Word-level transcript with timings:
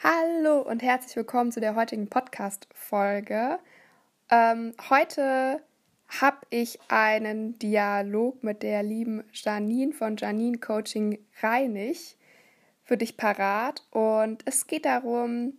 Hallo 0.00 0.60
und 0.60 0.80
herzlich 0.80 1.16
willkommen 1.16 1.50
zu 1.50 1.58
der 1.58 1.74
heutigen 1.74 2.06
Podcast-Folge. 2.06 3.58
Ähm, 4.30 4.72
heute 4.90 5.60
habe 6.06 6.36
ich 6.50 6.78
einen 6.86 7.58
Dialog 7.58 8.44
mit 8.44 8.62
der 8.62 8.84
lieben 8.84 9.24
Janine 9.32 9.92
von 9.92 10.16
Janine 10.16 10.58
Coaching 10.58 11.18
Reinig 11.42 12.16
für 12.84 12.96
dich 12.96 13.16
parat. 13.16 13.82
Und 13.90 14.42
es 14.44 14.68
geht 14.68 14.84
darum, 14.84 15.54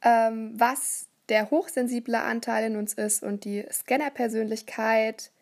ähm, 0.00 0.52
was 0.54 1.08
der 1.28 1.50
hochsensible 1.50 2.20
Anteil 2.20 2.66
in 2.70 2.76
uns 2.76 2.94
ist 2.94 3.24
und 3.24 3.44
die 3.44 3.66
Scanner-Persönlichkeit. 3.68 5.32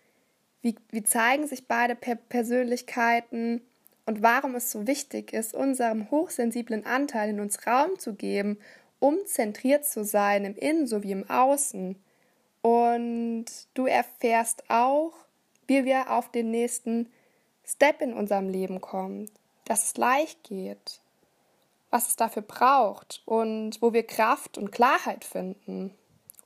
Wie, 0.62 0.76
wie 0.88 1.02
zeigen 1.04 1.46
sich 1.46 1.68
beide 1.68 1.94
per 1.94 2.14
Persönlichkeiten? 2.14 3.60
Und 4.06 4.22
warum 4.22 4.54
es 4.54 4.70
so 4.70 4.86
wichtig 4.86 5.32
ist, 5.32 5.54
unserem 5.54 6.10
hochsensiblen 6.10 6.84
Anteil 6.84 7.30
in 7.30 7.40
uns 7.40 7.66
Raum 7.66 7.98
zu 7.98 8.14
geben, 8.14 8.58
um 8.98 9.18
zentriert 9.26 9.86
zu 9.86 10.04
sein 10.04 10.44
im 10.44 10.56
Innen 10.56 10.86
sowie 10.86 11.12
im 11.12 11.28
Außen. 11.28 11.96
Und 12.62 13.46
du 13.74 13.86
erfährst 13.86 14.64
auch, 14.68 15.12
wie 15.66 15.84
wir 15.84 16.10
auf 16.10 16.30
den 16.30 16.50
nächsten 16.50 17.10
Step 17.66 18.02
in 18.02 18.12
unserem 18.12 18.48
Leben 18.48 18.80
kommen, 18.80 19.30
dass 19.64 19.84
es 19.84 19.96
leicht 19.96 20.42
geht, 20.44 21.00
was 21.90 22.08
es 22.08 22.16
dafür 22.16 22.42
braucht 22.42 23.22
und 23.24 23.80
wo 23.80 23.92
wir 23.92 24.06
Kraft 24.06 24.58
und 24.58 24.70
Klarheit 24.72 25.24
finden 25.24 25.94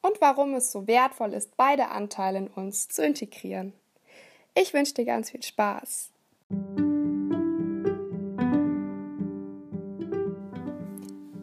und 0.02 0.20
warum 0.20 0.54
es 0.54 0.70
so 0.70 0.86
wertvoll 0.86 1.34
ist, 1.34 1.56
beide 1.56 1.88
Anteile 1.88 2.38
in 2.38 2.46
uns 2.48 2.88
zu 2.88 3.04
integrieren. 3.04 3.72
Ich 4.54 4.74
wünsche 4.74 4.94
dir 4.94 5.04
ganz 5.04 5.30
viel 5.30 5.42
Spaß. 5.42 6.10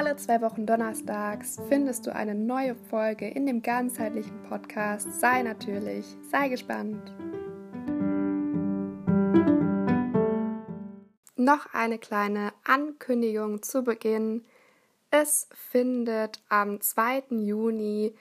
Alle 0.00 0.16
zwei 0.16 0.40
Wochen 0.40 0.64
donnerstags 0.64 1.58
findest 1.68 2.06
du 2.06 2.14
eine 2.14 2.34
neue 2.34 2.74
Folge 2.74 3.28
in 3.28 3.44
dem 3.44 3.60
ganzheitlichen 3.60 4.42
Podcast. 4.44 5.20
Sei 5.20 5.42
natürlich, 5.42 6.06
sei 6.22 6.48
gespannt. 6.48 7.12
Noch 11.36 11.74
eine 11.74 11.98
kleine 11.98 12.54
Ankündigung 12.64 13.62
zu 13.62 13.82
Beginn. 13.82 14.46
Es 15.10 15.50
findet 15.52 16.40
am 16.48 16.80
2. 16.80 17.24
Juni 17.32 18.14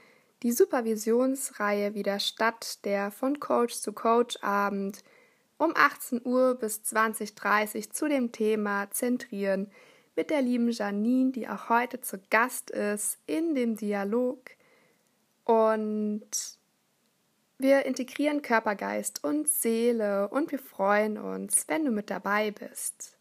die 0.44 0.52
Supervisionsreihe 0.52 1.94
wieder 1.94 2.19
statt, 2.19 2.83
der 2.83 3.09
von 3.09 3.39
Coach 3.39 3.75
zu 3.75 3.94
Coach 3.94 4.35
Abend 4.41 5.02
um 5.57 5.72
18 5.73 6.25
Uhr 6.25 6.55
bis 6.55 6.81
20.30 6.81 7.75
Uhr 7.77 7.94
zu 7.94 8.09
dem 8.09 8.33
Thema 8.33 8.91
Zentrieren 8.91 9.72
mit 10.20 10.31
der 10.31 10.42
lieben 10.42 10.70
Janine, 10.70 11.31
die 11.31 11.48
auch 11.48 11.70
heute 11.70 12.02
zu 12.02 12.20
Gast 12.30 12.72
ist 12.72 13.20
in 13.25 13.56
dem 13.56 13.78
Dialog. 13.78 14.50
Und 15.45 16.30
wir 17.57 17.85
integrieren 17.85 18.41
Körper, 18.41 18.75
Geist 18.75 19.24
und 19.24 19.47
Seele 19.47 20.28
und 20.28 20.52
wir 20.52 20.59
freuen 20.59 21.18
uns, 21.18 21.69
wenn 21.69 21.85
du 21.85 21.91
mit 21.91 22.09
dabei 22.09 22.52
bist. 22.52 23.18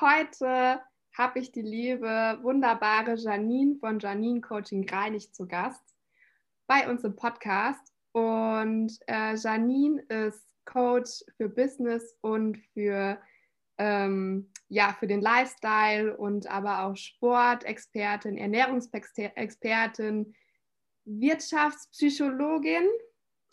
Heute 0.00 0.80
habe 1.16 1.38
ich 1.38 1.52
die 1.52 1.62
liebe, 1.62 2.40
wunderbare 2.42 3.14
Janine 3.14 3.76
von 3.76 4.00
Janine 4.00 4.40
Coaching 4.40 4.84
Greinig 4.84 5.32
zu 5.32 5.46
Gast 5.46 5.84
bei 6.66 6.90
uns 6.90 7.04
im 7.04 7.14
Podcast. 7.14 7.92
Und 8.10 8.98
äh, 9.06 9.36
Janine 9.36 10.02
ist 10.08 10.44
Coach 10.64 11.22
für 11.36 11.48
Business 11.48 12.16
und 12.22 12.58
für 12.74 13.20
ähm, 13.80 14.52
ja, 14.68 14.94
für 14.98 15.06
den 15.06 15.22
Lifestyle 15.22 16.14
und 16.16 16.46
aber 16.46 16.84
auch 16.84 16.96
Sportexpertin, 16.96 18.36
Ernährungsexpertin, 18.36 20.34
Wirtschaftspsychologin. 21.06 22.86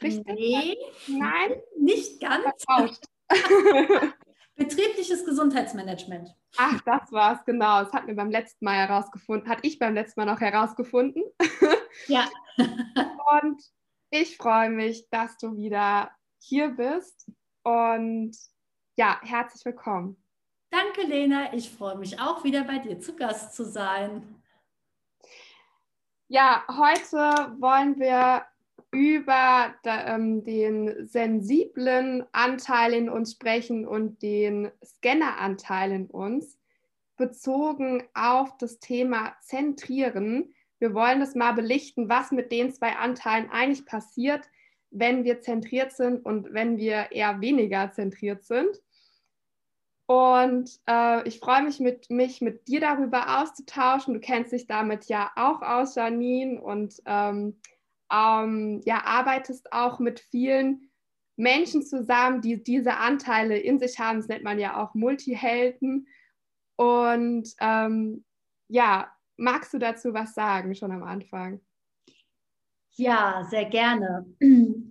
Richtig? 0.01 0.25
Nee, 0.27 0.77
Nein? 1.07 1.61
Nicht 1.79 2.19
ganz. 2.19 2.43
Betriebliches 4.55 5.25
Gesundheitsmanagement. 5.25 6.29
Ach, 6.57 6.81
das 6.81 7.11
war's, 7.11 7.45
genau. 7.45 7.83
Das 7.83 7.93
hat 7.93 8.05
mir 8.05 8.15
beim 8.15 8.29
letzten 8.29 8.65
Mal 8.65 8.75
herausgefunden, 8.75 9.49
hat 9.49 9.59
ich 9.61 9.79
beim 9.79 9.93
letzten 9.93 10.19
Mal 10.19 10.25
noch 10.25 10.41
herausgefunden. 10.41 11.23
Ja. 12.07 12.29
und 13.41 13.59
ich 14.11 14.37
freue 14.37 14.69
mich, 14.69 15.09
dass 15.09 15.35
du 15.37 15.57
wieder 15.57 16.11
hier 16.37 16.69
bist. 16.69 17.31
Und 17.63 18.37
ja, 18.97 19.19
herzlich 19.23 19.63
willkommen. 19.63 20.17
Danke, 20.71 21.03
Lena. 21.03 21.53
Ich 21.53 21.69
freue 21.69 21.97
mich 21.97 22.19
auch 22.19 22.43
wieder 22.43 22.63
bei 22.63 22.79
dir 22.79 22.99
zu 22.99 23.15
Gast 23.15 23.55
zu 23.55 23.63
sein. 23.63 24.23
Ja, 26.27 26.65
heute 26.67 27.55
wollen 27.59 27.97
wir 27.99 28.43
über 28.91 29.75
ähm, 29.85 30.43
den 30.43 31.07
sensiblen 31.07 32.25
Anteil 32.31 32.93
in 32.93 33.07
uns 33.09 33.33
sprechen 33.33 33.87
und 33.87 34.21
den 34.21 34.71
Scanneranteil 34.83 35.91
in 35.91 36.07
uns, 36.07 36.57
bezogen 37.17 38.03
auf 38.13 38.57
das 38.57 38.79
Thema 38.79 39.35
Zentrieren. 39.41 40.53
Wir 40.79 40.93
wollen 40.93 41.19
das 41.19 41.35
mal 41.35 41.53
belichten, 41.53 42.09
was 42.09 42.31
mit 42.31 42.51
den 42.51 42.71
zwei 42.71 42.95
Anteilen 42.95 43.49
eigentlich 43.51 43.85
passiert, 43.85 44.49
wenn 44.89 45.23
wir 45.23 45.41
zentriert 45.41 45.91
sind 45.91 46.25
und 46.25 46.53
wenn 46.53 46.77
wir 46.77 47.11
eher 47.11 47.41
weniger 47.41 47.91
zentriert 47.91 48.43
sind. 48.43 48.81
Und 50.07 50.71
äh, 50.89 51.27
ich 51.27 51.39
freue 51.39 51.63
mich, 51.63 51.81
mit, 51.81 52.09
mich 52.09 52.39
mit 52.39 52.67
dir 52.69 52.79
darüber 52.79 53.41
auszutauschen. 53.41 54.13
Du 54.13 54.21
kennst 54.21 54.53
dich 54.53 54.65
damit 54.65 55.05
ja 55.05 55.31
auch 55.35 55.61
aus, 55.61 55.95
Janine, 55.95 56.61
und 56.61 56.95
ähm, 57.05 57.59
ähm, 58.11 58.81
ja, 58.85 59.03
arbeitest 59.03 59.73
auch 59.73 59.99
mit 59.99 60.21
vielen 60.21 60.89
Menschen 61.35 61.83
zusammen, 61.83 62.41
die 62.41 62.63
diese 62.63 62.95
Anteile 62.95 63.57
in 63.57 63.79
sich 63.79 63.99
haben. 63.99 64.19
Das 64.19 64.29
nennt 64.29 64.45
man 64.45 64.59
ja 64.59 64.81
auch 64.81 64.93
Multihelden. 64.93 66.07
Und 66.77 67.53
ähm, 67.59 68.23
ja, 68.69 69.11
magst 69.35 69.73
du 69.73 69.77
dazu 69.77 70.13
was 70.13 70.33
sagen, 70.33 70.73
schon 70.73 70.91
am 70.93 71.03
Anfang? 71.03 71.59
Ja, 72.95 73.45
sehr 73.49 73.65
gerne. 73.65 74.25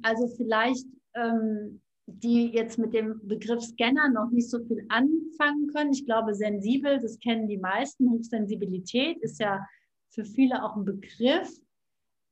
Also 0.03 0.29
vielleicht 0.37 0.87
ähm, 1.15 1.81
die 2.07 2.53
jetzt 2.53 2.79
mit 2.79 2.95
dem 2.95 3.21
Begriff 3.27 3.63
Scanner 3.63 4.09
noch 4.09 4.31
nicht 4.31 4.49
so 4.49 4.65
viel 4.65 4.87
anfangen 4.89 5.69
können. 5.75 5.93
Ich 5.93 6.07
glaube, 6.07 6.35
sensibel, 6.35 7.01
das 7.01 7.19
kennen 7.19 7.49
die 7.49 7.59
meisten. 7.59 8.11
Hochsensibilität 8.11 9.19
ist 9.19 9.41
ja 9.41 9.67
für 10.11 10.25
viele 10.25 10.63
auch 10.63 10.77
ein 10.77 10.85
Begriff. 10.85 11.51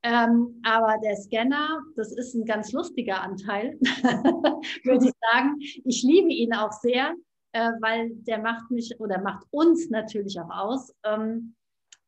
Ähm, 0.04 0.60
aber 0.64 0.96
der 1.02 1.16
Scanner, 1.16 1.82
das 1.96 2.12
ist 2.12 2.34
ein 2.34 2.44
ganz 2.44 2.72
lustiger 2.72 3.20
Anteil, 3.22 3.78
würde 4.84 5.06
ich 5.06 5.12
sagen. 5.32 5.56
Ich 5.58 6.02
liebe 6.02 6.28
ihn 6.28 6.54
auch 6.54 6.72
sehr, 6.72 7.14
äh, 7.52 7.70
weil 7.80 8.10
der 8.10 8.38
macht 8.38 8.70
mich 8.70 9.00
oder 9.00 9.20
macht 9.22 9.46
uns 9.50 9.90
natürlich 9.90 10.38
auch 10.38 10.50
aus. 10.50 10.94
Ähm, 11.04 11.56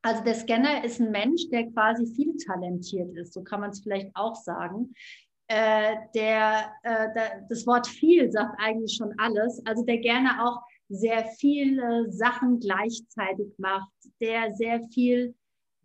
also 0.03 0.23
der 0.23 0.35
Scanner 0.35 0.85
ist 0.85 1.01
ein 1.01 1.11
Mensch, 1.11 1.49
der 1.51 1.69
quasi 1.73 2.07
viel 2.15 2.37
talentiert 2.37 3.17
ist, 3.17 3.33
so 3.33 3.43
kann 3.43 3.61
man 3.61 3.71
es 3.71 3.81
vielleicht 3.81 4.15
auch 4.15 4.37
sagen 4.37 4.95
äh, 5.49 5.97
der, 6.15 6.73
äh, 6.83 7.09
der, 7.15 7.47
das 7.49 7.67
Wort 7.67 7.87
viel 7.87 8.31
sagt 8.31 8.59
eigentlich 8.59 8.97
schon 8.97 9.15
alles, 9.19 9.63
also 9.65 9.85
der 9.85 9.99
gerne 9.99 10.45
auch 10.45 10.61
sehr 10.89 11.25
viele 11.39 12.11
Sachen 12.11 12.61
gleichzeitig 12.61 13.53
macht, 13.59 13.91
der 14.21 14.55
sehr 14.55 14.81
viel 14.93 15.35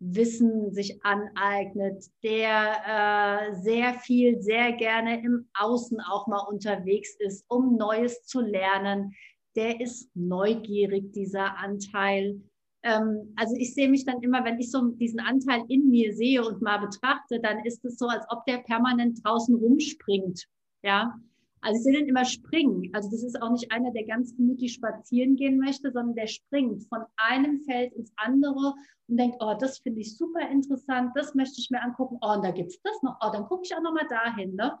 Wissen 0.04 0.72
sich 0.72 1.04
aneignet, 1.04 2.04
der 2.24 3.50
äh, 3.52 3.54
sehr 3.62 3.94
viel, 3.94 4.42
sehr 4.42 4.72
gerne 4.72 5.22
im 5.22 5.48
Außen 5.54 6.00
auch 6.00 6.26
mal 6.26 6.44
unterwegs 6.48 7.14
ist, 7.20 7.44
um 7.48 7.76
Neues 7.76 8.24
zu 8.24 8.40
lernen. 8.40 9.14
Der 9.54 9.80
ist 9.80 10.10
neugierig, 10.14 11.12
dieser 11.12 11.56
Anteil 11.56 12.40
ähm, 12.82 13.32
also 13.36 13.54
ich 13.56 13.74
sehe 13.74 13.88
mich 13.88 14.04
dann 14.04 14.22
immer, 14.22 14.44
wenn 14.44 14.58
ich 14.58 14.70
so 14.70 14.88
diesen 14.88 15.20
Anteil 15.20 15.64
in 15.68 15.88
mir 15.90 16.14
sehe 16.14 16.44
und 16.44 16.62
mal 16.62 16.78
betrachte, 16.78 17.40
dann 17.40 17.64
ist 17.64 17.84
es 17.84 17.98
so, 17.98 18.06
als 18.06 18.24
ob 18.30 18.44
der 18.46 18.58
permanent 18.58 19.20
draußen 19.24 19.54
rumspringt. 19.54 20.46
Ja. 20.82 21.14
Also 21.60 21.76
ich 21.78 21.84
sehe 21.84 21.92
den 21.92 22.08
immer 22.08 22.24
springen. 22.24 22.90
Also 22.92 23.08
das 23.08 23.22
ist 23.22 23.40
auch 23.40 23.52
nicht 23.52 23.70
einer, 23.70 23.92
der 23.92 24.04
ganz 24.04 24.36
gemütlich 24.36 24.72
spazieren 24.72 25.36
gehen 25.36 25.58
möchte, 25.58 25.92
sondern 25.92 26.16
der 26.16 26.26
springt 26.26 26.84
von 26.88 27.04
einem 27.16 27.60
Feld 27.60 27.92
ins 27.92 28.12
andere 28.16 28.74
und 29.06 29.16
denkt, 29.16 29.36
oh, 29.38 29.54
das 29.58 29.78
finde 29.78 30.00
ich 30.00 30.16
super 30.16 30.48
interessant, 30.50 31.12
das 31.14 31.36
möchte 31.36 31.60
ich 31.60 31.70
mir 31.70 31.80
angucken. 31.80 32.18
Oh, 32.20 32.34
und 32.34 32.44
da 32.44 32.50
gibt 32.50 32.70
es 32.70 32.82
das 32.82 33.00
noch. 33.02 33.16
Oh, 33.20 33.30
dann 33.32 33.44
gucke 33.44 33.62
ich 33.64 33.76
auch 33.76 33.82
noch 33.82 33.94
mal 33.94 34.08
dahin. 34.08 34.56
Ne? 34.56 34.76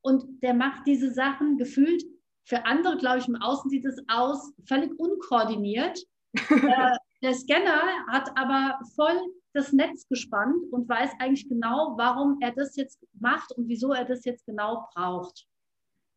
Und 0.00 0.42
der 0.42 0.54
macht 0.54 0.88
diese 0.88 1.12
Sachen 1.12 1.56
gefühlt, 1.56 2.02
für 2.46 2.66
andere, 2.66 2.98
glaube 2.98 3.18
ich, 3.18 3.28
im 3.28 3.36
Außen 3.36 3.70
sieht 3.70 3.86
es 3.86 4.02
aus, 4.08 4.52
völlig 4.66 4.92
unkoordiniert. 4.98 5.98
Äh, 6.34 6.96
der 7.22 7.34
Scanner 7.34 8.06
hat 8.08 8.30
aber 8.36 8.78
voll 8.94 9.18
das 9.54 9.72
Netz 9.72 10.06
gespannt 10.08 10.64
und 10.72 10.88
weiß 10.88 11.12
eigentlich 11.20 11.48
genau, 11.48 11.94
warum 11.96 12.38
er 12.40 12.52
das 12.52 12.76
jetzt 12.76 12.98
macht 13.20 13.52
und 13.52 13.68
wieso 13.68 13.92
er 13.92 14.04
das 14.04 14.24
jetzt 14.24 14.44
genau 14.46 14.88
braucht. 14.94 15.46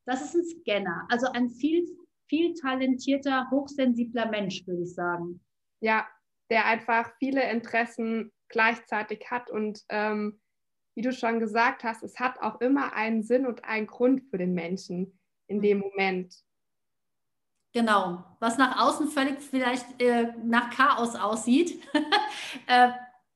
Das 0.06 0.22
ist 0.22 0.36
ein 0.36 0.46
Scanner, 0.46 1.06
also 1.10 1.28
ein 1.31 1.50
viel, 1.50 1.86
viel 2.28 2.54
talentierter, 2.56 3.48
hochsensibler 3.52 4.28
Mensch, 4.30 4.66
würde 4.66 4.84
ich 4.84 4.94
sagen. 4.94 5.40
Ja, 5.81 6.08
der 6.50 6.66
einfach 6.66 7.12
viele 7.19 7.50
Interessen 7.50 8.31
gleichzeitig 8.50 9.30
hat 9.30 9.52
und 9.52 9.84
ähm, 9.90 10.40
wie 10.96 11.04
du 11.04 11.14
schon 11.14 11.40
gesagt 11.40 11.84
hast, 11.84 12.02
es 12.02 12.19
hat 12.19 12.42
auch 12.42 12.60
immer 12.60 12.94
einen 12.94 13.22
Sinn 13.22 13.46
und 13.46 13.64
einen 13.66 13.86
Grund 13.86 14.24
für 14.31 14.40
den 14.40 14.56
Menschen 14.56 15.19
in 15.46 15.62
dem 15.62 15.78
Moment. 15.78 16.44
Genau, 17.78 18.24
was 18.40 18.58
nach 18.58 18.82
außen 18.82 19.08
völlig 19.08 19.40
vielleicht 19.40 20.02
äh, 20.02 20.34
nach 20.44 20.72
Chaos 20.72 21.14
aussieht, 21.14 21.80
äh, 22.66 22.90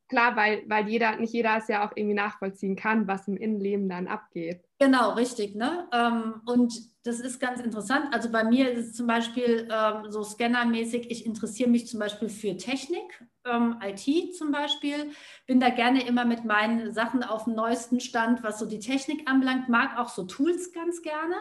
klar, 0.10 0.36
weil, 0.36 0.64
weil 0.68 0.90
jeder, 0.90 1.16
nicht 1.18 1.32
jeder 1.32 1.58
es 1.58 1.68
ja 1.68 1.88
auch 1.88 1.92
irgendwie 1.96 2.16
nachvollziehen 2.16 2.76
kann, 2.76 3.08
was 3.08 3.28
im 3.28 3.38
Innenleben 3.38 3.88
dann 3.88 4.08
abgeht. 4.08 4.64
Genau, 4.80 5.12
richtig. 5.12 5.54
Ne? 5.54 5.88
Ähm, 5.94 6.42
und 6.48 6.74
das 7.04 7.20
ist 7.20 7.40
ganz 7.40 7.62
interessant. 7.62 8.08
Also 8.12 8.32
bei 8.32 8.44
mir 8.44 8.72
ist 8.72 8.88
es 8.88 8.94
zum 8.96 9.06
Beispiel 9.06 9.70
ähm, 9.72 10.10
so 10.10 10.24
scannermäßig, 10.24 11.12
ich 11.12 11.24
interessiere 11.28 11.70
mich 11.70 11.86
zum 11.86 12.00
Beispiel 12.00 12.30
für 12.30 12.58
Technik, 12.58 13.24
ähm, 13.46 13.80
IT 13.84 14.36
zum 14.36 14.52
Beispiel, 14.52 15.12
bin 15.46 15.60
da 15.60 15.70
gerne 15.70 16.04
immer 16.08 16.26
mit 16.26 16.46
meinen 16.46 16.92
Sachen 16.92 17.24
auf 17.24 17.44
dem 17.44 17.54
neuesten 17.54 18.00
Stand, 18.00 18.42
was 18.42 18.58
so 18.58 18.66
die 18.66 18.80
Technik 18.80 19.30
anbelangt, 19.30 19.70
mag 19.70 20.00
auch 20.00 20.10
so 20.10 20.24
Tools 20.24 20.74
ganz 20.74 21.04
gerne. 21.04 21.36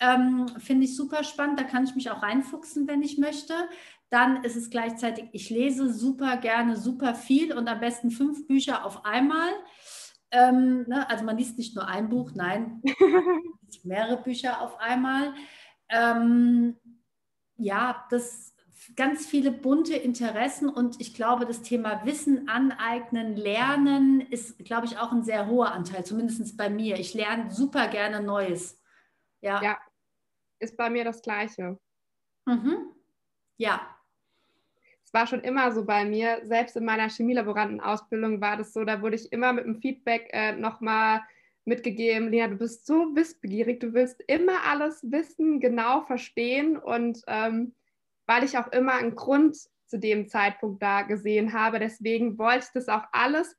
Ähm, 0.00 0.48
Finde 0.58 0.84
ich 0.84 0.96
super 0.96 1.24
spannend, 1.24 1.60
da 1.60 1.64
kann 1.64 1.84
ich 1.84 1.94
mich 1.94 2.10
auch 2.10 2.22
reinfuchsen, 2.22 2.88
wenn 2.88 3.02
ich 3.02 3.18
möchte. 3.18 3.54
Dann 4.08 4.42
ist 4.42 4.56
es 4.56 4.70
gleichzeitig, 4.70 5.26
ich 5.32 5.50
lese 5.50 5.92
super 5.92 6.36
gerne, 6.38 6.76
super 6.76 7.14
viel 7.14 7.52
und 7.52 7.68
am 7.68 7.80
besten 7.80 8.10
fünf 8.10 8.46
Bücher 8.48 8.84
auf 8.84 9.04
einmal. 9.04 9.50
Ähm, 10.32 10.84
ne? 10.88 11.08
Also 11.08 11.24
man 11.24 11.36
liest 11.36 11.58
nicht 11.58 11.76
nur 11.76 11.86
ein 11.86 12.08
Buch, 12.08 12.32
nein, 12.34 12.82
mehrere 13.84 14.22
Bücher 14.22 14.62
auf 14.62 14.78
einmal. 14.80 15.34
Ähm, 15.88 16.76
ja, 17.56 18.06
das 18.10 18.54
ganz 18.96 19.26
viele 19.26 19.50
bunte 19.52 19.94
Interessen 19.94 20.68
und 20.68 21.00
ich 21.00 21.14
glaube, 21.14 21.46
das 21.46 21.62
Thema 21.62 22.04
Wissen 22.04 22.48
aneignen, 22.48 23.36
lernen 23.36 24.20
ist, 24.20 24.58
glaube 24.64 24.86
ich, 24.86 24.98
auch 24.98 25.12
ein 25.12 25.22
sehr 25.22 25.46
hoher 25.46 25.72
Anteil, 25.72 26.04
zumindest 26.04 26.56
bei 26.56 26.70
mir. 26.70 26.98
Ich 26.98 27.14
lerne 27.14 27.50
super 27.50 27.88
gerne 27.88 28.22
Neues. 28.22 28.80
Ja. 29.42 29.62
ja, 29.62 29.78
ist 30.60 30.76
bei 30.76 30.90
mir 30.90 31.04
das 31.04 31.22
Gleiche. 31.22 31.78
Mhm. 32.46 32.92
Ja, 33.56 34.00
es 35.10 35.14
war 35.14 35.26
schon 35.26 35.40
immer 35.40 35.72
so 35.72 35.84
bei 35.84 36.04
mir, 36.04 36.40
selbst 36.44 36.76
in 36.76 36.84
meiner 36.84 37.08
Chemielaborantenausbildung 37.08 38.40
war 38.40 38.56
das 38.56 38.72
so, 38.72 38.84
da 38.84 39.02
wurde 39.02 39.16
ich 39.16 39.32
immer 39.32 39.52
mit 39.52 39.64
dem 39.64 39.80
Feedback 39.80 40.30
äh, 40.32 40.52
nochmal 40.52 41.22
mitgegeben, 41.64 42.30
Lena, 42.30 42.46
du 42.46 42.56
bist 42.56 42.86
so 42.86 43.14
wissbegierig, 43.16 43.80
du 43.80 43.92
willst 43.92 44.22
immer 44.28 44.62
alles 44.64 45.00
wissen, 45.02 45.58
genau 45.58 46.02
verstehen. 46.02 46.76
Und 46.76 47.22
ähm, 47.26 47.74
weil 48.26 48.44
ich 48.44 48.56
auch 48.56 48.68
immer 48.68 48.94
einen 48.94 49.16
Grund 49.16 49.56
zu 49.86 49.98
dem 49.98 50.28
Zeitpunkt 50.28 50.80
da 50.80 51.02
gesehen 51.02 51.52
habe, 51.52 51.80
deswegen 51.80 52.38
wollte 52.38 52.66
ich 52.66 52.72
das 52.72 52.88
auch 52.88 53.02
alles 53.10 53.56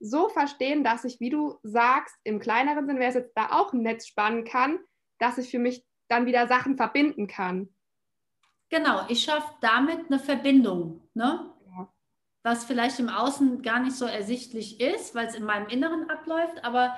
so 0.00 0.28
verstehen, 0.28 0.84
dass 0.84 1.06
ich, 1.06 1.18
wie 1.18 1.30
du 1.30 1.58
sagst, 1.62 2.14
im 2.24 2.40
kleineren 2.40 2.86
Sinn, 2.86 2.98
wer 2.98 3.08
es 3.08 3.14
jetzt 3.14 3.32
da 3.34 3.52
auch 3.52 3.72
ein 3.72 3.80
Netz 3.80 4.06
spannen 4.06 4.44
kann, 4.44 4.78
dass 5.18 5.38
ich 5.38 5.50
für 5.50 5.58
mich 5.58 5.82
dann 6.10 6.26
wieder 6.26 6.46
Sachen 6.46 6.76
verbinden 6.76 7.26
kann. 7.26 7.68
Genau, 8.68 9.04
ich 9.08 9.24
schaffe 9.24 9.52
damit 9.60 10.06
eine 10.06 10.18
Verbindung, 10.18 11.02
ne? 11.14 11.50
Ja. 11.76 11.88
was 12.42 12.64
vielleicht 12.64 12.98
im 13.00 13.08
Außen 13.08 13.62
gar 13.62 13.80
nicht 13.80 13.96
so 13.96 14.04
ersichtlich 14.06 14.80
ist, 14.80 15.14
weil 15.14 15.26
es 15.26 15.34
in 15.34 15.44
meinem 15.44 15.68
Inneren 15.68 16.08
abläuft, 16.08 16.64
aber 16.64 16.96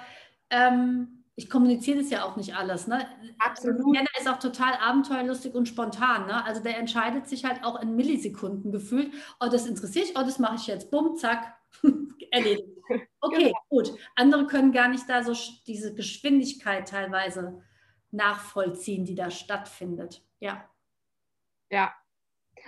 ähm, 0.51 1.23
ich 1.35 1.49
kommuniziere 1.49 1.99
das 1.99 2.11
ja 2.11 2.25
auch 2.25 2.37
nicht 2.37 2.55
alles. 2.55 2.87
Ne? 2.87 3.07
Absolut. 3.39 3.95
Jana 3.95 4.09
ist 4.19 4.29
auch 4.29 4.39
total 4.39 4.75
abenteuerlustig 4.75 5.55
und 5.55 5.67
spontan. 5.67 6.27
Ne? 6.27 6.45
Also 6.45 6.63
der 6.63 6.79
entscheidet 6.79 7.27
sich 7.27 7.45
halt 7.45 7.65
auch 7.65 7.81
in 7.81 7.97
Millisekunden 7.97 8.71
gefühlt. 8.71 9.13
Oh, 9.41 9.49
das 9.51 9.67
interessiert 9.67 10.09
mich, 10.09 10.17
oh, 10.19 10.23
das 10.23 10.39
mache 10.39 10.57
ich 10.57 10.67
jetzt. 10.67 10.91
Bumm, 10.91 11.17
zack, 11.17 11.55
erledigt. 12.31 12.69
Okay, 13.25 13.45
genau. 13.45 13.59
gut. 13.71 13.93
Andere 14.17 14.47
können 14.49 14.73
gar 14.73 14.89
nicht 14.89 15.09
da 15.09 15.23
so 15.23 15.33
diese 15.67 15.95
Geschwindigkeit 15.95 16.89
teilweise 16.89 17.63
nachvollziehen, 18.13 19.05
die 19.05 19.15
da 19.15 19.31
stattfindet. 19.31 20.25
Ja. 20.39 20.69
Ja. 21.71 21.95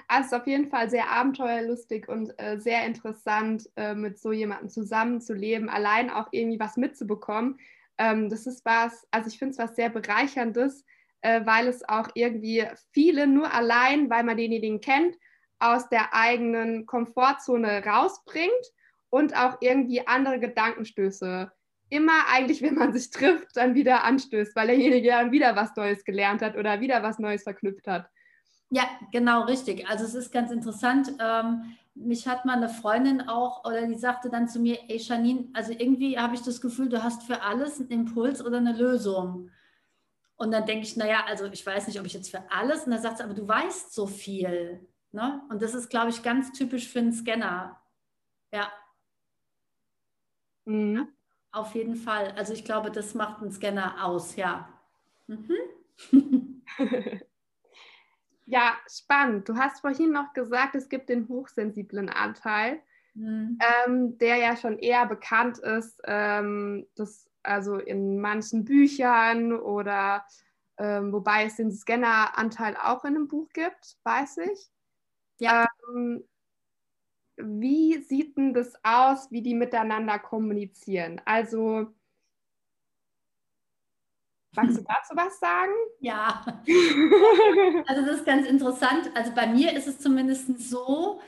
Also 0.08 0.20
es 0.20 0.32
ist 0.32 0.41
auf 0.41 0.46
jeden 0.46 0.70
Fall 0.70 0.91
sehr 0.91 1.11
abenteuerlustig 1.11 2.08
und 2.08 2.32
äh, 2.38 2.58
sehr 2.58 2.85
interessant, 2.87 3.70
äh, 3.76 3.94
mit 3.94 4.19
so 4.19 4.32
jemandem 4.32 4.69
zusammenzuleben, 4.69 5.69
allein 5.69 6.11
auch 6.11 6.29
irgendwie 6.32 6.58
was 6.58 6.76
mitzubekommen. 6.76 7.58
Ähm, 7.99 8.29
das 8.29 8.46
ist 8.46 8.64
was, 8.64 9.06
also 9.11 9.29
ich 9.29 9.38
finde 9.38 9.52
es 9.52 9.58
was 9.58 9.76
sehr 9.76 9.91
bereicherndes, 9.91 10.85
äh, 11.20 11.46
weil 11.46 11.69
es 11.69 11.88
auch 11.88 12.08
irgendwie 12.14 12.67
viele 12.93 13.26
nur 13.26 13.52
allein, 13.52 14.11
weil 14.11 14.25
man 14.25 14.37
denjenigen 14.37 14.81
kennt, 14.81 15.17
aus 15.61 15.88
der 15.88 16.14
eigenen 16.14 16.87
Komfortzone 16.87 17.85
rausbringt 17.85 18.52
und 19.11 19.37
auch 19.37 19.58
irgendwie 19.61 20.06
andere 20.06 20.41
Gedankenstöße 20.41 21.52
immer 21.94 22.26
eigentlich, 22.29 22.61
wenn 22.62 22.75
man 22.75 22.93
sich 22.93 23.11
trifft, 23.11 23.56
dann 23.56 23.75
wieder 23.75 24.05
anstößt, 24.05 24.55
weil 24.56 24.67
derjenige 24.67 25.11
dann 25.11 25.32
wieder 25.32 25.56
was 25.56 25.75
Neues 25.76 26.05
gelernt 26.05 26.43
hat 26.43 26.56
oder 26.56 26.81
wieder 26.81 27.02
was 27.02 27.19
Neues 27.19 27.44
verknüpft 27.44 27.87
hat. 27.87 28.11
Ja, 28.70 28.82
genau 29.12 29.43
richtig. 29.43 29.88
Also 29.88 30.05
es 30.05 30.14
ist 30.14 30.32
ganz 30.32 30.50
interessant. 30.50 31.12
Ähm, 31.20 31.76
mich 31.94 32.26
hat 32.26 32.44
mal 32.44 32.56
eine 32.56 32.69
Freundin 32.69 33.20
auch, 33.29 33.64
oder 33.64 33.87
die 33.87 33.94
sagte 33.94 34.29
dann 34.29 34.49
zu 34.49 34.58
mir, 34.58 34.79
ey 34.88 34.96
Janine, 34.96 35.49
also 35.52 35.73
irgendwie 35.73 36.19
habe 36.19 36.35
ich 36.35 36.43
das 36.43 36.61
Gefühl, 36.61 36.88
du 36.88 37.02
hast 37.02 37.23
für 37.23 37.43
alles 37.43 37.79
einen 37.79 37.91
Impuls 37.91 38.44
oder 38.44 38.58
eine 38.58 38.73
Lösung. 38.73 39.50
Und 40.37 40.50
dann 40.50 40.67
denke 40.67 40.85
ich, 40.85 40.96
naja, 40.96 41.25
also 41.29 41.46
ich 41.46 41.64
weiß 41.64 41.87
nicht, 41.87 42.00
ob 42.00 42.06
ich 42.06 42.14
jetzt 42.14 42.31
für 42.31 42.50
alles, 42.50 42.85
und 42.85 42.91
dann 42.91 43.00
sagt 43.00 43.19
sie, 43.19 43.25
aber 43.25 43.35
du 43.35 43.46
weißt 43.46 43.94
so 43.94 44.08
viel. 44.08 44.85
Ne? 45.12 45.41
Und 45.49 45.62
das 45.62 45.75
ist, 45.75 45.88
glaube 45.88 46.11
ich, 46.11 46.25
ganz 46.25 46.51
typisch 46.51 46.89
für 46.89 46.98
einen 46.98 47.13
Scanner. 47.13 47.81
Ja. 48.53 48.72
Mhm. 50.65 51.08
Auf 51.55 51.75
jeden 51.75 51.94
Fall. 51.94 52.32
Also 52.37 52.53
ich 52.53 52.65
glaube, 52.65 52.91
das 52.91 53.15
macht 53.15 53.41
einen 53.41 53.53
Scanner 53.53 54.05
aus, 54.05 54.37
ja. 54.37 54.69
Mhm. 55.29 55.55
Ja, 58.46 58.77
spannend. 58.87 59.49
Du 59.49 59.56
hast 59.56 59.81
vorhin 59.81 60.13
noch 60.13 60.34
gesagt, 60.34 60.75
es 60.75 60.91
gibt 60.91 61.08
den 61.08 61.29
hochsensiblen 61.29 62.11
Anteil, 62.11 62.82
mhm. 63.15 63.58
ähm, 63.87 64.19
der 64.19 64.37
ja 64.37 64.55
schon 64.56 64.79
eher 64.79 65.06
bekannt 65.06 65.58
ist, 65.58 65.99
ähm, 66.05 66.87
das, 66.94 67.27
also 67.43 67.77
in 67.77 68.20
manchen 68.20 68.67
Büchern 68.67 69.55
oder 69.55 70.27
ähm, 70.77 71.13
wobei 71.13 71.44
es 71.46 71.56
den 71.56 71.73
Scanner-Anteil 71.73 72.77
auch 72.77 73.05
in 73.05 73.17
einem 73.17 73.29
Buch 73.29 73.49
gibt, 73.55 73.96
weiß 74.05 74.39
ich. 74.53 74.70
Ja. 75.39 75.67
Ähm, 75.94 76.25
wie 77.36 78.03
sieht 78.03 78.36
denn 78.36 78.55
das 78.55 78.74
aus, 78.82 79.31
wie 79.31 79.43
die 79.43 79.55
miteinander 79.55 80.19
kommunizieren? 80.19 81.20
Also 81.24 81.93
Magst 84.56 84.79
du 84.79 84.82
dazu 84.88 85.17
was 85.17 85.38
sagen? 85.41 85.72
Ja, 86.00 86.44
also 87.86 88.06
das 88.06 88.17
ist 88.19 88.26
ganz 88.26 88.46
interessant. 88.46 89.10
Also 89.14 89.32
bei 89.34 89.46
mir 89.46 89.72
ist 89.72 89.88
es 89.88 89.98
zumindest 89.98 90.58
so, 90.58 91.20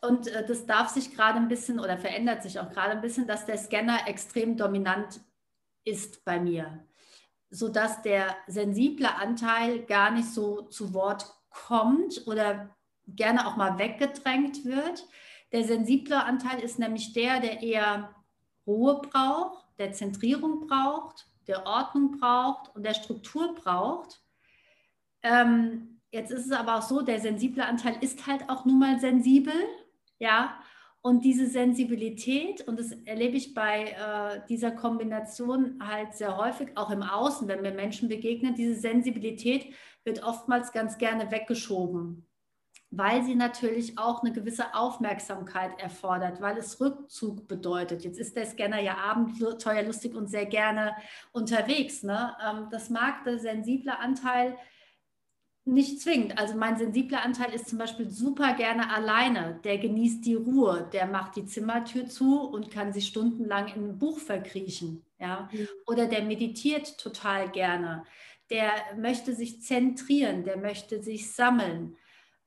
und 0.00 0.26
äh, 0.26 0.44
das 0.44 0.66
darf 0.66 0.88
sich 0.88 1.14
gerade 1.14 1.38
ein 1.38 1.48
bisschen 1.48 1.78
oder 1.78 1.96
verändert 1.96 2.42
sich 2.42 2.58
auch 2.58 2.70
gerade 2.70 2.92
ein 2.92 3.00
bisschen, 3.00 3.26
dass 3.26 3.46
der 3.46 3.56
Scanner 3.56 4.08
extrem 4.08 4.56
dominant 4.56 5.20
ist 5.84 6.24
bei 6.24 6.40
mir, 6.40 6.84
sodass 7.50 8.02
der 8.02 8.36
sensible 8.46 9.08
Anteil 9.08 9.84
gar 9.84 10.10
nicht 10.10 10.28
so 10.28 10.62
zu 10.62 10.92
Wort 10.92 11.32
kommt 11.50 12.26
oder 12.26 12.74
gerne 13.06 13.46
auch 13.46 13.56
mal 13.56 13.78
weggedrängt 13.78 14.64
wird. 14.64 15.06
Der 15.52 15.64
sensible 15.64 16.24
Anteil 16.24 16.60
ist 16.60 16.78
nämlich 16.78 17.12
der, 17.12 17.40
der 17.40 17.62
eher 17.62 18.14
Ruhe 18.66 19.00
braucht, 19.02 19.66
der 19.78 19.92
Zentrierung 19.92 20.66
braucht 20.66 21.26
der 21.46 21.66
Ordnung 21.66 22.18
braucht 22.18 22.74
und 22.74 22.84
der 22.84 22.94
Struktur 22.94 23.54
braucht. 23.54 24.20
Ähm, 25.22 26.00
jetzt 26.10 26.30
ist 26.30 26.46
es 26.46 26.52
aber 26.52 26.78
auch 26.78 26.82
so, 26.82 27.02
der 27.02 27.20
sensible 27.20 27.64
Anteil 27.64 27.96
ist 28.00 28.26
halt 28.26 28.48
auch 28.48 28.64
nun 28.64 28.78
mal 28.78 28.98
sensibel, 29.00 29.54
ja. 30.18 30.58
Und 31.04 31.24
diese 31.24 31.48
Sensibilität, 31.48 32.60
und 32.68 32.78
das 32.78 32.92
erlebe 32.92 33.36
ich 33.36 33.54
bei 33.54 33.90
äh, 33.90 34.46
dieser 34.48 34.70
Kombination 34.70 35.82
halt 35.84 36.14
sehr 36.14 36.36
häufig, 36.36 36.76
auch 36.76 36.90
im 36.90 37.02
Außen, 37.02 37.48
wenn 37.48 37.62
mir 37.62 37.72
Menschen 37.72 38.08
begegnen, 38.08 38.54
diese 38.54 38.76
Sensibilität 38.76 39.74
wird 40.04 40.22
oftmals 40.22 40.70
ganz 40.70 40.98
gerne 40.98 41.32
weggeschoben, 41.32 42.24
weil 42.94 43.24
sie 43.24 43.34
natürlich 43.34 43.98
auch 43.98 44.22
eine 44.22 44.32
gewisse 44.32 44.74
Aufmerksamkeit 44.74 45.80
erfordert, 45.80 46.42
weil 46.42 46.58
es 46.58 46.78
Rückzug 46.78 47.48
bedeutet. 47.48 48.04
Jetzt 48.04 48.18
ist 48.18 48.36
der 48.36 48.44
Scanner 48.44 48.80
ja 48.80 48.98
abenteuer 48.98 49.82
lustig 49.82 50.14
und 50.14 50.28
sehr 50.28 50.44
gerne 50.44 50.94
unterwegs. 51.32 52.02
Ne? 52.02 52.36
Ähm, 52.46 52.68
das 52.70 52.90
mag 52.90 53.24
der 53.24 53.38
sensible 53.38 53.98
Anteil 53.98 54.58
nicht 55.64 56.02
zwingend. 56.02 56.38
Also 56.38 56.54
mein 56.54 56.76
sensibler 56.76 57.22
Anteil 57.22 57.54
ist 57.54 57.68
zum 57.68 57.78
Beispiel 57.78 58.10
super 58.10 58.52
gerne 58.54 58.92
alleine. 58.92 59.58
Der 59.64 59.78
genießt 59.78 60.26
die 60.26 60.34
Ruhe, 60.34 60.86
der 60.92 61.06
macht 61.06 61.36
die 61.36 61.46
Zimmertür 61.46 62.08
zu 62.08 62.42
und 62.42 62.70
kann 62.70 62.92
sich 62.92 63.06
stundenlang 63.06 63.68
in 63.68 63.84
ein 63.84 63.98
Buch 63.98 64.18
verkriechen. 64.18 65.02
Ja? 65.18 65.48
Mhm. 65.50 65.68
Oder 65.86 66.08
der 66.08 66.24
meditiert 66.24 66.98
total 66.98 67.50
gerne. 67.50 68.04
Der 68.50 68.70
möchte 68.98 69.34
sich 69.34 69.62
zentrieren, 69.62 70.44
der 70.44 70.58
möchte 70.58 71.02
sich 71.02 71.32
sammeln. 71.32 71.96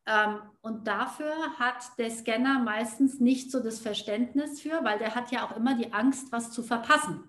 Ähm, 0.08 0.42
und 0.62 0.88
dafür 0.88 1.34
hat 1.58 1.98
der 1.98 2.12
Scanner 2.12 2.60
meistens 2.60 3.20
nicht 3.20 3.52
so 3.52 3.62
das 3.62 3.80
Verständnis 3.80 4.62
für, 4.62 4.84
weil 4.84 5.00
der 5.00 5.16
hat 5.16 5.32
ja 5.32 5.46
auch 5.46 5.56
immer 5.56 5.76
die 5.76 5.94
Angst, 5.94 6.32
was 6.32 6.52
zu 6.52 6.62
verpassen. 6.62 7.28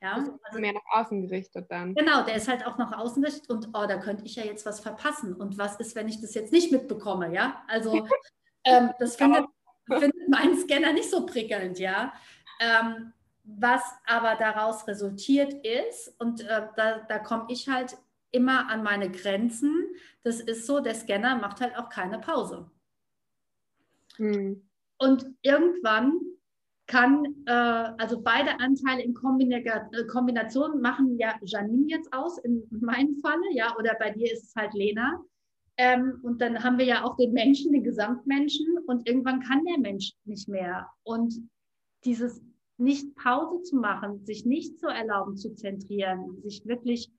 Ja? 0.00 0.24
Also, 0.42 0.58
mehr 0.58 0.72
nach 0.72 1.00
außen 1.00 1.22
gerichtet 1.22 1.66
dann. 1.70 1.94
Genau, 1.94 2.22
der 2.22 2.36
ist 2.36 2.48
halt 2.48 2.66
auch 2.66 2.78
nach 2.78 2.92
außen 2.96 3.22
gerichtet 3.22 3.50
und 3.50 3.68
oh, 3.74 3.86
da 3.86 3.98
könnte 3.98 4.24
ich 4.24 4.36
ja 4.36 4.44
jetzt 4.44 4.64
was 4.64 4.80
verpassen. 4.80 5.34
Und 5.34 5.58
was 5.58 5.76
ist, 5.76 5.94
wenn 5.96 6.08
ich 6.08 6.20
das 6.20 6.34
jetzt 6.34 6.52
nicht 6.52 6.72
mitbekomme, 6.72 7.32
ja? 7.34 7.62
Also 7.68 8.06
ähm, 8.64 8.90
das 8.98 9.16
findet, 9.16 9.46
findet 9.86 10.28
mein 10.28 10.56
Scanner 10.58 10.92
nicht 10.92 11.10
so 11.10 11.26
prickelnd, 11.26 11.78
ja. 11.78 12.12
Ähm, 12.60 13.12
was 13.44 13.82
aber 14.06 14.36
daraus 14.36 14.86
resultiert 14.88 15.52
ist, 15.66 16.14
und 16.18 16.40
äh, 16.40 16.68
da, 16.76 17.00
da 17.00 17.18
komme 17.18 17.46
ich 17.48 17.68
halt 17.68 17.96
immer 18.34 18.68
an 18.68 18.82
meine 18.82 19.10
Grenzen. 19.10 19.86
Das 20.22 20.40
ist 20.40 20.66
so, 20.66 20.80
der 20.80 20.94
Scanner 20.94 21.36
macht 21.36 21.60
halt 21.60 21.76
auch 21.76 21.88
keine 21.88 22.18
Pause. 22.18 22.70
Hm. 24.16 24.62
Und 24.98 25.26
irgendwann 25.42 26.20
kann, 26.86 27.24
äh, 27.46 27.52
also 27.52 28.20
beide 28.20 28.60
Anteile 28.60 29.02
in 29.02 29.14
Kombina 29.14 29.56
äh, 29.56 30.06
Kombination 30.06 30.80
machen 30.80 31.18
ja 31.18 31.34
Janine 31.42 31.88
jetzt 31.88 32.12
aus, 32.12 32.38
in 32.38 32.62
meinem 32.70 33.16
Falle, 33.20 33.52
ja, 33.52 33.74
oder 33.78 33.94
bei 33.98 34.10
dir 34.10 34.30
ist 34.32 34.44
es 34.44 34.56
halt 34.56 34.74
Lena. 34.74 35.20
Ähm, 35.76 36.20
und 36.22 36.40
dann 36.40 36.62
haben 36.62 36.78
wir 36.78 36.84
ja 36.84 37.04
auch 37.04 37.16
den 37.16 37.32
Menschen, 37.32 37.72
den 37.72 37.82
Gesamtmenschen, 37.82 38.78
und 38.86 39.08
irgendwann 39.08 39.40
kann 39.40 39.64
der 39.64 39.78
Mensch 39.78 40.12
nicht 40.24 40.48
mehr. 40.48 40.88
Und 41.02 41.34
dieses 42.04 42.42
nicht 42.76 43.14
Pause 43.16 43.62
zu 43.62 43.76
machen, 43.76 44.24
sich 44.24 44.44
nicht 44.44 44.78
zu 44.78 44.86
erlauben 44.86 45.36
zu 45.36 45.54
zentrieren, 45.54 46.40
sich 46.42 46.66
wirklich 46.66 47.10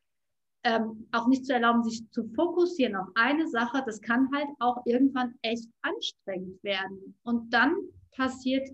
ähm, 0.66 1.08
auch 1.12 1.28
nicht 1.28 1.46
zu 1.46 1.54
erlauben, 1.54 1.84
sich 1.84 2.10
zu 2.12 2.26
fokussieren 2.36 2.96
auf 2.96 3.08
eine 3.16 3.48
Sache, 3.48 3.84
das 3.86 4.02
kann 4.02 4.28
halt 4.36 4.48
auch 4.60 4.84
irgendwann 4.86 5.36
echt 5.44 5.70
anstrengend 5.82 6.62
werden. 6.64 7.16
Und 7.24 7.54
dann 7.54 7.76
passiert 8.12 8.68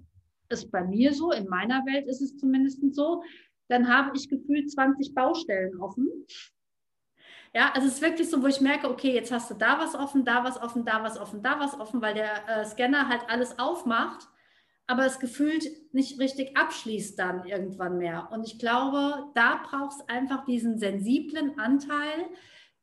ist 0.49 0.71
bei 0.71 0.83
mir 0.83 1.13
so, 1.13 1.31
in 1.31 1.47
meiner 1.47 1.85
Welt 1.85 2.07
ist 2.07 2.21
es 2.21 2.37
zumindest 2.37 2.81
so, 2.93 3.23
dann 3.69 3.87
habe 3.87 4.15
ich 4.15 4.27
gefühlt 4.27 4.69
20 4.69 5.13
Baustellen 5.13 5.79
offen. 5.79 6.09
Ja, 7.53 7.71
also 7.73 7.87
es 7.87 7.95
ist 7.95 8.01
wirklich 8.01 8.29
so, 8.29 8.41
wo 8.41 8.47
ich 8.47 8.61
merke, 8.61 8.89
okay, 8.89 9.13
jetzt 9.13 9.31
hast 9.31 9.49
du 9.49 9.55
da 9.55 9.79
was 9.79 9.95
offen, 9.95 10.23
da 10.23 10.43
was 10.43 10.61
offen, 10.61 10.85
da 10.85 11.03
was 11.03 11.19
offen, 11.19 11.41
da 11.41 11.59
was 11.59 11.79
offen, 11.79 12.01
weil 12.01 12.13
der 12.13 12.47
äh, 12.47 12.65
Scanner 12.65 13.07
halt 13.09 13.29
alles 13.29 13.59
aufmacht, 13.59 14.27
aber 14.91 15.05
es 15.05 15.19
gefühlt 15.19 15.63
nicht 15.93 16.19
richtig 16.19 16.57
abschließt 16.57 17.17
dann 17.17 17.45
irgendwann 17.45 17.97
mehr. 17.97 18.27
Und 18.31 18.43
ich 18.45 18.59
glaube, 18.59 19.25
da 19.33 19.63
brauchst 19.63 20.09
einfach 20.09 20.43
diesen 20.43 20.77
sensiblen 20.77 21.57
Anteil, 21.57 22.25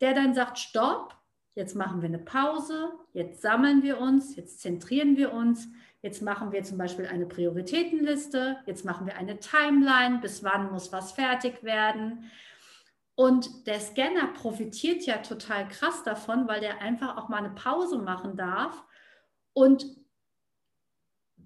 der 0.01 0.15
dann 0.15 0.35
sagt, 0.35 0.59
stopp, 0.59 1.15
jetzt 1.55 1.77
machen 1.77 2.01
wir 2.01 2.09
eine 2.09 2.19
Pause, 2.19 2.93
jetzt 3.13 3.43
sammeln 3.43 3.83
wir 3.83 4.01
uns, 4.01 4.37
jetzt 4.37 4.61
zentrieren 4.61 5.17
wir 5.17 5.33
uns, 5.33 5.69
Jetzt 6.01 6.23
machen 6.23 6.53
wir 6.53 6.63
zum 6.63 6.79
Beispiel 6.79 7.07
eine 7.07 7.27
Prioritätenliste, 7.27 8.59
jetzt 8.67 8.85
machen 8.85 9.07
wir 9.07 9.17
eine 9.17 9.41
Timeline, 9.41 10.21
bis 10.21 10.45
wann 10.45 10.71
muss 10.71 10.93
was 10.93 11.11
fertig 11.13 11.65
werden. 11.65 12.31
Und 13.17 13.67
der 13.67 13.81
Scanner 13.81 14.29
profitiert 14.29 15.05
ja 15.07 15.19
total 15.19 15.67
krass 15.67 16.05
davon, 16.05 16.47
weil 16.47 16.61
der 16.61 16.81
einfach 16.81 17.17
auch 17.17 17.29
mal 17.29 17.39
eine 17.39 17.51
Pause 17.51 17.99
machen 17.99 18.37
darf 18.37 18.85
und 19.55 19.87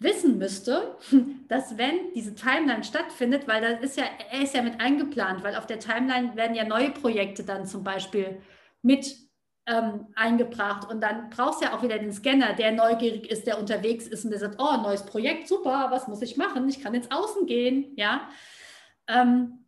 wissen 0.03 0.39
müsste, 0.39 0.97
dass 1.49 1.77
wenn 1.79 2.13
diese 2.15 2.35
Timeline 2.35 2.85
stattfindet, 2.85 3.49
weil 3.49 3.61
das 3.61 3.81
ist 3.83 3.97
ja, 3.97 4.05
er 4.31 4.43
ist 4.43 4.55
ja 4.55 4.63
mit 4.63 4.81
eingeplant, 4.81 5.43
weil 5.45 5.57
auf 5.57 5.67
der 5.67 5.79
Timeline 5.79 6.37
werden 6.37 6.55
ja 6.55 6.65
neue 6.65 6.91
Projekte 6.91 7.45
dann 7.45 7.67
zum 7.67 7.85
Beispiel 7.85 8.41
mit 8.83 9.17
ähm, 9.67 10.07
eingebracht. 10.15 10.91
Und 10.91 11.01
dann 11.01 11.31
brauchst 11.31 11.61
du 11.61 11.67
ja 11.67 11.77
auch 11.77 11.83
wieder 11.83 11.99
den 11.99 12.13
Scanner, 12.13 12.53
der 12.53 12.73
neugierig 12.73 13.31
ist, 13.31 13.47
der 13.47 13.59
unterwegs 13.59 14.07
ist 14.07 14.25
und 14.25 14.31
der 14.31 14.41
sagt, 14.41 14.57
oh, 14.59 14.77
neues 14.83 15.05
Projekt, 15.05 15.49
super, 15.49 15.89
was 15.91 16.09
muss 16.09 16.23
ich 16.23 16.37
machen? 16.37 16.69
Ich 16.69 16.83
kann 16.83 16.95
ins 16.95 17.11
Außen 17.11 17.47
gehen, 17.47 17.93
ja. 17.97 18.29
Ähm, 19.07 19.67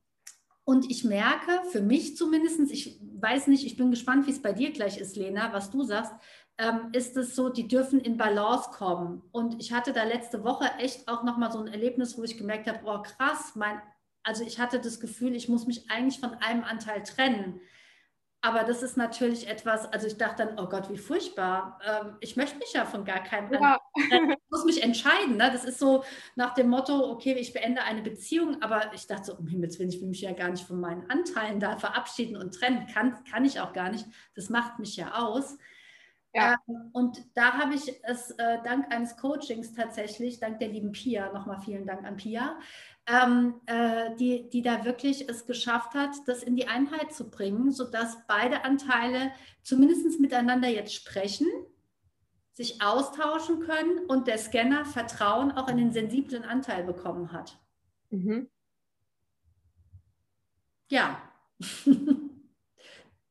und 0.65 0.91
ich 0.91 1.05
merke, 1.05 1.61
für 1.71 1.83
mich 1.83 2.17
zumindest, 2.17 2.59
ich 2.73 2.99
weiß 3.21 3.49
nicht, 3.49 3.67
ich 3.67 3.77
bin 3.77 3.91
gespannt, 3.91 4.27
wie 4.27 4.31
es 4.31 4.41
bei 4.41 4.53
dir 4.53 4.73
gleich 4.73 4.99
ist, 4.99 5.15
Lena, 5.15 5.53
was 5.53 5.71
du 5.71 5.83
sagst, 5.83 6.13
ähm, 6.59 6.91
ist 6.93 7.17
es 7.17 7.35
so, 7.35 7.49
die 7.49 7.67
dürfen 7.69 8.01
in 8.01 8.17
Balance 8.17 8.71
kommen. 8.71 9.23
Und 9.33 9.61
ich 9.61 9.73
hatte 9.73 9.93
da 9.93 10.05
letzte 10.05 10.45
Woche 10.45 10.71
echt 10.79 11.09
auch 11.09 11.23
nochmal 11.23 11.51
so 11.51 11.59
ein 11.59 11.69
Erlebnis, 11.69 12.17
wo 12.17 12.23
ich 12.23 12.39
gemerkt 12.39 12.69
habe, 12.69 12.81
oh 12.85 13.03
krass, 13.03 13.53
mein, 13.57 13.81
also 14.23 14.45
ich 14.45 14.61
hatte 14.61 14.81
das 14.81 15.01
Gefühl, 15.01 15.35
ich 15.35 15.49
muss 15.49 15.67
mich 15.67 15.91
eigentlich 15.91 16.21
von 16.21 16.35
einem 16.35 16.65
Anteil 16.65 17.03
trennen. 17.03 17.61
Aber 18.41 18.63
das 18.63 18.83
ist 18.83 18.99
natürlich 18.99 19.49
etwas, 19.49 19.91
also 19.91 20.07
ich 20.07 20.19
dachte 20.19 20.45
dann, 20.45 20.59
oh 20.59 20.69
Gott, 20.69 20.91
wie 20.91 20.99
furchtbar. 20.99 21.81
Ähm, 21.83 22.17
ich 22.21 22.37
möchte 22.37 22.59
mich 22.59 22.75
ja 22.75 22.85
von 22.85 23.07
gar 23.07 23.23
keinem 23.23 23.51
ja. 23.55 23.81
Ich 23.97 24.51
muss 24.51 24.67
mich 24.67 24.83
entscheiden. 24.83 25.39
Ne? 25.39 25.51
Das 25.51 25.65
ist 25.65 25.79
so 25.79 26.05
nach 26.37 26.53
dem 26.53 26.69
Motto, 26.69 27.11
okay, 27.11 27.33
ich 27.33 27.55
beende 27.55 27.83
eine 27.83 28.03
Beziehung, 28.03 28.61
aber 28.61 28.93
ich 28.93 29.07
dachte 29.07 29.25
so, 29.25 29.35
um 29.37 29.47
Himmels 29.47 29.79
Willen, 29.79 29.89
ich 29.89 30.01
will 30.03 30.09
mich 30.09 30.21
ja 30.21 30.33
gar 30.33 30.51
nicht 30.51 30.67
von 30.67 30.79
meinen 30.79 31.09
Anteilen 31.11 31.59
da 31.59 31.79
verabschieden 31.79 32.37
und 32.37 32.55
trennen. 32.55 32.87
Kann, 32.93 33.25
kann 33.25 33.47
ich 33.47 33.61
auch 33.61 33.73
gar 33.73 33.89
nicht. 33.89 34.05
Das 34.35 34.51
macht 34.51 34.79
mich 34.79 34.95
ja 34.97 35.15
aus. 35.15 35.57
Ja. 36.35 36.57
Ähm, 36.69 36.91
und 36.93 37.25
da 37.35 37.53
habe 37.53 37.75
ich 37.75 37.93
es 38.03 38.33
äh, 38.33 38.59
dank 38.65 38.93
eines 38.93 39.17
Coachings 39.17 39.73
tatsächlich, 39.73 40.41
dank 40.41 40.59
der 40.59 40.69
lieben 40.69 40.93
Pia, 40.93 41.33
nochmal 41.33 41.61
vielen 41.61 41.87
Dank 41.87 42.05
an 42.05 42.17
Pia, 42.17 42.59
ähm, 43.07 43.61
äh, 43.67 44.15
die, 44.17 44.51
die 44.51 44.63
da 44.63 44.85
wirklich 44.85 45.29
es 45.29 45.47
geschafft 45.47 45.95
hat, 45.95 46.11
das 46.27 46.43
in 46.43 46.57
die 46.57 46.67
Einheit 46.67 47.13
zu 47.13 47.31
bringen, 47.31 47.71
sodass 47.71 48.27
beide 48.27 48.65
Anteile 48.65 49.31
zumindest 49.63 50.19
miteinander 50.21 50.69
jetzt 50.69 50.95
sprechen, 50.95 51.47
sich 52.53 52.83
austauschen 52.83 53.61
können 53.61 54.07
und 54.07 54.27
der 54.27 54.39
Scanner 54.39 54.85
Vertrauen 54.85 55.53
auch 55.53 55.69
in 55.69 55.77
den 55.77 55.93
sensiblen 55.93 56.45
Anteil 56.45 56.83
bekommen 56.85 57.33
hat. 57.33 57.59
Mhm. 58.11 58.49
Ja. 60.89 61.21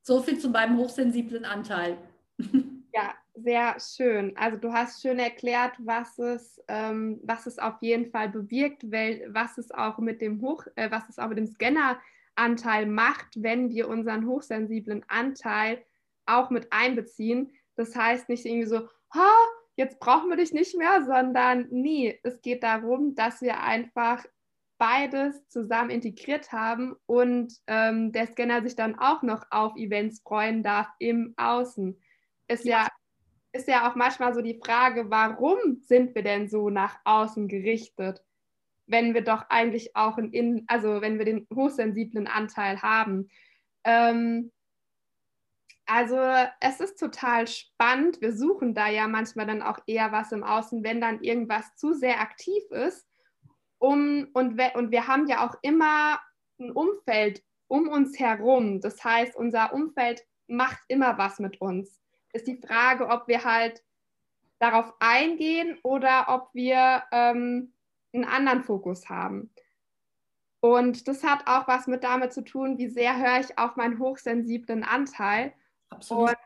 so 0.02 0.22
viel 0.22 0.40
zu 0.40 0.50
meinem 0.50 0.78
hochsensiblen 0.78 1.44
Anteil. 1.46 1.98
ja, 2.94 3.14
sehr 3.34 3.76
schön. 3.80 4.38
Also 4.38 4.58
du 4.58 4.72
hast 4.72 5.02
schön 5.02 5.18
erklärt, 5.18 5.74
was 5.80 6.20
es, 6.20 6.62
ähm, 6.68 7.20
was 7.24 7.48
es 7.48 7.58
auf 7.58 7.82
jeden 7.82 8.12
Fall 8.12 8.30
bewirkt, 8.30 8.84
was 8.84 9.58
es 9.58 9.72
auch 9.72 9.98
mit 9.98 10.22
dem 10.22 10.42
Hoch, 10.42 10.66
äh, 10.76 10.92
was 10.92 11.10
es 11.10 11.18
auch 11.18 11.28
mit 11.30 11.40
dem 11.40 11.48
Scanneranteil 11.48 12.86
macht, 12.86 13.42
wenn 13.42 13.70
wir 13.72 13.88
unseren 13.88 14.28
hochsensiblen 14.28 15.04
Anteil 15.08 15.84
auch 16.28 16.52
mit 16.52 16.72
einbeziehen. 16.72 17.52
Das 17.76 17.96
heißt 17.96 18.30
nicht 18.30 18.46
irgendwie 18.46 18.68
so, 18.68 18.88
ha, 19.14 19.32
jetzt 19.76 20.00
brauchen 20.00 20.30
wir 20.30 20.38
dich 20.38 20.54
nicht 20.54 20.78
mehr, 20.78 21.04
sondern 21.04 21.68
nee, 21.72 22.20
es 22.22 22.42
geht 22.44 22.62
darum, 22.62 23.16
dass 23.16 23.42
wir 23.42 23.62
einfach 23.62 24.24
beides 24.78 25.48
zusammen 25.48 25.90
integriert 25.90 26.52
haben 26.52 26.96
und 27.08 27.54
ähm, 27.68 28.12
der 28.12 28.28
Scanner 28.28 28.62
sich 28.62 28.76
dann 28.76 29.00
auch 29.00 29.24
noch 29.24 29.46
auf 29.50 29.76
Events 29.78 30.20
freuen 30.22 30.62
darf 30.62 30.88
im 31.00 31.34
Außen. 31.38 31.98
Ist 32.48 32.66
ja 32.66 32.88
ist 33.54 33.68
ja 33.68 33.90
auch 33.90 33.96
manchmal 33.96 34.34
so 34.34 34.42
die 34.42 34.60
Frage, 34.64 35.10
warum 35.10 35.78
sind 35.82 36.16
wir 36.16 36.24
denn 36.24 36.50
so 36.50 36.70
nach 36.70 36.98
außen 37.06 37.48
gerichtet, 37.48 38.22
wenn 38.88 39.14
wir 39.14 39.24
doch 39.24 39.46
eigentlich 39.50 39.96
auch 39.96 40.18
einen 40.18 40.34
in, 40.34 40.64
also 40.68 41.02
wenn 41.02 41.20
wir 41.20 41.26
den 41.26 41.48
hochsensiblen 41.54 42.28
Anteil 42.28 42.82
haben. 42.82 43.30
Ähm, 43.84 44.52
also 45.86 46.18
es 46.60 46.80
ist 46.80 47.00
total 47.00 47.48
spannend. 47.48 48.22
Wir 48.22 48.36
suchen 48.36 48.74
da 48.74 48.90
ja 48.90 49.08
manchmal 49.08 49.46
dann 49.46 49.62
auch 49.62 49.80
eher 49.86 50.12
was 50.12 50.32
im 50.32 50.44
Außen, 50.44 50.84
wenn 50.84 51.00
dann 51.00 51.22
irgendwas 51.22 51.76
zu 51.76 51.94
sehr 51.94 52.22
aktiv 52.22 52.64
ist. 52.72 53.08
Um, 53.78 54.30
und, 54.34 54.58
we, 54.58 54.72
und 54.76 54.92
wir 54.92 55.08
haben 55.08 55.28
ja 55.28 55.46
auch 55.46 55.56
immer 55.62 56.20
ein 56.58 56.72
Umfeld 56.72 57.44
um 57.68 57.90
uns 57.90 58.18
herum. 58.18 58.80
Das 58.80 59.04
heißt, 59.04 59.36
unser 59.36 59.74
Umfeld 59.74 60.24
macht 60.48 60.80
immer 60.88 61.18
was 61.18 61.40
mit 61.40 61.60
uns 61.60 62.03
ist 62.34 62.48
die 62.48 62.58
Frage, 62.58 63.08
ob 63.08 63.28
wir 63.28 63.44
halt 63.44 63.84
darauf 64.60 64.94
eingehen 65.00 65.78
oder 65.84 66.26
ob 66.30 66.54
wir 66.54 67.04
ähm, 67.12 67.74
einen 68.14 68.26
anderen 68.26 68.64
Fokus 68.64 69.10
haben. 69.10 69.52
Und 70.62 71.08
das 71.10 71.24
hat 71.24 71.46
auch 71.48 71.68
was 71.68 71.88
mit 71.88 72.04
damit 72.04 72.32
zu 72.32 72.42
tun, 72.42 72.78
wie 72.78 72.88
sehr 72.88 73.18
höre 73.18 73.42
ich 73.42 73.58
auf 73.58 73.76
meinen 73.76 74.00
hochsensiblen 74.00 74.84
Anteil. 74.84 75.54
Absolut. 75.90 76.30
Und 76.30 76.38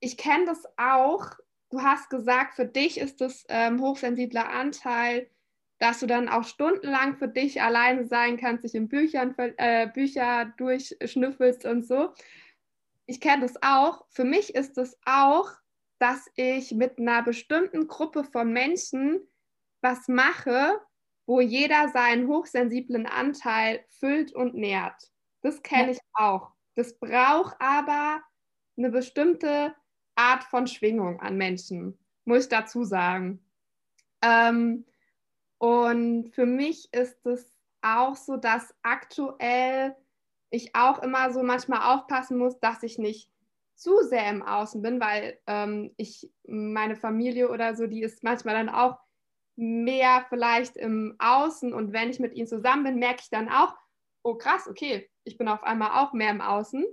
ich 0.00 0.18
kenne 0.18 0.44
das 0.44 0.64
auch. 0.76 1.30
Du 1.70 1.80
hast 1.80 2.10
gesagt, 2.10 2.54
für 2.54 2.66
dich 2.66 3.00
ist 3.00 3.22
das 3.22 3.46
ähm, 3.48 3.80
hochsensibler 3.80 4.50
Anteil, 4.50 5.30
dass 5.78 6.00
du 6.00 6.06
dann 6.06 6.28
auch 6.28 6.44
stundenlang 6.44 7.16
für 7.16 7.28
dich 7.28 7.62
alleine 7.62 8.04
sein 8.04 8.36
kannst, 8.36 8.64
dich 8.64 8.74
in 8.74 8.88
Büchern, 8.88 9.34
äh, 9.38 9.88
Bücher 9.88 10.52
durchschnüffelst 10.58 11.64
und 11.64 11.86
so. 11.86 12.12
Ich 13.06 13.20
kenne 13.20 13.42
das 13.42 13.62
auch. 13.62 14.06
Für 14.10 14.24
mich 14.24 14.54
ist 14.54 14.78
es 14.78 14.92
das 14.92 14.98
auch, 15.04 15.50
dass 15.98 16.30
ich 16.36 16.72
mit 16.72 16.98
einer 16.98 17.22
bestimmten 17.22 17.86
Gruppe 17.86 18.24
von 18.24 18.52
Menschen 18.52 19.20
was 19.80 20.08
mache, 20.08 20.80
wo 21.26 21.40
jeder 21.40 21.88
seinen 21.88 22.28
hochsensiblen 22.28 23.06
Anteil 23.06 23.84
füllt 23.98 24.32
und 24.32 24.54
nährt. 24.54 25.10
Das 25.42 25.62
kenne 25.62 25.88
ja. 25.88 25.92
ich 25.92 26.00
auch. 26.14 26.52
Das 26.74 26.98
braucht 26.98 27.56
aber 27.60 28.22
eine 28.76 28.90
bestimmte 28.90 29.74
Art 30.16 30.44
von 30.44 30.66
Schwingung 30.66 31.20
an 31.20 31.36
Menschen, 31.36 31.98
muss 32.24 32.44
ich 32.44 32.48
dazu 32.48 32.84
sagen. 32.84 33.44
Ähm, 34.22 34.86
und 35.58 36.30
für 36.34 36.46
mich 36.46 36.92
ist 36.92 37.24
es 37.26 37.54
auch 37.82 38.16
so, 38.16 38.36
dass 38.36 38.74
aktuell 38.82 39.94
ich 40.54 40.74
auch 40.74 41.02
immer 41.02 41.32
so 41.32 41.42
manchmal 41.42 41.94
aufpassen 41.94 42.38
muss, 42.38 42.58
dass 42.60 42.82
ich 42.82 42.98
nicht 42.98 43.30
zu 43.74 44.02
sehr 44.02 44.28
im 44.30 44.42
Außen 44.42 44.82
bin, 44.82 45.00
weil 45.00 45.38
ähm, 45.46 45.92
ich 45.96 46.30
meine 46.46 46.96
Familie 46.96 47.50
oder 47.50 47.74
so, 47.74 47.86
die 47.86 48.02
ist 48.02 48.22
manchmal 48.22 48.54
dann 48.54 48.68
auch 48.68 48.98
mehr 49.56 50.24
vielleicht 50.28 50.76
im 50.76 51.16
Außen. 51.18 51.72
Und 51.72 51.92
wenn 51.92 52.10
ich 52.10 52.20
mit 52.20 52.34
ihnen 52.34 52.46
zusammen 52.46 52.84
bin, 52.84 52.98
merke 52.98 53.20
ich 53.22 53.30
dann 53.30 53.48
auch, 53.48 53.74
oh 54.22 54.34
krass, 54.34 54.68
okay, 54.68 55.10
ich 55.24 55.36
bin 55.36 55.48
auf 55.48 55.62
einmal 55.64 56.02
auch 56.02 56.12
mehr 56.12 56.30
im 56.30 56.40
Außen, 56.40 56.84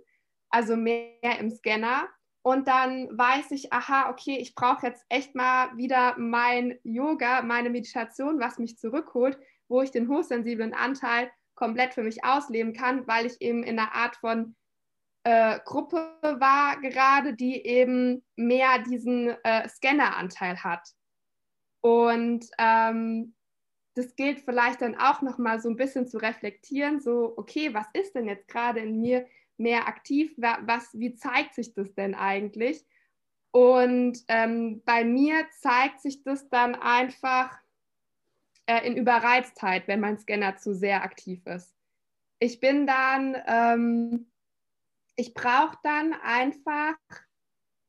also 0.49 0.75
mehr 0.75 1.39
im 1.39 1.49
Scanner. 1.49 2.07
Und 2.43 2.67
dann 2.67 3.15
weiß 3.15 3.51
ich, 3.51 3.71
aha, 3.71 4.09
okay, 4.09 4.37
ich 4.37 4.55
brauche 4.55 4.87
jetzt 4.87 5.05
echt 5.09 5.35
mal 5.35 5.75
wieder 5.77 6.15
mein 6.17 6.79
Yoga, 6.83 7.43
meine 7.43 7.69
Meditation, 7.69 8.39
was 8.39 8.57
mich 8.57 8.79
zurückholt, 8.79 9.37
wo 9.67 9.81
ich 9.81 9.91
den 9.91 10.07
hochsensiblen 10.07 10.73
Anteil 10.73 11.29
komplett 11.61 11.93
für 11.93 12.01
mich 12.01 12.23
ausleben 12.23 12.73
kann, 12.73 13.05
weil 13.05 13.27
ich 13.27 13.39
eben 13.39 13.61
in 13.61 13.77
einer 13.77 13.93
Art 13.93 14.15
von 14.15 14.55
äh, 15.23 15.59
Gruppe 15.63 16.17
war 16.21 16.81
gerade, 16.81 17.35
die 17.35 17.63
eben 17.63 18.23
mehr 18.35 18.79
diesen 18.79 19.29
äh, 19.43 19.69
Scanner-Anteil 19.69 20.63
hat. 20.63 20.89
Und 21.81 22.47
ähm, 22.57 23.35
das 23.93 24.15
gilt 24.15 24.39
vielleicht 24.39 24.81
dann 24.81 24.95
auch 24.95 25.21
nochmal 25.21 25.61
so 25.61 25.69
ein 25.69 25.75
bisschen 25.75 26.07
zu 26.07 26.17
reflektieren, 26.17 26.99
so, 26.99 27.33
okay, 27.37 27.75
was 27.75 27.85
ist 27.93 28.15
denn 28.15 28.27
jetzt 28.27 28.47
gerade 28.47 28.79
in 28.79 28.99
mir 28.99 29.27
mehr 29.57 29.87
aktiv? 29.87 30.33
Was, 30.37 30.89
wie 30.97 31.13
zeigt 31.13 31.53
sich 31.53 31.75
das 31.75 31.93
denn 31.93 32.15
eigentlich? 32.15 32.83
Und 33.51 34.17
ähm, 34.29 34.81
bei 34.85 35.03
mir 35.03 35.45
zeigt 35.59 36.01
sich 36.01 36.23
das 36.23 36.49
dann 36.49 36.73
einfach 36.73 37.60
äh, 38.71 38.85
in 38.87 38.97
Überreiztheit, 38.97 39.87
wenn 39.87 39.99
mein 39.99 40.17
Scanner 40.17 40.57
zu 40.57 40.73
sehr 40.73 41.03
aktiv 41.03 41.45
ist. 41.45 41.73
Ich 42.39 42.59
bin 42.59 42.87
dann, 42.87 43.35
ähm, 43.47 44.31
ich 45.15 45.33
brauche 45.33 45.77
dann 45.83 46.13
einfach 46.13 46.95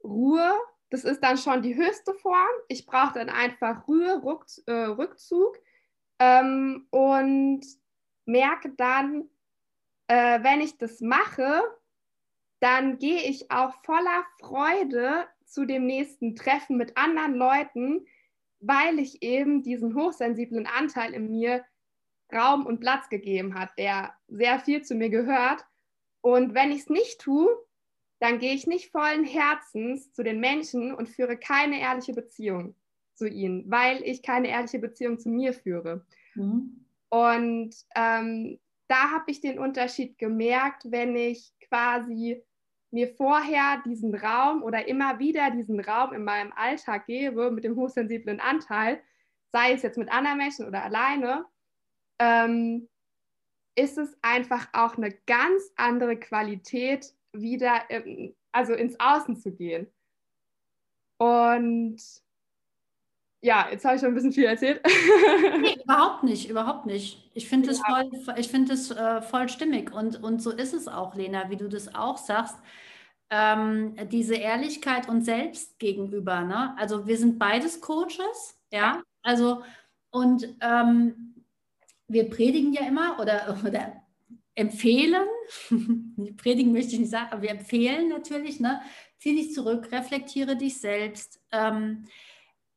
Ruhe 0.04 0.54
das 0.92 1.04
ist 1.04 1.22
dann 1.22 1.38
schon 1.38 1.62
die 1.62 1.74
höchste 1.74 2.12
Form. 2.12 2.50
Ich 2.68 2.84
brauche 2.84 3.14
dann 3.14 3.30
einfach 3.30 3.88
Ruhe, 3.88 4.20
Ruck, 4.20 4.44
äh, 4.66 4.72
Rückzug 4.72 5.58
ähm, 6.18 6.86
und 6.90 7.62
merke 8.26 8.68
dann, 8.76 9.30
äh, 10.08 10.42
wenn 10.42 10.60
ich 10.60 10.76
das 10.76 11.00
mache, 11.00 11.62
dann 12.60 12.98
gehe 12.98 13.22
ich 13.22 13.50
auch 13.50 13.72
voller 13.84 14.26
Freude 14.38 15.26
zu 15.46 15.64
dem 15.64 15.86
nächsten 15.86 16.36
Treffen 16.36 16.76
mit 16.76 16.98
anderen 16.98 17.36
Leuten, 17.36 18.06
weil 18.62 18.99
ich 18.99 19.23
eben 19.23 19.62
diesen 19.62 19.95
hochsensiblen 19.95 20.66
Anteil 20.66 21.13
in 21.13 21.28
mir 21.28 21.65
Raum 22.32 22.65
und 22.65 22.80
Platz 22.80 23.08
gegeben 23.10 23.54
hat, 23.54 23.71
der 23.76 24.15
sehr 24.28 24.58
viel 24.58 24.82
zu 24.82 24.95
mir 24.95 25.10
gehört. 25.10 25.67
Und 26.23 26.54
wenn 26.54 26.71
ich 26.71 26.82
es 26.82 26.89
nicht 26.89 27.21
tue, 27.21 27.49
dann 28.21 28.39
gehe 28.39 28.54
ich 28.54 28.67
nicht 28.67 28.91
vollen 28.91 29.25
Herzens 29.25 30.13
zu 30.13 30.23
den 30.23 30.41
Menschen 30.41 30.95
und 30.95 31.08
führe 31.08 31.36
keine 31.36 31.80
ehrliche 31.80 32.15
Beziehung 32.15 32.76
zu 33.15 33.28
ihnen, 33.28 33.71
weil 33.71 34.02
ich 34.04 34.23
keine 34.23 34.49
ehrliche 34.49 34.78
Beziehung 34.78 35.19
zu 35.19 35.28
mir 35.28 35.52
führe. 35.52 36.06
Mhm. 36.34 36.86
Und 37.08 37.75
ähm, 37.97 38.58
da 38.89 39.10
habe 39.10 39.30
ich 39.30 39.41
den 39.41 39.58
Unterschied 39.58 40.19
gemerkt, 40.19 40.84
wenn 40.86 41.17
ich 41.17 41.52
quasi 41.69 42.43
mir 42.93 43.15
vorher 43.15 43.83
diesen 43.85 44.15
Raum 44.15 44.63
oder 44.63 44.87
immer 44.87 45.19
wieder 45.19 45.50
diesen 45.50 45.81
Raum 45.81 46.13
in 46.13 46.25
meinem 46.25 46.52
Alltag 46.52 47.07
gebe 47.07 47.50
mit 47.50 47.65
dem 47.65 47.76
hochsensiblen 47.76 48.41
Anteil, 48.41 49.02
sei 49.52 49.73
es 49.73 49.83
jetzt 49.83 49.99
mit 49.99 50.13
anderen 50.13 50.39
Menschen 50.39 50.67
oder 50.67 50.83
alleine, 50.83 51.47
ähm, 52.19 52.89
ist 53.75 53.99
es 53.99 54.17
einfach 54.23 54.69
auch 54.73 54.97
eine 54.97 55.13
ganz 55.26 55.63
andere 55.76 56.19
Qualität 56.19 57.15
wieder, 57.33 57.83
ähm, 57.89 58.35
also 58.52 58.75
ins 58.75 58.99
Außen 59.00 59.37
zu 59.37 59.52
gehen. 59.52 59.91
Und 61.19 62.22
ja, 63.43 63.67
jetzt 63.71 63.85
habe 63.85 63.97
ich 63.97 64.00
schon 64.00 64.11
ein 64.11 64.15
bisschen 64.15 64.33
viel 64.33 64.45
erzählt. 64.45 64.81
nee, 65.61 65.76
überhaupt 65.85 66.23
nicht, 66.23 66.49
überhaupt 66.49 66.87
nicht. 66.87 67.28
Ich 67.35 67.49
finde 67.49 67.71
es 67.71 67.78
ja. 67.78 68.07
voll, 68.07 68.37
ich 68.39 68.49
find 68.49 68.71
äh, 68.71 69.21
voll 69.21 69.49
stimmig 69.49 69.93
und, 69.93 70.23
und 70.23 70.41
so 70.41 70.50
ist 70.50 70.73
es 70.73 70.87
auch, 70.87 71.15
Lena, 71.17 71.50
wie 71.50 71.57
du 71.57 71.69
das 71.69 71.95
auch 71.95 72.17
sagst. 72.17 72.57
Ähm, 73.31 73.97
diese 74.11 74.35
Ehrlichkeit 74.35 75.09
uns 75.09 75.25
selbst 75.25 75.78
gegenüber. 75.78 76.43
Ne? 76.43 76.76
Also 76.78 77.07
wir 77.07 77.17
sind 77.19 77.39
beides 77.39 77.81
Coaches, 77.81 78.57
ja. 78.71 79.02
Also 79.23 79.63
und 80.11 80.49
ähm, 80.61 81.35
wir 82.07 82.31
predigen 82.31 82.73
ja 82.73 82.87
immer 82.87 83.19
oder, 83.19 83.59
oder 83.67 84.02
empfehlen, 84.55 85.26
predigen 86.37 86.73
möchte 86.73 86.93
ich 86.93 87.00
nicht 87.00 87.11
sagen, 87.11 87.33
aber 87.33 87.43
wir 87.43 87.50
empfehlen 87.50 88.09
natürlich, 88.09 88.61
ne, 88.61 88.83
zieh 89.19 89.35
dich 89.35 89.52
zurück, 89.52 89.91
reflektiere 89.91 90.57
dich 90.57 90.78
selbst, 90.78 91.41
ähm, 91.50 92.05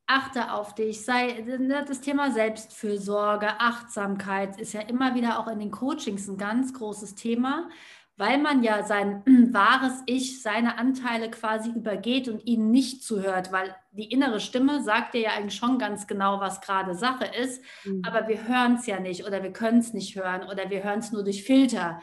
achte 0.08 0.54
auf 0.54 0.76
dich, 0.76 1.04
sei 1.04 1.44
ne, 1.60 1.84
das 1.88 2.02
Thema 2.02 2.32
Selbstfürsorge, 2.32 3.60
Achtsamkeit 3.60 4.60
ist 4.60 4.74
ja 4.74 4.82
immer 4.82 5.16
wieder 5.16 5.40
auch 5.40 5.48
in 5.48 5.60
den 5.60 5.72
Coachings 5.72 6.28
ein 6.28 6.38
ganz 6.38 6.74
großes 6.74 7.16
Thema 7.16 7.70
weil 8.18 8.38
man 8.38 8.64
ja 8.64 8.84
sein 8.84 9.24
wahres 9.54 10.02
Ich, 10.06 10.42
seine 10.42 10.78
Anteile 10.78 11.30
quasi 11.30 11.70
übergeht 11.70 12.30
und 12.30 12.46
ihnen 12.46 12.72
nicht 12.72 13.04
zuhört, 13.04 13.52
weil 13.52 13.76
die 13.92 14.10
innere 14.12 14.40
Stimme 14.40 14.84
sagt 14.84 15.14
dir 15.14 15.22
ja 15.22 15.30
eigentlich 15.32 15.56
schon 15.56 15.80
ganz 15.80 16.08
genau, 16.08 16.40
was 16.40 16.62
gerade 16.62 16.96
Sache 16.96 17.26
ist, 17.26 17.62
mhm. 17.84 18.02
aber 18.06 18.28
wir 18.28 18.48
hören 18.48 18.76
es 18.76 18.86
ja 18.86 19.00
nicht 19.00 19.26
oder 19.26 19.44
wir 19.44 19.52
können 19.52 19.80
es 19.80 19.94
nicht 19.94 20.16
hören 20.16 20.48
oder 20.50 20.70
wir 20.70 20.84
hören 20.84 21.00
es 21.00 21.12
nur 21.12 21.24
durch 21.24 21.44
Filter, 21.44 22.02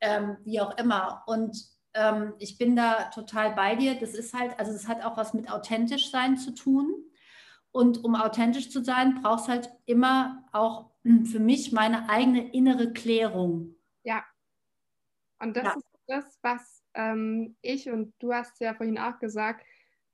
ähm, 0.00 0.36
wie 0.44 0.60
auch 0.60 0.76
immer. 0.78 1.22
Und 1.26 1.56
ähm, 1.94 2.34
ich 2.38 2.58
bin 2.58 2.74
da 2.74 3.04
total 3.14 3.54
bei 3.54 3.76
dir. 3.76 3.94
Das 3.94 4.14
ist 4.14 4.34
halt, 4.34 4.58
also 4.58 4.72
es 4.72 4.88
hat 4.88 5.04
auch 5.04 5.16
was 5.16 5.34
mit 5.34 5.50
authentisch 5.50 6.10
sein 6.10 6.36
zu 6.36 6.54
tun. 6.54 6.92
Und 7.72 8.04
um 8.04 8.14
authentisch 8.14 8.70
zu 8.70 8.84
sein, 8.84 9.20
brauchst 9.22 9.48
halt 9.48 9.70
immer 9.86 10.44
auch 10.52 10.90
für 11.02 11.40
mich 11.40 11.72
meine 11.72 12.08
eigene 12.08 12.52
innere 12.52 12.92
Klärung. 12.92 13.74
Ja, 14.04 14.24
und 15.40 15.56
das 15.56 15.64
ja. 15.64 15.74
ist 15.74 15.86
das, 16.06 16.38
was 16.42 16.84
ähm, 16.94 17.56
ich 17.62 17.90
und 17.90 18.14
du 18.20 18.32
hast 18.32 18.60
ja 18.60 18.74
vorhin 18.74 18.98
auch 18.98 19.18
gesagt, 19.18 19.64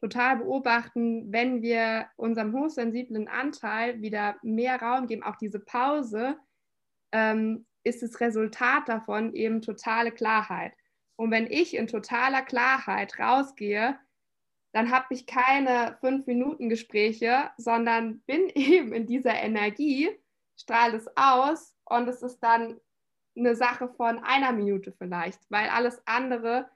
total 0.00 0.36
beobachten, 0.36 1.32
wenn 1.32 1.60
wir 1.60 2.06
unserem 2.16 2.52
hochsensiblen 2.52 3.28
Anteil 3.28 4.00
wieder 4.00 4.36
mehr 4.42 4.80
Raum 4.80 5.06
geben, 5.06 5.22
auch 5.22 5.36
diese 5.36 5.60
Pause, 5.60 6.36
ähm, 7.12 7.66
ist 7.84 8.02
das 8.02 8.20
Resultat 8.20 8.88
davon 8.88 9.34
eben 9.34 9.60
totale 9.60 10.12
Klarheit. 10.12 10.72
Und 11.16 11.30
wenn 11.30 11.46
ich 11.46 11.74
in 11.74 11.88
totaler 11.88 12.42
Klarheit 12.42 13.18
rausgehe, 13.18 13.98
dann 14.78 14.92
habe 14.92 15.12
ich 15.12 15.26
keine 15.26 15.98
fünf 16.00 16.28
Minuten 16.28 16.68
Gespräche, 16.68 17.50
sondern 17.56 18.20
bin 18.20 18.48
eben 18.54 18.92
in 18.92 19.08
dieser 19.08 19.34
Energie, 19.34 20.08
strahle 20.56 20.98
es 20.98 21.08
aus 21.16 21.74
und 21.84 22.08
es 22.08 22.22
ist 22.22 22.38
dann 22.38 22.80
eine 23.36 23.56
Sache 23.56 23.88
von 23.88 24.20
einer 24.20 24.52
Minute 24.52 24.92
vielleicht, 24.92 25.40
weil 25.50 25.68
alles 25.70 26.00
andere, 26.06 26.70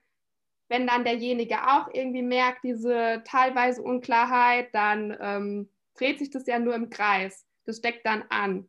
wenn 0.69 0.89
dann 0.89 1.05
derjenige 1.05 1.63
auch 1.63 1.91
irgendwie 1.93 2.23
merkt, 2.23 2.65
diese 2.65 3.23
teilweise 3.25 3.81
Unklarheit, 3.81 4.75
dann 4.75 5.17
ähm, 5.21 5.69
dreht 5.95 6.19
sich 6.19 6.31
das 6.31 6.49
ja 6.49 6.59
nur 6.59 6.75
im 6.75 6.91
Kreis. 6.91 7.47
Das 7.67 7.77
steckt 7.77 8.05
dann 8.05 8.25
an. 8.31 8.69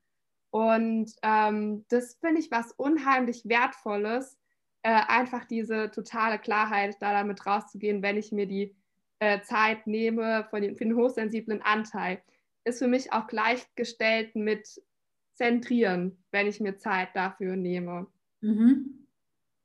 Und 0.52 1.12
ähm, 1.24 1.86
das 1.90 2.20
finde 2.22 2.40
ich 2.40 2.52
was 2.52 2.72
unheimlich 2.74 3.50
Wertvolles, 3.50 4.38
äh, 4.84 4.92
einfach 5.08 5.46
diese 5.46 5.90
totale 5.90 6.38
Klarheit 6.38 6.98
da 7.00 7.14
damit 7.14 7.48
rauszugehen, 7.48 8.04
wenn 8.04 8.18
ich 8.18 8.32
mir 8.32 8.46
die 8.46 8.76
äh, 9.24 9.42
Zeit 9.42 9.88
nehme 9.88 10.46
für 10.50 10.60
den, 10.60 10.76
für 10.76 10.84
den 10.84 10.96
hochsensiblen 10.96 11.62
Anteil, 11.62 12.22
ist 12.66 12.80
für 12.80 12.88
mich 12.88 13.14
auch 13.14 13.28
gleichgestellt 13.28 14.36
mit 14.36 14.82
zentrieren, 15.34 16.24
wenn 16.32 16.48
ich 16.48 16.60
mir 16.60 16.78
Zeit 16.78 17.10
dafür 17.14 17.56
nehme. 17.56 18.08
Mhm. 18.42 19.08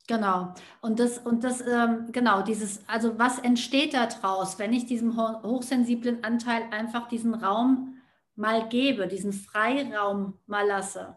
Genau. 0.06 0.54
Und 0.80 1.00
das, 1.00 1.18
und 1.18 1.44
das, 1.44 1.60
ähm, 1.60 2.10
genau, 2.12 2.42
dieses, 2.42 2.82
also 2.88 3.18
was 3.18 3.38
entsteht 3.38 3.92
da 3.92 4.06
draus, 4.06 4.58
wenn 4.58 4.72
ich 4.72 4.86
diesem 4.86 5.16
hochsensiblen 5.16 6.24
Anteil 6.24 6.62
einfach 6.70 7.08
diesen 7.08 7.34
Raum 7.34 7.98
mal 8.34 8.68
gebe, 8.68 9.06
diesen 9.06 9.32
Freiraum 9.32 10.38
mal 10.46 10.66
lasse? 10.66 11.16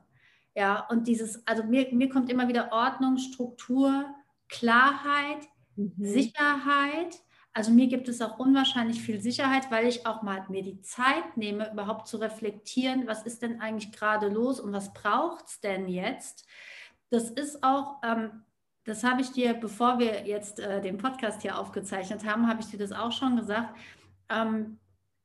Ja, 0.56 0.88
und 0.90 1.08
dieses, 1.08 1.48
also 1.48 1.64
mir, 1.64 1.88
mir 1.94 2.10
kommt 2.10 2.30
immer 2.30 2.50
wieder 2.50 2.74
Ordnung, 2.74 3.18
Struktur, 3.18 4.06
Klarheit, 4.50 5.48
mhm. 5.78 5.94
Sicherheit. 5.98 7.22
Also 7.54 7.72
mir 7.72 7.88
gibt 7.88 8.08
es 8.08 8.22
auch 8.22 8.40
unwahrscheinlich 8.40 9.02
viel 9.02 9.20
Sicherheit, 9.20 9.70
weil 9.72 9.88
ich 9.88 10.06
auch 10.06 10.22
mal 10.22 10.46
mir 10.48 10.64
die 10.64 10.82
Zeit 10.82 11.36
nehme, 11.36 11.70
überhaupt 11.72 12.08
zu 12.08 12.18
reflektieren, 12.18 13.08
was 13.08 13.24
ist 13.24 13.42
denn 13.42 13.60
eigentlich 13.60 13.92
gerade 13.92 14.30
los 14.30 14.60
und 14.60 14.72
was 14.72 14.94
braucht 14.94 15.48
es 15.48 15.60
denn 15.60 15.90
jetzt? 15.90 16.48
Das 17.10 17.30
ist 17.30 17.62
auch, 17.62 18.02
ähm, 18.04 18.44
das 18.86 19.04
habe 19.04 19.22
ich 19.22 19.32
dir, 19.32 19.54
bevor 19.54 20.00
wir 20.00 20.26
jetzt 20.26 20.60
äh, 20.60 20.82
den 20.82 20.98
Podcast 20.98 21.42
hier 21.42 21.60
aufgezeichnet 21.60 22.26
haben, 22.26 22.48
habe 22.48 22.62
ich 22.62 22.68
dir 22.68 22.80
das 22.80 22.94
auch 22.94 23.12
schon 23.12 23.36
gesagt. 23.36 23.78
Ähm, 24.30 24.80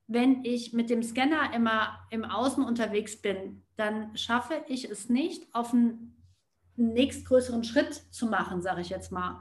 wenn 0.09 0.45
ich 0.45 0.73
mit 0.73 0.91
dem 0.91 1.03
Scanner 1.03 1.53
immer 1.55 2.07
im 2.11 2.25
Außen 2.25 2.65
unterwegs 2.65 3.21
bin, 3.21 3.63
dann 3.77 4.17
schaffe 4.17 4.65
ich 4.69 4.91
es 4.91 5.09
nicht, 5.09 5.55
auf 5.55 5.73
einen, 5.73 6.17
nächstgrößeren 6.77 7.65
Schritt 7.65 7.95
zu 8.11 8.27
machen, 8.27 8.63
sage 8.63 8.83
ich 8.83 8.91
jetzt 8.91 9.13
mal. 9.13 9.41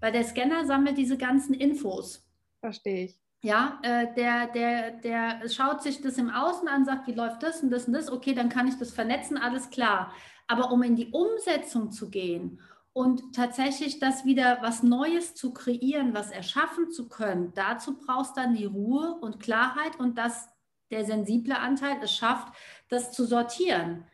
Weil 0.00 0.12
der 0.12 0.24
Scanner 0.24 0.66
sammelt 0.66 0.98
diese 0.98 1.16
ganzen 1.16 1.54
Infos. 1.54 2.23
Verstehe 2.64 3.04
ich. 3.04 3.20
Ja, 3.42 3.78
äh, 3.82 4.14
der, 4.14 4.46
der, 4.46 4.90
der 4.92 5.46
schaut 5.50 5.82
sich 5.82 6.00
das 6.00 6.16
im 6.16 6.30
Außen 6.30 6.66
an, 6.66 6.86
sagt, 6.86 7.06
wie 7.06 7.12
läuft 7.12 7.42
das 7.42 7.62
und 7.62 7.68
das 7.68 7.86
und 7.86 7.92
das, 7.92 8.10
okay, 8.10 8.32
dann 8.32 8.48
kann 8.48 8.66
ich 8.66 8.78
das 8.78 8.90
vernetzen, 8.90 9.36
alles 9.36 9.68
klar. 9.68 10.14
Aber 10.46 10.72
um 10.72 10.82
in 10.82 10.96
die 10.96 11.10
Umsetzung 11.10 11.92
zu 11.92 12.08
gehen 12.08 12.62
und 12.94 13.34
tatsächlich 13.34 13.98
das 13.98 14.24
wieder 14.24 14.60
was 14.62 14.82
Neues 14.82 15.34
zu 15.34 15.52
kreieren, 15.52 16.14
was 16.14 16.30
erschaffen 16.30 16.90
zu 16.90 17.10
können, 17.10 17.52
dazu 17.54 17.98
brauchst 17.98 18.34
dann 18.38 18.54
die 18.54 18.64
Ruhe 18.64 19.18
und 19.20 19.40
Klarheit 19.40 20.00
und 20.00 20.16
dass 20.16 20.48
der 20.90 21.04
sensible 21.04 21.58
Anteil 21.58 21.98
es 22.02 22.16
schafft, 22.16 22.48
das 22.88 23.12
zu 23.12 23.26
sortieren. 23.26 24.06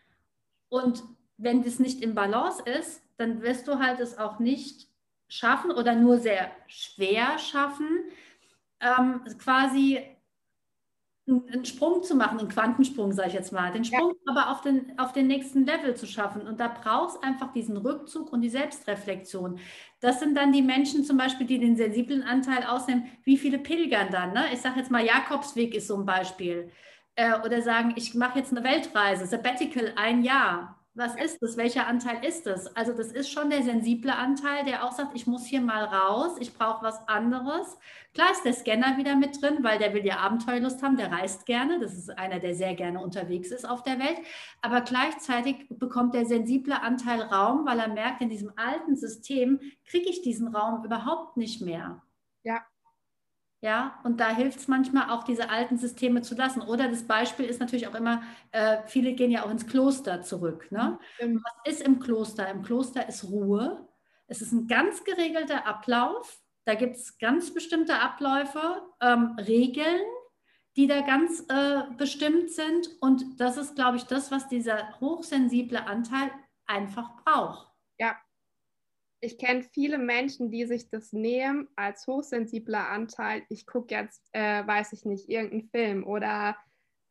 Und 0.68 1.04
wenn 1.36 1.62
das 1.62 1.78
nicht 1.78 2.02
im 2.02 2.16
Balance 2.16 2.64
ist, 2.64 3.00
dann 3.16 3.42
wirst 3.42 3.68
du 3.68 3.78
halt 3.78 4.00
es 4.00 4.18
auch 4.18 4.40
nicht 4.40 4.88
schaffen 5.28 5.70
oder 5.70 5.94
nur 5.94 6.18
sehr 6.18 6.50
schwer 6.66 7.38
schaffen, 7.38 7.86
ähm, 8.80 9.22
quasi 9.38 10.00
einen 11.28 11.64
Sprung 11.64 12.02
zu 12.02 12.14
machen, 12.14 12.38
einen 12.38 12.48
Quantensprung, 12.48 13.12
sage 13.12 13.28
ich 13.28 13.34
jetzt 13.34 13.52
mal, 13.52 13.70
den 13.70 13.84
Sprung 13.84 14.14
ja. 14.26 14.32
aber 14.32 14.50
auf 14.50 14.62
den, 14.62 14.98
auf 14.98 15.12
den 15.12 15.26
nächsten 15.26 15.64
Level 15.64 15.94
zu 15.94 16.06
schaffen. 16.06 16.42
Und 16.42 16.58
da 16.58 16.68
brauchst 16.68 17.16
es 17.16 17.22
einfach 17.22 17.52
diesen 17.52 17.76
Rückzug 17.76 18.32
und 18.32 18.40
die 18.40 18.48
Selbstreflexion. 18.48 19.58
Das 20.00 20.20
sind 20.20 20.36
dann 20.36 20.52
die 20.52 20.62
Menschen 20.62 21.04
zum 21.04 21.16
Beispiel, 21.16 21.46
die 21.46 21.58
den 21.58 21.76
sensiblen 21.76 22.22
Anteil 22.22 22.64
ausnehmen. 22.64 23.04
Wie 23.22 23.36
viele 23.36 23.58
pilgern 23.58 24.08
dann? 24.10 24.32
Ne? 24.32 24.46
Ich 24.52 24.60
sage 24.60 24.80
jetzt 24.80 24.90
mal, 24.90 25.04
Jakobsweg 25.04 25.74
ist 25.74 25.86
so 25.86 25.96
ein 25.96 26.06
Beispiel. 26.06 26.70
Äh, 27.14 27.38
oder 27.44 27.62
sagen, 27.62 27.92
ich 27.96 28.14
mache 28.14 28.38
jetzt 28.38 28.50
eine 28.50 28.64
Weltreise, 28.64 29.26
Sabbatical, 29.26 29.92
ein 29.96 30.24
Jahr 30.24 30.79
was 30.94 31.14
ist 31.14 31.40
das? 31.40 31.56
Welcher 31.56 31.86
Anteil 31.86 32.24
ist 32.24 32.46
das? 32.46 32.74
Also 32.74 32.92
das 32.92 33.12
ist 33.12 33.30
schon 33.30 33.48
der 33.48 33.62
sensible 33.62 34.12
Anteil, 34.12 34.64
der 34.64 34.84
auch 34.84 34.92
sagt, 34.92 35.14
ich 35.14 35.26
muss 35.26 35.46
hier 35.46 35.60
mal 35.60 35.84
raus, 35.84 36.36
ich 36.40 36.52
brauche 36.52 36.84
was 36.84 37.06
anderes. 37.08 37.78
Klar 38.12 38.32
ist 38.32 38.44
der 38.44 38.52
Scanner 38.52 38.96
wieder 38.96 39.14
mit 39.14 39.40
drin, 39.40 39.58
weil 39.62 39.78
der 39.78 39.94
will 39.94 40.04
ja 40.04 40.18
Abenteuerlust 40.18 40.82
haben, 40.82 40.96
der 40.96 41.12
reist 41.12 41.46
gerne. 41.46 41.78
Das 41.78 41.94
ist 41.94 42.10
einer, 42.18 42.40
der 42.40 42.54
sehr 42.54 42.74
gerne 42.74 43.00
unterwegs 43.00 43.50
ist 43.52 43.68
auf 43.68 43.84
der 43.84 44.00
Welt. 44.00 44.18
Aber 44.62 44.80
gleichzeitig 44.80 45.66
bekommt 45.70 46.14
der 46.14 46.26
sensible 46.26 46.74
Anteil 46.80 47.22
Raum, 47.22 47.66
weil 47.66 47.78
er 47.78 47.88
merkt, 47.88 48.20
in 48.20 48.28
diesem 48.28 48.52
alten 48.56 48.96
System 48.96 49.60
kriege 49.86 50.10
ich 50.10 50.22
diesen 50.22 50.54
Raum 50.54 50.84
überhaupt 50.84 51.36
nicht 51.36 51.62
mehr. 51.62 52.02
Ja, 52.42 52.62
ja, 53.62 54.00
und 54.04 54.20
da 54.20 54.30
hilft 54.30 54.60
es 54.60 54.68
manchmal 54.68 55.10
auch, 55.10 55.22
diese 55.22 55.50
alten 55.50 55.76
Systeme 55.76 56.22
zu 56.22 56.34
lassen. 56.34 56.62
Oder 56.62 56.88
das 56.88 57.06
Beispiel 57.06 57.44
ist 57.44 57.60
natürlich 57.60 57.88
auch 57.88 57.94
immer, 57.94 58.22
äh, 58.52 58.78
viele 58.86 59.12
gehen 59.12 59.30
ja 59.30 59.44
auch 59.44 59.50
ins 59.50 59.66
Kloster 59.66 60.22
zurück. 60.22 60.72
Ne? 60.72 60.98
Mhm. 61.20 61.42
Was 61.44 61.74
ist 61.74 61.82
im 61.82 62.00
Kloster? 62.00 62.48
Im 62.48 62.62
Kloster 62.62 63.06
ist 63.06 63.24
Ruhe. 63.24 63.86
Es 64.28 64.40
ist 64.40 64.52
ein 64.52 64.66
ganz 64.66 65.04
geregelter 65.04 65.66
Ablauf. 65.66 66.40
Da 66.64 66.74
gibt 66.74 66.96
es 66.96 67.18
ganz 67.18 67.52
bestimmte 67.52 68.00
Abläufe, 68.00 68.82
ähm, 69.02 69.36
Regeln, 69.38 70.00
die 70.76 70.86
da 70.86 71.02
ganz 71.02 71.44
äh, 71.48 71.82
bestimmt 71.98 72.50
sind. 72.50 72.88
Und 73.02 73.40
das 73.40 73.58
ist, 73.58 73.74
glaube 73.74 73.98
ich, 73.98 74.04
das, 74.04 74.30
was 74.30 74.48
dieser 74.48 74.98
hochsensible 75.00 75.84
Anteil 75.86 76.30
einfach 76.66 77.10
braucht. 77.24 77.69
Ich 79.22 79.36
kenne 79.36 79.62
viele 79.62 79.98
Menschen, 79.98 80.50
die 80.50 80.64
sich 80.64 80.88
das 80.88 81.12
nehmen 81.12 81.68
als 81.76 82.06
hochsensibler 82.06 82.88
Anteil. 82.88 83.42
Ich 83.50 83.66
gucke 83.66 83.94
jetzt, 83.94 84.22
äh, 84.32 84.66
weiß 84.66 84.94
ich 84.94 85.04
nicht, 85.04 85.28
irgendeinen 85.28 85.68
Film 85.68 86.06
oder 86.06 86.56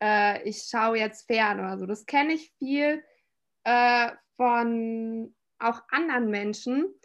äh, 0.02 0.42
ich 0.48 0.64
schaue 0.64 0.98
jetzt 0.98 1.28
fern 1.28 1.60
oder 1.60 1.78
so. 1.78 1.86
Das 1.86 2.08
kenne 2.08 2.34
ich 2.34 2.52
viel 2.58 3.04
äh, 3.64 4.12
von 4.38 5.36
auch 5.60 5.82
anderen 5.90 6.30
Menschen. 6.32 6.96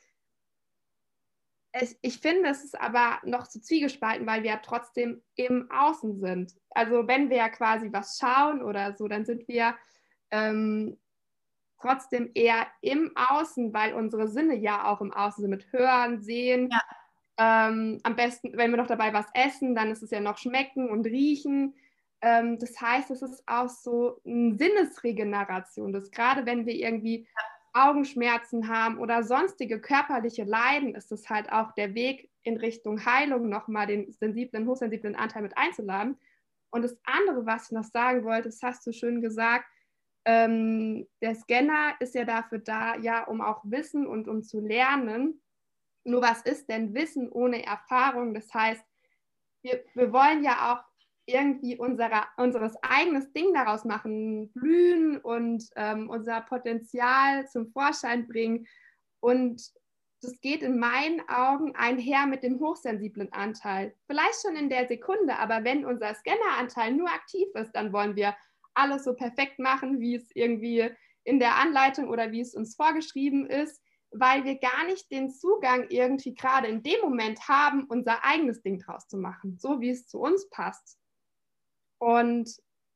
Ich, 1.79 1.99
ich 2.03 2.19
finde, 2.21 2.51
es 2.51 2.65
ist 2.65 2.81
aber 2.81 3.21
noch 3.25 3.49
zu 3.49 3.61
zwiegespalten, 3.61 4.27
weil 4.27 4.43
wir 4.43 4.51
ja 4.51 4.61
trotzdem 4.65 5.23
im 5.35 5.71
Außen 5.71 6.21
sind. 6.21 6.55
Also 6.71 7.07
wenn 7.09 7.29
wir 7.29 7.39
ja 7.39 7.49
quasi 7.49 7.93
was 7.93 8.17
schauen 8.19 8.63
oder 8.63 8.97
so, 8.97 9.09
dann 9.09 9.27
sind 9.27 9.47
wir 9.49 9.77
ähm, 10.31 10.97
trotzdem 11.85 12.31
eher 12.35 12.67
im 12.81 13.13
Außen, 13.15 13.73
weil 13.73 13.95
unsere 13.95 14.29
Sinne 14.29 14.57
ja 14.57 14.87
auch 14.87 15.01
im 15.01 15.13
Außen 15.13 15.43
sind 15.43 15.51
mit 15.51 15.73
Hören, 15.73 16.23
Sehen. 16.23 16.71
Ja. 16.71 16.81
Ähm, 17.37 18.01
am 18.05 18.17
besten, 18.17 18.57
wenn 18.57 18.71
wir 18.71 18.77
noch 18.77 18.87
dabei 18.87 19.13
was 19.13 19.27
essen, 19.35 19.75
dann 19.75 19.91
ist 19.91 20.03
es 20.03 20.11
ja 20.11 20.21
noch 20.21 20.39
Schmecken 20.39 20.89
und 20.89 21.05
Riechen. 21.07 21.75
Ähm, 22.21 22.59
das 22.59 22.81
heißt, 22.81 23.11
es 23.11 23.23
ist 23.23 23.43
auch 23.47 23.69
so 23.69 24.21
eine 24.25 24.57
Sinnesregeneration. 24.57 25.93
Das 25.93 26.11
gerade 26.11 26.47
wenn 26.47 26.65
wir 26.65 26.75
irgendwie 26.75 27.27
Augenschmerzen 27.73 28.69
haben 28.69 28.99
oder 28.99 29.25
sonstige 29.25 29.81
körperliche 29.81 30.45
Leiden, 30.45 30.95
ist 30.95 31.11
es 31.11 31.29
halt 31.29 31.51
auch 31.53 31.73
der 31.73 31.95
Weg 31.95 32.31
in 32.45 32.57
Richtung 32.57 33.05
Heilung, 33.05 33.49
nochmal 33.49 33.89
den 33.89 34.13
sensiblen, 34.13 34.69
hochsensiblen 34.69 35.17
Anteil 35.17 35.43
mit 35.43 35.59
einzuladen. 35.59 36.17
Und 36.71 36.83
das 36.83 36.97
andere, 37.05 37.47
was 37.47 37.67
ich 37.67 37.73
noch 37.73 37.85
sagen 37.85 38.25
wollte, 38.25 38.49
das 38.49 38.63
hast 38.63 38.87
du 38.87 38.93
schön 38.93 39.21
gesagt, 39.21 39.67
ähm, 40.25 41.07
der 41.21 41.35
Scanner 41.35 41.95
ist 42.01 42.15
ja 42.15 42.25
dafür 42.25 42.59
da, 42.59 42.97
ja, 42.97 43.25
um 43.25 43.41
auch 43.41 43.63
Wissen 43.65 44.07
und 44.07 44.29
um 44.29 44.43
zu 44.43 44.61
lernen. 44.61 45.43
Nur 46.05 46.23
was 46.23 46.43
ist 46.43 46.69
denn 46.69 46.95
Wissen 46.95 47.31
ohne 47.31 47.65
Erfahrung? 47.65 48.35
Das 48.35 48.53
heißt, 48.53 48.85
wir, 49.63 49.85
wir 49.95 50.13
wollen 50.13 50.45
ja 50.45 50.73
auch 50.73 50.85
irgendwie 51.27 51.77
unserer, 51.77 52.27
unseres 52.37 52.75
eigenes 52.83 53.33
Ding 53.33 53.55
daraus 53.55 53.85
machen, 53.85 54.53
blühen 54.53 55.19
und 55.19 55.65
ähm, 55.77 56.11
unser 56.11 56.43
Potenzial 56.43 57.49
zum 57.49 57.73
Vorschein 57.73 58.27
bringen. 58.27 58.67
Und 59.21 59.73
das 60.21 60.41
geht 60.41 60.63
in 60.63 60.79
meinen 60.79 61.27
Augen 61.29 61.75
einher 61.77 62.27
mit 62.27 62.43
dem 62.43 62.61
hochsensiblen 62.61 63.33
Anteil. 63.33 63.95
Vielleicht 64.07 64.43
schon 64.43 64.57
in 64.57 64.69
der 64.69 64.87
Sekunde, 64.87 65.39
aber 65.39 65.65
wenn 65.65 65.85
unser 65.85 66.15
Scanneranteil 66.15 66.93
nur 66.93 67.09
aktiv 67.09 67.49
ist, 67.55 67.73
dann 67.73 67.93
wollen 67.93 68.17
wir 68.17 68.35
alles 68.75 69.05
so 69.05 69.15
perfekt 69.15 69.59
machen, 69.59 70.01
wie 70.01 70.17
es 70.17 70.31
irgendwie 70.35 70.91
in 71.25 71.39
der 71.39 71.57
Anleitung 71.57 72.09
oder 72.09 72.33
wie 72.33 72.41
es 72.41 72.55
uns 72.55 72.77
vorgeschrieben 72.77 73.47
ist, 73.47 73.83
weil 74.11 74.45
wir 74.45 74.59
gar 74.59 74.85
nicht 74.87 75.11
den 75.11 75.31
Zugang 75.31 75.87
irgendwie 75.89 76.35
gerade 76.35 76.69
in 76.69 76.83
dem 76.83 77.01
Moment 77.03 77.49
haben, 77.49 77.85
unser 77.85 78.25
eigenes 78.25 78.63
Ding 78.63 78.79
draus 78.79 79.09
zu 79.09 79.17
machen, 79.17 79.59
so 79.59 79.81
wie 79.81 79.91
es 79.91 80.07
zu 80.07 80.21
uns 80.21 80.49
passt. 80.51 80.99
Und 81.99 82.55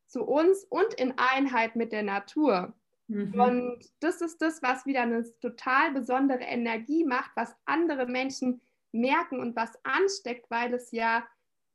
zu 0.09 0.23
uns 0.23 0.65
und 0.65 0.93
in 0.95 1.13
Einheit 1.17 1.75
mit 1.75 1.91
der 1.91 2.03
Natur. 2.03 2.73
Mhm. 3.07 3.39
Und 3.39 3.91
das 3.99 4.21
ist 4.21 4.41
das, 4.41 4.61
was 4.61 4.85
wieder 4.85 5.01
eine 5.01 5.23
total 5.39 5.91
besondere 5.91 6.43
Energie 6.43 7.05
macht, 7.05 7.31
was 7.35 7.55
andere 7.65 8.05
Menschen 8.07 8.61
merken 8.91 9.39
und 9.39 9.55
was 9.55 9.73
ansteckt, 9.83 10.49
weil 10.49 10.73
es 10.73 10.91
ja 10.91 11.27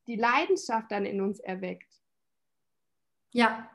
die 0.06 0.16
Leidenschaft 0.16 0.90
dann 0.90 1.06
in 1.06 1.20
uns 1.20 1.40
erweckt. 1.40 1.92
Ja, 3.30 3.70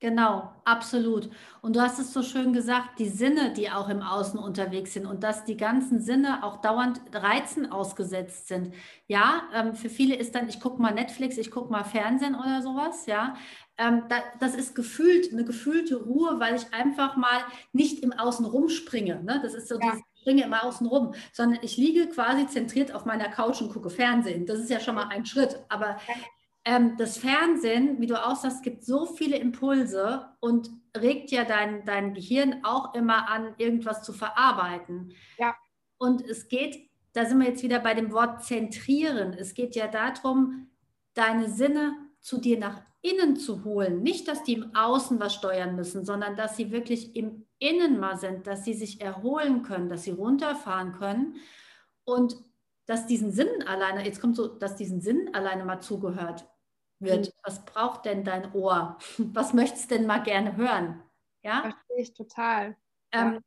Genau, 0.00 0.52
absolut. 0.64 1.28
Und 1.60 1.74
du 1.74 1.80
hast 1.80 1.98
es 1.98 2.12
so 2.12 2.22
schön 2.22 2.52
gesagt, 2.52 3.00
die 3.00 3.08
Sinne, 3.08 3.52
die 3.52 3.68
auch 3.68 3.88
im 3.88 4.00
Außen 4.00 4.38
unterwegs 4.38 4.92
sind 4.92 5.06
und 5.06 5.24
dass 5.24 5.44
die 5.44 5.56
ganzen 5.56 6.00
Sinne 6.00 6.44
auch 6.44 6.60
dauernd 6.60 7.00
Reizen 7.12 7.72
ausgesetzt 7.72 8.46
sind. 8.46 8.72
Ja, 9.08 9.42
ähm, 9.52 9.74
für 9.74 9.88
viele 9.88 10.14
ist 10.14 10.36
dann, 10.36 10.48
ich 10.48 10.60
gucke 10.60 10.80
mal 10.80 10.94
Netflix, 10.94 11.36
ich 11.36 11.50
gucke 11.50 11.72
mal 11.72 11.82
Fernsehen 11.82 12.36
oder 12.36 12.62
sowas, 12.62 13.06
ja. 13.06 13.34
Ähm, 13.76 14.04
da, 14.08 14.22
das 14.38 14.54
ist 14.54 14.76
gefühlt, 14.76 15.32
eine 15.32 15.44
gefühlte 15.44 15.96
Ruhe, 15.96 16.38
weil 16.38 16.54
ich 16.54 16.72
einfach 16.72 17.16
mal 17.16 17.40
nicht 17.72 18.02
im 18.04 18.12
Außen 18.12 18.46
rumspringe. 18.46 19.22
Ne? 19.24 19.40
Das 19.42 19.54
ist 19.54 19.68
so 19.68 19.80
ja. 19.80 19.80
dieses 19.80 20.02
springe 20.20 20.44
immer 20.44 20.64
außen 20.64 20.86
rum, 20.86 21.14
sondern 21.32 21.58
ich 21.62 21.76
liege 21.76 22.08
quasi 22.08 22.46
zentriert 22.46 22.94
auf 22.94 23.04
meiner 23.04 23.28
Couch 23.28 23.60
und 23.62 23.72
gucke 23.72 23.90
Fernsehen. 23.90 24.46
Das 24.46 24.58
ist 24.58 24.70
ja 24.70 24.78
schon 24.78 24.94
mal 24.94 25.08
ein 25.08 25.26
Schritt. 25.26 25.60
Aber 25.68 25.96
ähm, 26.68 26.98
das 26.98 27.16
Fernsehen, 27.16 27.98
wie 27.98 28.06
du 28.06 28.22
auch 28.22 28.36
sagst, 28.36 28.62
gibt 28.62 28.84
so 28.84 29.06
viele 29.06 29.38
Impulse 29.38 30.28
und 30.38 30.68
regt 30.94 31.30
ja 31.30 31.44
dein, 31.44 31.86
dein 31.86 32.12
Gehirn 32.12 32.62
auch 32.62 32.92
immer 32.92 33.30
an, 33.30 33.54
irgendwas 33.56 34.02
zu 34.02 34.12
verarbeiten. 34.12 35.14
Ja. 35.38 35.56
Und 35.96 36.20
es 36.20 36.48
geht, 36.48 36.90
da 37.14 37.24
sind 37.24 37.38
wir 37.40 37.48
jetzt 37.48 37.62
wieder 37.62 37.78
bei 37.78 37.94
dem 37.94 38.12
Wort 38.12 38.44
zentrieren. 38.44 39.32
Es 39.32 39.54
geht 39.54 39.76
ja 39.76 39.88
darum, 39.88 40.68
deine 41.14 41.48
Sinne 41.48 41.94
zu 42.20 42.38
dir 42.38 42.58
nach 42.58 42.82
innen 43.00 43.36
zu 43.36 43.64
holen. 43.64 44.02
Nicht, 44.02 44.28
dass 44.28 44.42
die 44.42 44.52
im 44.52 44.74
Außen 44.74 45.18
was 45.20 45.32
steuern 45.32 45.74
müssen, 45.74 46.04
sondern 46.04 46.36
dass 46.36 46.58
sie 46.58 46.70
wirklich 46.70 47.16
im 47.16 47.46
Innen 47.58 47.98
mal 47.98 48.18
sind, 48.18 48.46
dass 48.46 48.66
sie 48.66 48.74
sich 48.74 49.00
erholen 49.00 49.62
können, 49.62 49.88
dass 49.88 50.02
sie 50.02 50.10
runterfahren 50.10 50.92
können 50.92 51.36
und 52.04 52.36
dass 52.84 53.06
diesen 53.06 53.32
Sinn 53.32 53.48
alleine, 53.66 54.04
jetzt 54.04 54.20
kommt 54.20 54.36
so, 54.36 54.48
dass 54.48 54.76
diesen 54.76 55.00
Sinn 55.00 55.30
alleine 55.32 55.64
mal 55.64 55.80
zugehört 55.80 56.46
wird. 57.00 57.26
Mhm. 57.26 57.32
Was 57.44 57.64
braucht 57.64 58.04
denn 58.04 58.24
dein 58.24 58.52
Ohr? 58.52 58.98
Was 59.18 59.52
möchtest 59.52 59.90
du 59.90 59.96
denn 59.96 60.06
mal 60.06 60.22
gerne 60.22 60.56
hören? 60.56 61.02
Ja? 61.42 61.62
Verstehe 61.62 61.98
ich 61.98 62.14
total. 62.14 62.76
Ähm, 63.12 63.40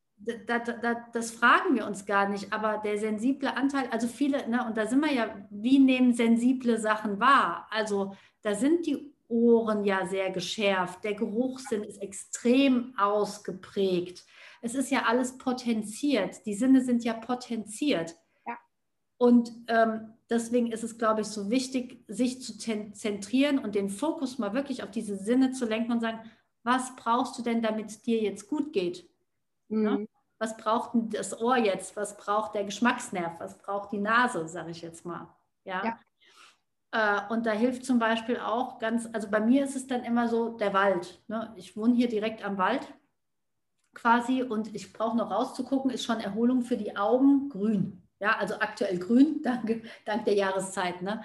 da, 0.46 0.58
da, 0.58 1.06
das 1.12 1.32
fragen 1.32 1.74
wir 1.74 1.86
uns 1.86 2.06
gar 2.06 2.28
nicht, 2.28 2.52
aber 2.52 2.78
der 2.78 2.98
sensible 2.98 3.56
Anteil, 3.56 3.88
also 3.90 4.06
viele, 4.06 4.48
ne, 4.48 4.64
und 4.66 4.76
da 4.76 4.86
sind 4.86 5.00
wir 5.00 5.12
ja, 5.12 5.46
wie 5.50 5.78
nehmen 5.78 6.14
sensible 6.14 6.78
Sachen 6.78 7.18
wahr? 7.18 7.66
Also 7.70 8.14
da 8.42 8.54
sind 8.54 8.86
die 8.86 9.12
Ohren 9.28 9.84
ja 9.84 10.06
sehr 10.06 10.30
geschärft, 10.30 11.04
der 11.04 11.14
Geruchssinn 11.14 11.82
ist 11.82 12.00
extrem 12.02 12.94
ausgeprägt. 12.98 14.24
Es 14.60 14.74
ist 14.74 14.90
ja 14.90 15.04
alles 15.06 15.38
potenziert, 15.38 16.44
die 16.46 16.54
Sinne 16.54 16.82
sind 16.82 17.02
ja 17.02 17.14
potenziert. 17.14 18.14
Ja. 18.46 18.58
Und 19.16 19.50
ähm, 19.68 20.12
deswegen 20.32 20.72
ist 20.72 20.82
es, 20.82 20.98
glaube 20.98 21.20
ich, 21.20 21.28
so 21.28 21.50
wichtig, 21.50 22.04
sich 22.08 22.42
zu 22.42 22.58
zentrieren 22.58 23.58
und 23.58 23.74
den 23.74 23.90
Fokus 23.90 24.38
mal 24.38 24.54
wirklich 24.54 24.82
auf 24.82 24.90
diese 24.90 25.16
Sinne 25.16 25.52
zu 25.52 25.66
lenken 25.66 25.92
und 25.92 26.00
sagen, 26.00 26.20
was 26.64 26.96
brauchst 26.96 27.38
du 27.38 27.42
denn, 27.42 27.62
damit 27.62 27.86
es 27.86 28.02
dir 28.02 28.20
jetzt 28.20 28.48
gut 28.48 28.72
geht? 28.72 29.08
Mhm. 29.68 29.82
Ne? 29.82 30.08
Was 30.38 30.56
braucht 30.56 30.92
das 31.14 31.40
Ohr 31.40 31.56
jetzt? 31.56 31.94
Was 31.96 32.16
braucht 32.16 32.54
der 32.54 32.64
Geschmacksnerv? 32.64 33.38
Was 33.38 33.58
braucht 33.58 33.92
die 33.92 34.00
Nase, 34.00 34.48
sage 34.48 34.72
ich 34.72 34.82
jetzt 34.82 35.04
mal? 35.04 35.28
ja. 35.64 35.84
ja. 35.84 35.98
Äh, 36.92 37.32
und 37.32 37.46
da 37.46 37.52
hilft 37.52 37.84
zum 37.84 37.98
Beispiel 37.98 38.38
auch 38.38 38.78
ganz, 38.78 39.08
also 39.12 39.28
bei 39.30 39.40
mir 39.40 39.64
ist 39.64 39.76
es 39.76 39.86
dann 39.86 40.04
immer 40.04 40.28
so 40.28 40.56
der 40.58 40.74
Wald. 40.74 41.22
Ne? 41.26 41.52
Ich 41.56 41.76
wohne 41.76 41.94
hier 41.94 42.08
direkt 42.08 42.44
am 42.44 42.58
Wald 42.58 42.86
quasi 43.94 44.42
und 44.42 44.74
ich 44.74 44.92
brauche 44.92 45.16
noch 45.16 45.30
rauszugucken, 45.30 45.90
ist 45.90 46.04
schon 46.04 46.20
Erholung 46.20 46.62
für 46.62 46.76
die 46.76 46.96
Augen 46.96 47.48
grün. 47.48 48.01
Ja, 48.22 48.36
also 48.38 48.54
aktuell 48.60 48.98
grün, 48.98 49.40
dank, 49.42 49.82
dank 50.04 50.24
der 50.24 50.34
Jahreszeit. 50.34 51.02
Ne? 51.02 51.22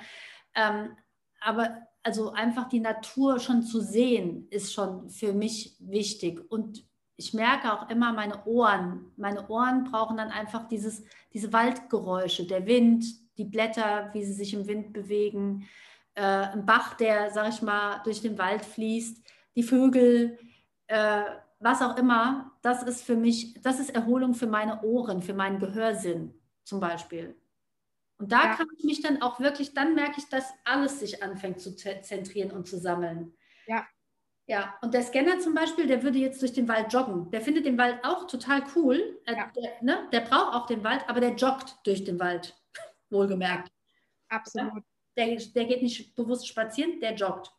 Ähm, 0.56 0.98
aber 1.40 1.84
also 2.02 2.32
einfach 2.32 2.68
die 2.70 2.80
Natur 2.80 3.40
schon 3.40 3.62
zu 3.62 3.82
sehen, 3.82 4.48
ist 4.50 4.74
schon 4.74 5.08
für 5.10 5.32
mich 5.32 5.76
wichtig. 5.80 6.44
Und 6.50 6.84
ich 7.16 7.36
merke 7.36 7.72
auch 7.72 7.90
immer 7.92 8.14
meine 8.14 8.44
Ohren. 8.46 9.12
Meine 9.16 9.48
Ohren 9.48 9.84
brauchen 9.84 10.18
dann 10.18 10.32
einfach 10.32 10.68
dieses, 10.68 11.04
diese 11.34 11.54
Waldgeräusche, 11.54 12.48
der 12.48 12.66
Wind, 12.66 13.06
die 13.38 13.46
Blätter, 13.46 14.10
wie 14.14 14.26
sie 14.26 14.34
sich 14.34 14.56
im 14.56 14.66
Wind 14.68 14.92
bewegen, 14.92 15.68
äh, 16.16 16.24
ein 16.24 16.66
Bach, 16.66 16.96
der, 16.96 17.30
sag 17.30 17.50
ich 17.50 17.62
mal, 17.62 18.02
durch 18.06 18.22
den 18.22 18.40
Wald 18.40 18.66
fließt, 18.66 19.24
die 19.56 19.64
Vögel, 19.64 20.40
äh, 20.88 21.22
was 21.60 21.84
auch 21.84 21.96
immer, 21.98 22.54
das 22.64 22.82
ist 22.82 23.04
für 23.04 23.16
mich, 23.16 23.62
das 23.62 23.80
ist 23.80 23.92
Erholung 23.92 24.34
für 24.34 24.48
meine 24.48 24.82
Ohren, 24.82 25.22
für 25.22 25.36
meinen 25.36 25.60
Gehörsinn 25.60 26.34
zum 26.68 26.80
Beispiel. 26.80 27.36
Und 28.20 28.32
da 28.32 28.44
ja. 28.44 28.56
kann 28.56 28.68
ich 28.78 28.84
mich 28.84 29.02
dann 29.02 29.22
auch 29.22 29.40
wirklich, 29.40 29.74
dann 29.74 29.96
merke 29.96 30.20
ich, 30.20 30.28
dass 30.28 30.54
alles 30.66 31.00
sich 31.00 31.24
anfängt 31.24 31.62
zu 31.62 31.76
zentrieren 31.76 32.52
und 32.52 32.68
zu 32.68 32.78
sammeln. 32.78 33.34
Ja. 33.68 33.88
Ja, 34.50 34.78
und 34.82 34.94
der 34.94 35.04
Scanner 35.04 35.40
zum 35.40 35.54
Beispiel, 35.54 35.88
der 35.88 36.04
würde 36.04 36.20
jetzt 36.20 36.42
durch 36.42 36.54
den 36.54 36.70
Wald 36.70 36.92
joggen. 36.94 37.30
Der 37.32 37.42
findet 37.42 37.66
den 37.66 37.78
Wald 37.78 38.00
auch 38.04 38.28
total 38.28 38.64
cool. 38.76 39.20
Ja. 39.28 39.52
Der, 39.56 39.72
ne, 39.82 40.08
der 40.12 40.22
braucht 40.22 40.56
auch 40.56 40.66
den 40.68 40.84
Wald, 40.86 41.04
aber 41.08 41.20
der 41.20 41.36
joggt 41.36 41.76
durch 41.84 42.06
den 42.06 42.18
Wald 42.18 42.58
wohlgemerkt. 43.10 43.70
Absolut. 44.30 44.84
Der, 45.18 45.36
der 45.36 45.66
geht 45.66 45.82
nicht 45.82 46.16
bewusst 46.16 46.48
spazieren, 46.48 47.00
der 47.02 47.14
joggt. 47.16 47.52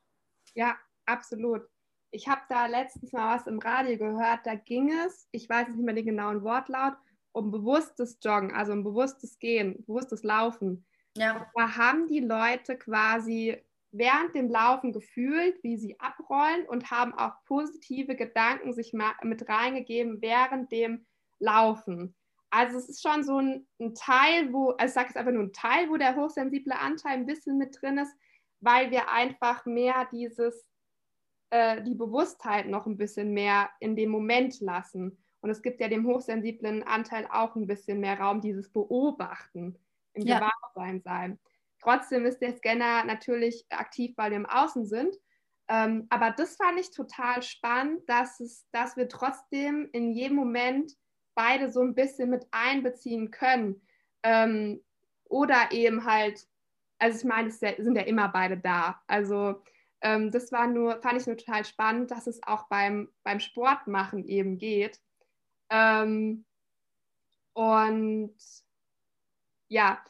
Ja, 0.55 0.77
absolut. 1.05 1.63
Ich 2.11 2.27
habe 2.27 2.41
da 2.49 2.67
letztens 2.67 3.13
mal 3.13 3.37
was 3.37 3.47
im 3.47 3.59
Radio 3.59 3.99
gehört, 3.99 4.47
da 4.47 4.55
ging 4.55 4.91
es, 4.91 5.29
ich 5.31 5.47
weiß 5.47 5.69
nicht 5.69 5.85
mehr 5.85 5.95
den 5.95 6.07
genauen 6.07 6.43
Wortlaut, 6.43 6.97
um 7.33 7.51
bewusstes 7.51 8.19
Joggen, 8.23 8.53
also 8.53 8.73
um 8.73 8.85
bewusstes 8.85 9.39
Gehen, 9.39 9.85
bewusstes 9.87 10.23
Laufen. 10.23 10.87
Ja. 11.17 11.51
Da 11.55 11.77
haben 11.77 12.07
die 12.07 12.21
Leute 12.21 12.77
quasi 12.77 13.57
während 13.91 14.35
dem 14.35 14.51
Laufen 14.51 14.93
gefühlt, 14.93 15.63
wie 15.63 15.77
sie 15.77 15.99
abrollen 15.99 16.67
und 16.67 16.91
haben 16.91 17.15
auch 17.15 17.33
positive 17.45 18.17
Gedanken 18.17 18.73
sich 18.73 18.93
mit 19.23 19.49
reingegeben 19.49 20.21
während 20.21 20.71
dem 20.73 21.07
Laufen. 21.39 22.15
Also 22.51 22.79
es 22.79 22.89
ist 22.89 23.03
schon 23.03 23.25
so 23.25 23.39
ein, 23.39 23.67
ein 23.79 23.95
Teil, 23.95 24.53
wo, 24.53 24.71
also 24.71 24.87
ich 24.87 24.93
sage 24.93 25.09
jetzt 25.09 25.17
einfach 25.17 25.33
nur 25.33 25.45
ein 25.45 25.53
Teil, 25.53 25.91
wo 25.91 25.97
der 25.97 26.17
hochsensible 26.17 26.75
Anteil 26.75 27.15
ein 27.15 27.27
bisschen 27.27 27.59
mit 27.59 27.81
drin 27.81 27.99
ist, 27.99 28.15
weil 28.61 28.91
wir 28.91 29.11
einfach 29.11 29.67
mehr 29.67 30.09
dieses, 30.11 30.67
äh, 31.51 31.83
die 31.83 31.95
Bewusstheit 31.95 32.67
noch 32.67 32.87
ein 32.87 32.97
bisschen 32.97 33.33
mehr 33.33 33.71
in 33.81 33.97
dem 33.97 34.11
Moment 34.11 34.61
lassen. 34.61 35.23
Und 35.41 35.51
es 35.51 35.63
gibt 35.63 35.81
ja 35.81 35.89
dem 35.89 36.07
hochsensiblen 36.07 36.83
Anteil 36.83 37.29
auch 37.31 37.55
ein 37.55 37.67
bisschen 37.67 38.01
mehr 38.01 38.19
Raum, 38.19 38.41
dieses 38.41 38.73
Beobachten, 38.73 39.79
im 40.15 40.27
ja. 40.27 40.39
Gewahrsein 40.39 41.01
sein. 41.01 41.39
Trotzdem 41.81 42.27
ist 42.27 42.41
der 42.41 42.57
Scanner 42.57 43.05
natürlich 43.05 43.65
aktiv, 43.71 44.15
weil 44.17 44.31
wir 44.31 44.39
im 44.39 44.47
Außen 44.47 44.87
sind. 44.87 45.15
Ähm, 45.69 46.07
aber 46.09 46.31
das 46.31 46.57
fand 46.57 46.81
ich 46.81 46.91
total 46.91 47.43
spannend, 47.43 48.09
dass, 48.09 48.41
es, 48.41 48.67
dass 48.73 48.97
wir 48.97 49.09
trotzdem 49.09 49.89
in 49.93 50.13
jedem 50.13 50.37
Moment 50.37 50.93
beide 51.35 51.71
so 51.71 51.83
ein 51.83 51.95
bisschen 51.95 52.31
mit 52.31 52.47
einbeziehen 52.51 53.31
können. 53.31 53.81
Ähm, 54.23 54.83
oder 55.25 55.71
eben 55.71 56.05
halt, 56.05 56.47
also 56.99 57.19
ich 57.19 57.25
meine, 57.25 57.49
es 57.49 57.61
sind 57.61 57.95
ja 57.95 58.03
immer 58.03 58.29
beide 58.29 58.57
da. 58.57 59.01
Also 59.07 59.63
ähm, 60.01 60.31
das 60.31 60.51
war 60.53 60.67
nur, 60.67 61.01
fand 61.03 61.21
ich 61.21 61.27
nur 61.27 61.37
total 61.37 61.65
spannend, 61.65 62.11
dass 62.11 62.27
es 62.27 62.41
auch 62.45 62.69
beim, 62.69 63.11
beim 63.23 63.39
Sportmachen 63.39 64.25
eben 64.27 64.59
geht. 64.59 65.01
Ähm, 65.71 66.45
und 67.53 68.35
ja, 69.69 70.03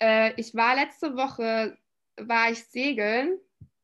äh, 0.00 0.32
ich 0.36 0.54
war 0.54 0.74
letzte 0.74 1.16
Woche, 1.16 1.76
war 2.16 2.50
ich 2.50 2.64
segeln 2.64 3.38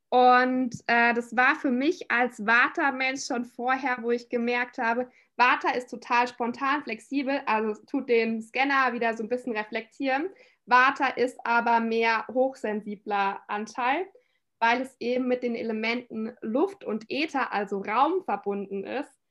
und 0.09 0.77
äh, 0.87 1.15
das 1.15 1.37
war 1.37 1.57
für 1.57 1.71
mich 1.71 2.11
als 2.11 2.47
Vata-Mensch 2.47 3.25
schon 3.27 3.45
vorher, 3.45 3.99
wo 4.01 4.11
ich 4.11 4.29
gemerkt 4.29 4.79
habe, 4.79 5.11
Vata 5.37 5.71
ist 5.71 5.91
total 5.91 6.29
spontan, 6.29 6.83
flexibel, 6.83 7.41
also 7.47 7.75
tut 7.87 8.09
den 8.09 8.41
Scanner 8.41 8.93
wieder 8.93 9.17
so 9.17 9.25
ein 9.25 9.29
bisschen 9.29 9.57
reflektieren. 9.57 10.31
Vata 10.67 11.09
ist 11.09 11.39
aber 11.45 11.81
mehr 11.81 12.27
hochsensibler 12.33 13.43
Anteil, 13.49 14.07
weil 14.61 14.83
es 14.83 14.95
eben 15.01 15.27
mit 15.27 15.43
den 15.43 15.57
Elementen 15.57 16.37
Luft 16.41 16.85
und 16.85 17.11
Äther, 17.11 17.53
also 17.53 17.81
Raum 17.81 18.23
verbunden 18.25 18.85
ist. 18.85 19.24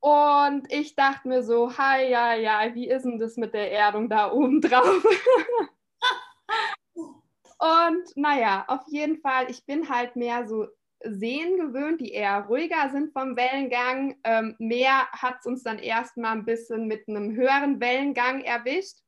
Und 0.00 0.72
ich 0.72 0.94
dachte 0.94 1.28
mir 1.28 1.42
so, 1.42 1.76
hi, 1.76 2.08
ja, 2.08 2.34
ja, 2.34 2.74
wie 2.74 2.88
ist 2.88 3.02
denn 3.02 3.18
das 3.18 3.36
mit 3.36 3.52
der 3.54 3.72
Erdung 3.72 4.08
da 4.08 4.30
oben 4.32 4.60
drauf? 4.60 5.04
und 6.94 8.16
naja, 8.16 8.64
auf 8.68 8.82
jeden 8.88 9.20
Fall, 9.20 9.50
ich 9.50 9.64
bin 9.66 9.88
halt 9.88 10.14
mehr 10.14 10.46
so 10.46 10.68
Seen 11.04 11.56
gewöhnt, 11.56 12.00
die 12.00 12.12
eher 12.12 12.40
ruhiger 12.46 12.90
sind 12.90 13.12
vom 13.12 13.36
Wellengang. 13.36 14.16
Ähm, 14.24 14.56
Meer 14.58 15.08
hat 15.12 15.36
es 15.40 15.46
uns 15.46 15.62
dann 15.62 15.78
erstmal 15.78 16.32
ein 16.32 16.44
bisschen 16.44 16.86
mit 16.86 17.08
einem 17.08 17.34
höheren 17.34 17.80
Wellengang 17.80 18.40
erwischt. 18.40 18.98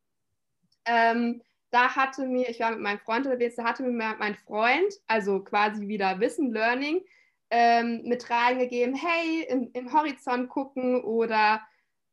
Ähm, 0.85 1.43
da 1.71 1.95
hatte 1.95 2.27
mir, 2.27 2.49
ich 2.49 2.61
war 2.61 2.71
mit 2.73 2.81
meinem 2.81 2.99
Freund 2.99 3.27
unterwegs, 3.27 3.57
da 3.57 3.65
hatte 3.65 3.83
mir 3.83 4.17
mein 4.19 4.35
Freund, 4.35 4.93
also 5.07 5.43
quasi 5.43 5.87
wieder 5.89 6.19
Wissen, 6.21 6.53
Learning, 6.53 7.05
ähm, 7.51 8.03
mit 8.05 8.31
reingegeben, 8.31 8.95
hey, 8.95 9.45
im, 9.49 9.71
im 9.73 9.93
Horizont 9.93 10.49
gucken 10.49 11.03
oder 11.03 11.61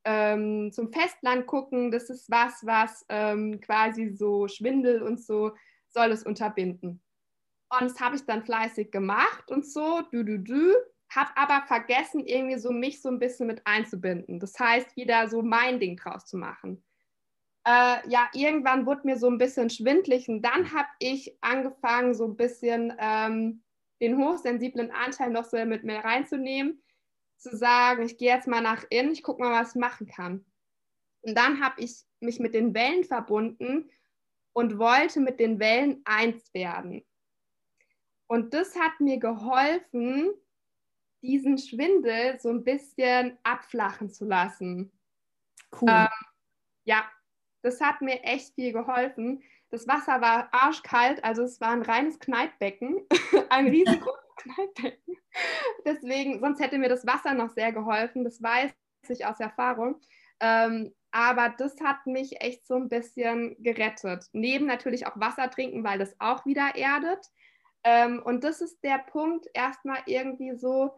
ähm, 0.03 0.71
zum 0.71 0.91
Festland 0.91 1.45
gucken, 1.47 1.91
das 1.91 2.09
ist 2.09 2.29
was, 2.29 2.65
was 2.65 3.05
ähm, 3.09 3.59
quasi 3.61 4.09
so 4.09 4.47
Schwindel 4.47 5.01
und 5.01 5.21
so 5.21 5.51
soll 5.89 6.11
es 6.11 6.23
unterbinden. 6.23 7.01
Und 7.69 7.81
das 7.81 7.99
habe 7.99 8.15
ich 8.15 8.25
dann 8.25 8.45
fleißig 8.45 8.91
gemacht 8.91 9.51
und 9.51 9.65
so, 9.65 10.01
du, 10.11 10.23
du, 10.23 10.39
du. 10.39 10.73
Habe 11.09 11.29
aber 11.35 11.65
vergessen, 11.67 12.25
irgendwie 12.25 12.57
so 12.57 12.71
mich 12.71 13.01
so 13.01 13.09
ein 13.09 13.19
bisschen 13.19 13.47
mit 13.47 13.61
einzubinden. 13.65 14.39
Das 14.39 14.59
heißt, 14.59 14.97
wieder 14.97 15.29
so 15.29 15.41
mein 15.41 15.79
Ding 15.79 15.95
draus 15.95 16.25
zu 16.25 16.37
machen. 16.37 16.83
Äh, 17.65 18.09
ja, 18.09 18.29
irgendwann 18.33 18.85
wurde 18.85 19.01
mir 19.05 19.17
so 19.17 19.27
ein 19.29 19.37
bisschen 19.37 19.69
schwindlig 19.69 20.27
und 20.29 20.41
dann 20.41 20.73
habe 20.73 20.87
ich 20.99 21.37
angefangen, 21.41 22.13
so 22.13 22.25
ein 22.25 22.37
bisschen 22.37 22.93
ähm, 22.97 23.63
den 24.01 24.17
hochsensiblen 24.17 24.91
Anteil 24.91 25.29
noch 25.29 25.45
so 25.45 25.63
mit 25.65 25.83
mir 25.83 25.99
reinzunehmen, 25.99 26.81
zu 27.37 27.55
sagen, 27.55 28.03
ich 28.03 28.17
gehe 28.17 28.33
jetzt 28.33 28.47
mal 28.47 28.61
nach 28.61 28.85
innen, 28.89 29.11
ich 29.11 29.23
gucke 29.23 29.41
mal, 29.41 29.61
was 29.61 29.75
ich 29.75 29.81
machen 29.81 30.07
kann. 30.07 30.45
Und 31.21 31.37
dann 31.37 31.63
habe 31.63 31.81
ich 31.81 32.03
mich 32.19 32.39
mit 32.39 32.53
den 32.53 32.73
Wellen 32.73 33.03
verbunden 33.03 33.89
und 34.53 34.79
wollte 34.79 35.19
mit 35.19 35.39
den 35.39 35.59
Wellen 35.59 36.01
eins 36.05 36.53
werden. 36.53 37.05
Und 38.27 38.53
das 38.53 38.75
hat 38.75 38.99
mir 38.99 39.19
geholfen, 39.19 40.33
diesen 41.21 41.57
Schwindel 41.57 42.39
so 42.39 42.49
ein 42.49 42.63
bisschen 42.63 43.37
abflachen 43.43 44.09
zu 44.09 44.25
lassen. 44.25 44.91
Cool. 45.81 45.89
Ähm, 45.89 46.07
ja, 46.83 47.09
das 47.61 47.81
hat 47.81 48.01
mir 48.01 48.23
echt 48.23 48.55
viel 48.55 48.71
geholfen. 48.71 49.43
Das 49.69 49.87
Wasser 49.87 50.21
war 50.21 50.47
arschkalt, 50.53 51.23
also 51.23 51.43
es 51.43 51.59
war 51.59 51.71
ein 51.71 51.81
reines 51.81 52.19
Kneippbecken, 52.19 53.05
ein 53.49 53.67
riesiges 53.67 54.07
Kneippbecken. 54.37 55.17
Deswegen, 55.85 56.39
sonst 56.39 56.61
hätte 56.61 56.77
mir 56.77 56.89
das 56.89 57.05
Wasser 57.05 57.33
noch 57.33 57.49
sehr 57.49 57.73
geholfen, 57.73 58.23
das 58.23 58.41
weiß 58.41 58.71
ich 59.09 59.25
aus 59.25 59.39
Erfahrung. 59.39 59.99
Ähm, 60.39 60.93
aber 61.11 61.53
das 61.57 61.79
hat 61.81 62.05
mich 62.05 62.41
echt 62.41 62.65
so 62.67 62.75
ein 62.75 62.89
bisschen 62.89 63.55
gerettet. 63.59 64.25
Neben 64.33 64.65
natürlich 64.65 65.07
auch 65.07 65.19
Wasser 65.19 65.49
trinken, 65.49 65.83
weil 65.83 65.99
das 65.99 66.15
auch 66.19 66.45
wieder 66.45 66.75
erdet. 66.75 67.25
Ähm, 67.83 68.21
und 68.23 68.43
das 68.43 68.61
ist 68.61 68.83
der 68.83 68.99
Punkt, 68.99 69.47
erstmal 69.53 69.99
irgendwie 70.05 70.55
so, 70.57 70.91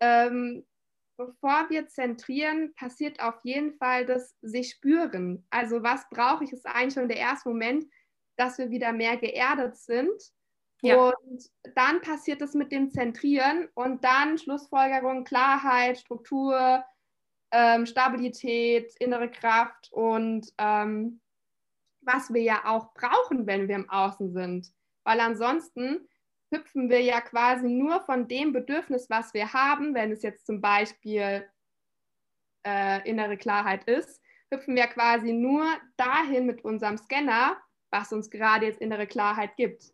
ähm, 0.00 0.64
bevor 1.16 1.68
wir 1.70 1.88
zentrieren, 1.88 2.74
passiert 2.74 3.20
auf 3.20 3.38
jeden 3.42 3.74
Fall 3.78 4.06
das 4.06 4.36
sich 4.42 4.70
spüren. 4.70 5.46
Also 5.50 5.82
was 5.82 6.08
brauche 6.10 6.44
ich, 6.44 6.52
ist 6.52 6.66
eigentlich 6.66 6.94
schon 6.94 7.08
der 7.08 7.18
erste 7.18 7.48
Moment, 7.48 7.84
dass 8.36 8.58
wir 8.58 8.70
wieder 8.70 8.92
mehr 8.92 9.16
geerdet 9.16 9.76
sind. 9.76 10.22
Ja. 10.82 10.96
Und 10.96 11.50
dann 11.74 12.00
passiert 12.00 12.42
es 12.42 12.54
mit 12.54 12.70
dem 12.70 12.90
Zentrieren 12.90 13.68
und 13.74 14.04
dann 14.04 14.38
Schlussfolgerung, 14.38 15.24
Klarheit, 15.24 15.98
Struktur, 15.98 16.84
ähm, 17.50 17.86
Stabilität, 17.86 18.94
innere 18.98 19.30
Kraft 19.30 19.90
und 19.92 20.52
ähm, 20.58 21.20
was 22.02 22.32
wir 22.32 22.42
ja 22.42 22.64
auch 22.66 22.92
brauchen, 22.94 23.46
wenn 23.46 23.68
wir 23.68 23.76
im 23.76 23.90
Außen 23.90 24.32
sind. 24.32 24.72
Weil 25.04 25.20
ansonsten 25.20 26.08
hüpfen 26.52 26.88
wir 26.88 27.02
ja 27.02 27.20
quasi 27.20 27.68
nur 27.68 28.00
von 28.02 28.28
dem 28.28 28.52
Bedürfnis, 28.52 29.10
was 29.10 29.34
wir 29.34 29.52
haben, 29.52 29.94
wenn 29.94 30.12
es 30.12 30.22
jetzt 30.22 30.46
zum 30.46 30.60
Beispiel 30.60 31.48
äh, 32.66 33.08
innere 33.08 33.36
Klarheit 33.36 33.84
ist, 33.84 34.20
hüpfen 34.52 34.76
wir 34.76 34.86
quasi 34.86 35.32
nur 35.32 35.66
dahin 35.96 36.46
mit 36.46 36.64
unserem 36.64 36.98
Scanner, 36.98 37.56
was 37.96 38.12
uns 38.12 38.30
gerade 38.30 38.66
jetzt 38.66 38.80
innere 38.80 39.06
Klarheit 39.06 39.56
gibt. 39.56 39.92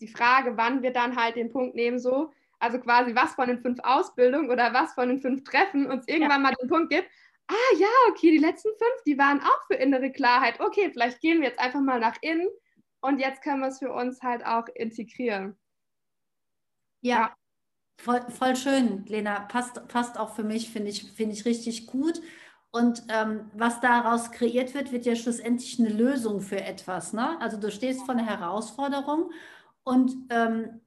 Die 0.00 0.08
Frage, 0.08 0.56
wann 0.56 0.82
wir 0.82 0.92
dann 0.92 1.16
halt 1.16 1.36
den 1.36 1.50
Punkt 1.50 1.74
nehmen, 1.74 1.98
so, 1.98 2.32
also 2.58 2.78
quasi 2.78 3.14
was 3.14 3.34
von 3.34 3.48
den 3.48 3.60
fünf 3.60 3.78
Ausbildungen 3.82 4.50
oder 4.50 4.74
was 4.74 4.94
von 4.94 5.08
den 5.08 5.20
fünf 5.20 5.44
Treffen 5.44 5.90
uns 5.90 6.06
irgendwann 6.08 6.42
ja. 6.42 6.50
mal 6.50 6.54
den 6.60 6.68
Punkt 6.68 6.90
gibt, 6.90 7.08
ah 7.48 7.76
ja, 7.78 7.88
okay, 8.10 8.30
die 8.30 8.38
letzten 8.38 8.70
fünf, 8.70 9.02
die 9.06 9.18
waren 9.18 9.40
auch 9.40 9.66
für 9.66 9.74
innere 9.74 10.10
Klarheit. 10.10 10.60
Okay, 10.60 10.90
vielleicht 10.90 11.20
gehen 11.20 11.40
wir 11.40 11.48
jetzt 11.48 11.60
einfach 11.60 11.80
mal 11.80 12.00
nach 12.00 12.16
innen 12.20 12.48
und 13.00 13.20
jetzt 13.20 13.42
können 13.42 13.60
wir 13.60 13.68
es 13.68 13.78
für 13.78 13.92
uns 13.92 14.22
halt 14.22 14.44
auch 14.44 14.66
integrieren. 14.74 15.56
Ja, 17.00 17.34
voll, 17.98 18.20
voll 18.30 18.56
schön, 18.56 19.04
Lena. 19.06 19.40
Passt, 19.40 19.86
passt 19.88 20.18
auch 20.18 20.34
für 20.34 20.44
mich, 20.44 20.70
finde 20.70 20.90
ich, 20.90 21.10
find 21.12 21.32
ich 21.32 21.44
richtig 21.44 21.86
gut. 21.86 22.20
Und 22.70 23.02
ähm, 23.08 23.50
was 23.54 23.80
daraus 23.80 24.32
kreiert 24.32 24.74
wird, 24.74 24.92
wird 24.92 25.06
ja 25.06 25.16
schlussendlich 25.16 25.78
eine 25.78 25.88
Lösung 25.88 26.40
für 26.40 26.60
etwas. 26.60 27.12
Ne? 27.12 27.40
Also 27.40 27.56
du 27.56 27.70
stehst 27.70 28.02
vor 28.04 28.14
einer 28.14 28.26
Herausforderung 28.26 29.30
und 29.82 30.12
ähm, 30.30 30.80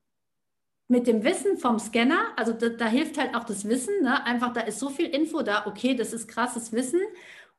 mit 0.87 1.07
dem 1.07 1.23
Wissen 1.23 1.57
vom 1.57 1.79
Scanner, 1.79 2.33
also 2.35 2.51
da, 2.51 2.69
da 2.69 2.87
hilft 2.87 3.17
halt 3.17 3.35
auch 3.35 3.43
das 3.43 3.67
Wissen, 3.67 4.01
ne? 4.01 4.25
einfach 4.25 4.53
da 4.53 4.61
ist 4.61 4.79
so 4.79 4.89
viel 4.89 5.07
Info 5.07 5.41
da, 5.41 5.65
okay, 5.67 5.95
das 5.95 6.13
ist 6.13 6.27
krasses 6.27 6.71
Wissen. 6.73 6.99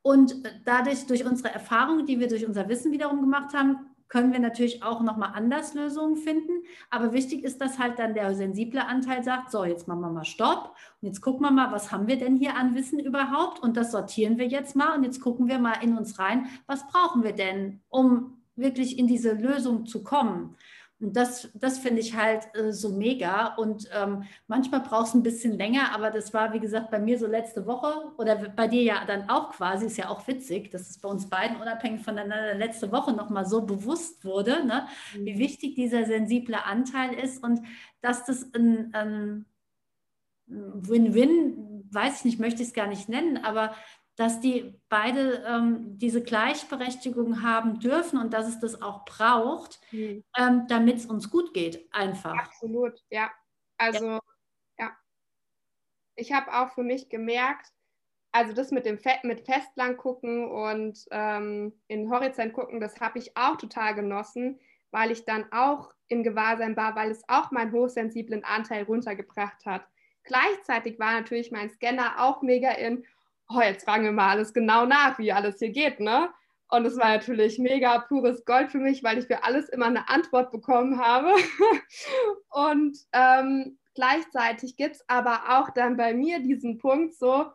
Und 0.02 0.35
dadurch, 0.64 1.06
durch 1.06 1.24
unsere 1.24 1.52
Erfahrungen, 1.52 2.06
die 2.06 2.18
wir 2.18 2.28
durch 2.28 2.46
unser 2.46 2.68
Wissen 2.68 2.90
wiederum 2.90 3.20
gemacht 3.20 3.54
haben, 3.54 3.89
können 4.11 4.33
wir 4.33 4.40
natürlich 4.40 4.83
auch 4.83 5.01
nochmal 5.01 5.31
anders 5.35 5.73
Lösungen 5.73 6.16
finden. 6.16 6.64
Aber 6.90 7.14
wichtig 7.14 7.44
ist, 7.44 7.61
dass 7.61 7.79
halt 7.79 7.99
dann 7.99 8.12
der 8.12 8.35
sensible 8.35 8.85
Anteil 8.85 9.23
sagt, 9.23 9.51
so, 9.51 9.64
jetzt 9.64 9.88
machen 9.88 10.01
wir 10.01 10.11
mal 10.11 10.25
Stopp 10.25 10.77
und 11.01 11.09
jetzt 11.09 11.23
gucken 11.23 11.46
wir 11.46 11.51
mal, 11.51 11.73
was 11.73 11.90
haben 11.90 12.09
wir 12.09 12.18
denn 12.18 12.37
hier 12.37 12.57
an 12.57 12.75
Wissen 12.75 12.99
überhaupt? 12.99 13.61
Und 13.61 13.77
das 13.77 13.92
sortieren 13.92 14.37
wir 14.37 14.46
jetzt 14.46 14.77
mal 14.77 14.94
und 14.96 15.05
jetzt 15.05 15.20
gucken 15.20 15.49
wir 15.49 15.59
mal 15.59 15.77
in 15.83 15.96
uns 15.96 16.18
rein, 16.18 16.49
was 16.66 16.87
brauchen 16.88 17.23
wir 17.23 17.33
denn, 17.33 17.81
um 17.88 18.37
wirklich 18.57 18.99
in 18.99 19.07
diese 19.07 19.33
Lösung 19.33 19.87
zu 19.87 20.03
kommen. 20.03 20.57
Und 21.00 21.16
das, 21.16 21.48
das 21.54 21.78
finde 21.78 22.00
ich 22.00 22.14
halt 22.14 22.54
äh, 22.54 22.72
so 22.72 22.90
mega. 22.90 23.54
Und 23.54 23.88
ähm, 23.94 24.24
manchmal 24.46 24.80
braucht 24.80 25.08
es 25.08 25.14
ein 25.14 25.22
bisschen 25.22 25.56
länger, 25.56 25.94
aber 25.94 26.10
das 26.10 26.34
war, 26.34 26.52
wie 26.52 26.60
gesagt, 26.60 26.90
bei 26.90 26.98
mir 26.98 27.18
so 27.18 27.26
letzte 27.26 27.66
Woche 27.66 28.12
oder 28.18 28.36
bei 28.36 28.68
dir 28.68 28.82
ja 28.82 29.04
dann 29.06 29.30
auch 29.30 29.50
quasi, 29.50 29.86
ist 29.86 29.96
ja 29.96 30.10
auch 30.10 30.26
witzig, 30.28 30.70
dass 30.70 30.90
es 30.90 30.98
bei 30.98 31.08
uns 31.08 31.28
beiden 31.28 31.56
unabhängig 31.56 32.02
voneinander 32.02 32.54
letzte 32.54 32.92
Woche 32.92 33.12
nochmal 33.12 33.46
so 33.46 33.62
bewusst 33.62 34.24
wurde, 34.24 34.64
ne? 34.66 34.86
Mhm. 35.16 35.24
wie 35.24 35.38
wichtig 35.38 35.74
dieser 35.74 36.04
sensible 36.04 36.64
Anteil 36.64 37.14
ist 37.14 37.42
und 37.42 37.60
dass 38.02 38.24
das 38.26 38.52
ein, 38.54 38.92
ein 38.92 39.46
Win-Win, 40.46 41.88
weiß 41.90 42.18
ich 42.18 42.24
nicht, 42.24 42.40
möchte 42.40 42.62
ich 42.62 42.68
es 42.68 42.74
gar 42.74 42.88
nicht 42.88 43.08
nennen, 43.08 43.38
aber 43.38 43.74
dass 44.16 44.40
die 44.40 44.79
beide 44.88 45.44
ähm, 45.46 45.99
diese 45.99 46.23
Gleichberechtigung 46.23 47.42
haben 47.42 47.81
dürfen 47.81 48.18
und 48.18 48.33
dass 48.35 48.49
es 48.49 48.61
das 48.61 48.83
auch 48.83 49.05
braucht, 49.05 49.81
mhm. 49.92 50.25
ähm, 50.37 50.66
damit 50.68 50.96
es 50.96 51.07
uns 51.07 51.31
gut 51.31 51.55
geht, 51.55 51.88
einfach. 51.92 52.37
Absolut, 52.37 53.01
ja. 53.11 53.31
Also, 53.79 54.07
ja. 54.07 54.20
ja. 54.79 54.96
Ich 56.16 56.33
habe 56.33 56.53
auch 56.53 56.73
für 56.75 56.83
mich 56.83 57.09
gemerkt, 57.09 57.73
also 58.33 58.53
das 58.53 58.70
mit 58.70 58.87
dem 58.87 58.99
Fe 58.99 59.18
mit 59.23 59.40
Festland 59.40 59.96
gucken 59.96 60.51
und 60.51 61.05
ähm, 61.11 61.73
in 61.88 62.03
den 62.03 62.11
Horizont 62.11 62.53
gucken, 62.53 62.81
das 62.81 63.01
habe 63.01 63.18
ich 63.18 63.37
auch 63.37 63.57
total 63.57 63.94
genossen, 63.94 64.61
weil 64.90 65.11
ich 65.11 65.25
dann 65.25 65.51
auch 65.53 65.94
in 66.09 66.23
Gewahrsein 66.23 66.77
war, 66.77 66.94
weil 66.94 67.11
es 67.11 67.23
auch 67.29 67.51
meinen 67.51 67.73
hochsensiblen 67.73 68.44
Anteil 68.44 68.85
runtergebracht 68.85 69.64
hat. 69.64 69.87
Gleichzeitig 70.25 70.99
war 70.99 71.12
natürlich 71.12 71.51
mein 71.51 71.70
Scanner 71.70 72.20
auch 72.20 72.42
mega 72.42 72.70
in, 72.73 73.05
oh, 73.50 73.60
jetzt 73.60 73.84
fragen 73.84 74.04
wir 74.04 74.12
mal 74.12 74.30
alles 74.30 74.52
genau 74.52 74.86
nach, 74.86 75.18
wie 75.18 75.32
alles 75.32 75.58
hier 75.58 75.70
geht, 75.70 76.00
ne? 76.00 76.30
Und 76.68 76.86
es 76.86 76.96
war 76.96 77.08
natürlich 77.08 77.58
mega 77.58 77.98
pures 77.98 78.44
Gold 78.44 78.70
für 78.70 78.78
mich, 78.78 79.02
weil 79.02 79.18
ich 79.18 79.26
für 79.26 79.42
alles 79.42 79.68
immer 79.68 79.86
eine 79.86 80.08
Antwort 80.08 80.52
bekommen 80.52 81.00
habe. 81.00 81.32
und 82.50 82.96
ähm, 83.12 83.76
gleichzeitig 83.94 84.76
gibt 84.76 84.96
es 84.96 85.04
aber 85.08 85.58
auch 85.58 85.70
dann 85.70 85.96
bei 85.96 86.14
mir 86.14 86.38
diesen 86.40 86.78
Punkt 86.78 87.14
so, 87.14 87.46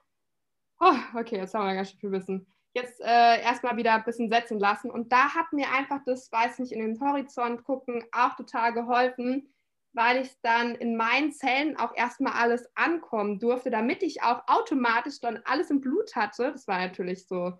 oh, 0.81 0.95
okay, 1.17 1.37
jetzt 1.37 1.53
haben 1.53 1.65
wir 1.65 1.75
ganz 1.75 1.91
schön 1.91 1.99
viel 1.99 2.11
Wissen. 2.11 2.47
Jetzt 2.73 2.99
äh, 2.99 3.41
erstmal 3.41 3.77
wieder 3.77 3.93
ein 3.93 4.03
bisschen 4.03 4.29
setzen 4.29 4.59
lassen. 4.59 4.91
Und 4.91 5.13
da 5.13 5.33
hat 5.33 5.53
mir 5.53 5.71
einfach 5.71 6.01
das, 6.05 6.29
weiß 6.29 6.59
nicht, 6.59 6.73
in 6.73 6.81
den 6.81 6.99
Horizont 6.99 7.63
gucken 7.63 8.03
auch 8.11 8.35
total 8.35 8.73
geholfen, 8.73 9.47
weil 9.95 10.21
ich 10.21 10.31
dann 10.41 10.75
in 10.75 10.97
meinen 10.97 11.31
Zellen 11.31 11.77
auch 11.77 11.95
erstmal 11.95 12.33
alles 12.33 12.69
ankommen 12.75 13.39
durfte, 13.39 13.71
damit 13.71 14.03
ich 14.03 14.21
auch 14.21 14.43
automatisch 14.47 15.21
dann 15.21 15.39
alles 15.45 15.69
im 15.69 15.81
Blut 15.81 16.15
hatte. 16.15 16.51
Das 16.51 16.67
war 16.67 16.79
natürlich 16.79 17.27
so, 17.27 17.57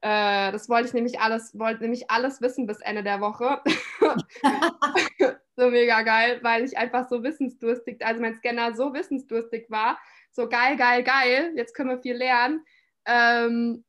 äh, 0.00 0.52
das 0.52 0.68
wollte 0.68 0.88
ich 0.88 0.94
nämlich 0.94 1.20
alles, 1.20 1.58
wollte 1.58 1.82
nämlich 1.82 2.10
alles 2.10 2.40
wissen 2.40 2.66
bis 2.66 2.80
Ende 2.80 3.02
der 3.02 3.20
Woche. 3.20 3.60
so 5.56 5.70
mega 5.70 6.02
geil, 6.02 6.38
weil 6.42 6.64
ich 6.64 6.78
einfach 6.78 7.08
so 7.08 7.22
wissensdurstig, 7.22 8.04
also 8.04 8.20
mein 8.20 8.36
Scanner 8.36 8.74
so 8.74 8.94
wissensdurstig 8.94 9.68
war. 9.68 9.98
So 10.30 10.48
geil, 10.48 10.76
geil, 10.76 11.02
geil, 11.02 11.52
jetzt 11.56 11.74
können 11.74 11.90
wir 11.90 11.98
viel 11.98 12.16
lernen. 12.16 12.64
Ähm, 13.06 13.84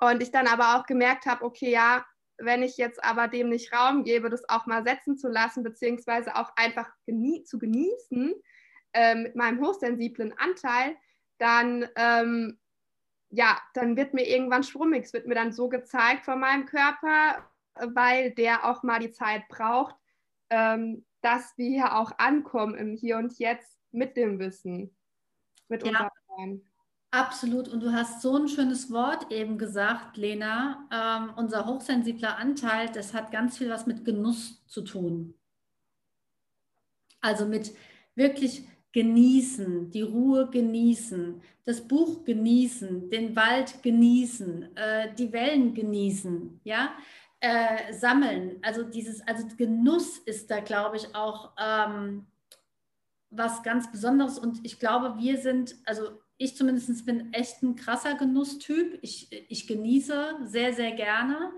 und 0.00 0.22
ich 0.22 0.30
dann 0.30 0.46
aber 0.46 0.76
auch 0.76 0.86
gemerkt 0.86 1.26
habe, 1.26 1.44
okay, 1.44 1.70
ja, 1.70 2.06
wenn 2.40 2.62
ich 2.62 2.76
jetzt 2.76 3.02
aber 3.04 3.28
dem 3.28 3.48
nicht 3.48 3.72
Raum 3.72 4.04
gebe, 4.04 4.30
das 4.30 4.48
auch 4.48 4.66
mal 4.66 4.84
setzen 4.84 5.16
zu 5.16 5.28
lassen, 5.28 5.62
beziehungsweise 5.62 6.36
auch 6.36 6.52
einfach 6.56 6.88
genie 7.06 7.44
zu 7.44 7.58
genießen 7.58 8.34
äh, 8.92 9.14
mit 9.14 9.36
meinem 9.36 9.64
hochsensiblen 9.64 10.34
Anteil, 10.38 10.96
dann, 11.38 11.88
ähm, 11.96 12.58
ja, 13.30 13.60
dann 13.74 13.96
wird 13.96 14.14
mir 14.14 14.26
irgendwann 14.26 14.62
schwummig. 14.62 15.04
Es 15.04 15.12
wird 15.12 15.26
mir 15.26 15.34
dann 15.34 15.52
so 15.52 15.68
gezeigt 15.68 16.24
von 16.24 16.40
meinem 16.40 16.66
Körper, 16.66 17.48
weil 17.74 18.32
der 18.32 18.64
auch 18.64 18.82
mal 18.82 18.98
die 18.98 19.12
Zeit 19.12 19.48
braucht, 19.48 19.94
ähm, 20.50 21.04
dass 21.22 21.56
wir 21.56 21.68
hier 21.68 21.96
auch 21.96 22.12
ankommen 22.18 22.74
im 22.74 22.94
Hier 22.94 23.18
und 23.18 23.38
Jetzt 23.38 23.78
mit 23.92 24.16
dem 24.16 24.38
Wissen, 24.38 24.94
mit 25.68 25.86
ja. 25.86 26.10
unserem 26.36 26.69
Absolut. 27.12 27.68
Und 27.68 27.80
du 27.82 27.92
hast 27.92 28.22
so 28.22 28.36
ein 28.36 28.48
schönes 28.48 28.90
Wort 28.92 29.32
eben 29.32 29.58
gesagt, 29.58 30.16
Lena. 30.16 30.86
Ähm, 30.92 31.32
unser 31.36 31.66
hochsensibler 31.66 32.36
Anteil, 32.36 32.88
das 32.88 33.14
hat 33.14 33.32
ganz 33.32 33.58
viel 33.58 33.68
was 33.68 33.86
mit 33.86 34.04
Genuss 34.04 34.64
zu 34.68 34.82
tun. 34.82 35.34
Also 37.20 37.46
mit 37.46 37.72
wirklich 38.14 38.64
genießen, 38.92 39.90
die 39.90 40.02
Ruhe 40.02 40.48
genießen, 40.50 41.42
das 41.64 41.86
Buch 41.86 42.24
genießen, 42.24 43.10
den 43.10 43.36
Wald 43.36 43.82
genießen, 43.82 44.76
äh, 44.76 45.14
die 45.14 45.32
Wellen 45.32 45.74
genießen, 45.74 46.60
ja, 46.64 46.92
äh, 47.40 47.92
sammeln. 47.92 48.58
Also 48.62 48.84
dieses, 48.84 49.26
also 49.26 49.46
Genuss 49.56 50.18
ist 50.18 50.50
da, 50.50 50.60
glaube 50.60 50.96
ich, 50.96 51.14
auch 51.14 51.52
ähm, 51.58 52.26
was 53.30 53.62
ganz 53.62 53.90
Besonderes. 53.90 54.38
Und 54.38 54.64
ich 54.64 54.78
glaube, 54.78 55.16
wir 55.18 55.38
sind, 55.38 55.76
also 55.86 56.19
ich 56.40 56.56
zumindest 56.56 57.04
bin 57.04 57.32
echt 57.34 57.62
ein 57.62 57.76
krasser 57.76 58.14
Genusstyp. 58.14 58.98
Ich, 59.02 59.30
ich 59.50 59.66
genieße 59.66 60.38
sehr, 60.44 60.72
sehr 60.72 60.92
gerne. 60.92 61.52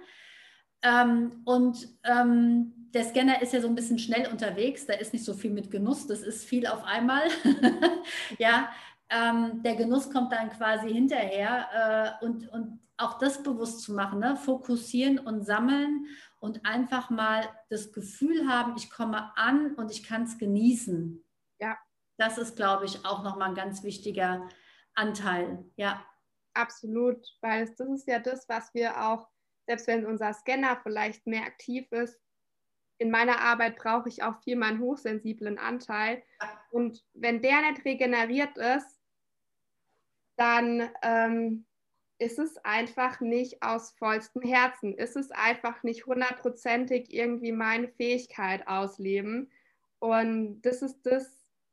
Ähm, 0.82 1.40
und 1.44 1.86
ähm, 2.02 2.72
der 2.92 3.04
Scanner 3.04 3.40
ist 3.40 3.52
ja 3.52 3.60
so 3.60 3.68
ein 3.68 3.76
bisschen 3.76 4.00
schnell 4.00 4.28
unterwegs, 4.28 4.84
da 4.84 4.94
ist 4.94 5.12
nicht 5.12 5.24
so 5.24 5.34
viel 5.34 5.52
mit 5.52 5.70
Genuss, 5.70 6.08
das 6.08 6.22
ist 6.22 6.44
viel 6.44 6.66
auf 6.66 6.82
einmal. 6.82 7.22
ja, 8.38 8.70
ähm, 9.08 9.62
der 9.62 9.76
Genuss 9.76 10.10
kommt 10.10 10.32
dann 10.32 10.50
quasi 10.50 10.92
hinterher 10.92 12.18
äh, 12.20 12.24
und, 12.24 12.48
und 12.48 12.80
auch 12.96 13.18
das 13.18 13.40
bewusst 13.44 13.82
zu 13.82 13.94
machen, 13.94 14.18
ne? 14.18 14.34
fokussieren 14.34 15.20
und 15.20 15.46
sammeln 15.46 16.06
und 16.40 16.66
einfach 16.66 17.08
mal 17.08 17.48
das 17.70 17.92
Gefühl 17.92 18.48
haben, 18.48 18.74
ich 18.76 18.90
komme 18.90 19.30
an 19.36 19.76
und 19.76 19.92
ich 19.92 20.02
kann 20.02 20.24
es 20.24 20.38
genießen. 20.38 21.24
Ja. 21.60 21.78
Das 22.18 22.36
ist, 22.36 22.56
glaube 22.56 22.84
ich, 22.84 23.06
auch 23.06 23.22
nochmal 23.22 23.50
ein 23.50 23.54
ganz 23.54 23.84
wichtiger 23.84 24.48
Anteil. 24.94 25.64
Ja. 25.76 26.04
Absolut, 26.54 27.26
weil 27.40 27.66
das 27.66 27.88
ist 27.88 28.06
ja 28.06 28.18
das, 28.18 28.48
was 28.48 28.74
wir 28.74 29.02
auch, 29.02 29.28
selbst 29.66 29.86
wenn 29.86 30.04
unser 30.04 30.34
Scanner 30.34 30.78
vielleicht 30.82 31.26
mehr 31.26 31.44
aktiv 31.44 31.90
ist, 31.92 32.20
in 32.98 33.10
meiner 33.10 33.40
Arbeit 33.40 33.76
brauche 33.76 34.08
ich 34.08 34.22
auch 34.22 34.40
viel 34.42 34.56
meinen 34.56 34.78
hochsensiblen 34.78 35.58
Anteil. 35.58 36.22
Und 36.70 37.04
wenn 37.14 37.42
der 37.42 37.62
nicht 37.62 37.84
regeneriert 37.84 38.56
ist, 38.56 39.00
dann 40.36 40.88
ähm, 41.02 41.66
ist 42.18 42.38
es 42.38 42.56
einfach 42.58 43.20
nicht 43.20 43.62
aus 43.62 43.90
vollstem 43.98 44.42
Herzen. 44.42 44.94
Ist 44.94 45.16
es 45.16 45.32
einfach 45.32 45.82
nicht 45.82 46.06
hundertprozentig 46.06 47.12
irgendwie 47.12 47.52
meine 47.52 47.88
Fähigkeit 47.88 48.68
ausleben. 48.68 49.50
Und 49.98 50.62
das 50.62 50.82
ist 50.82 51.02
das, 51.02 51.26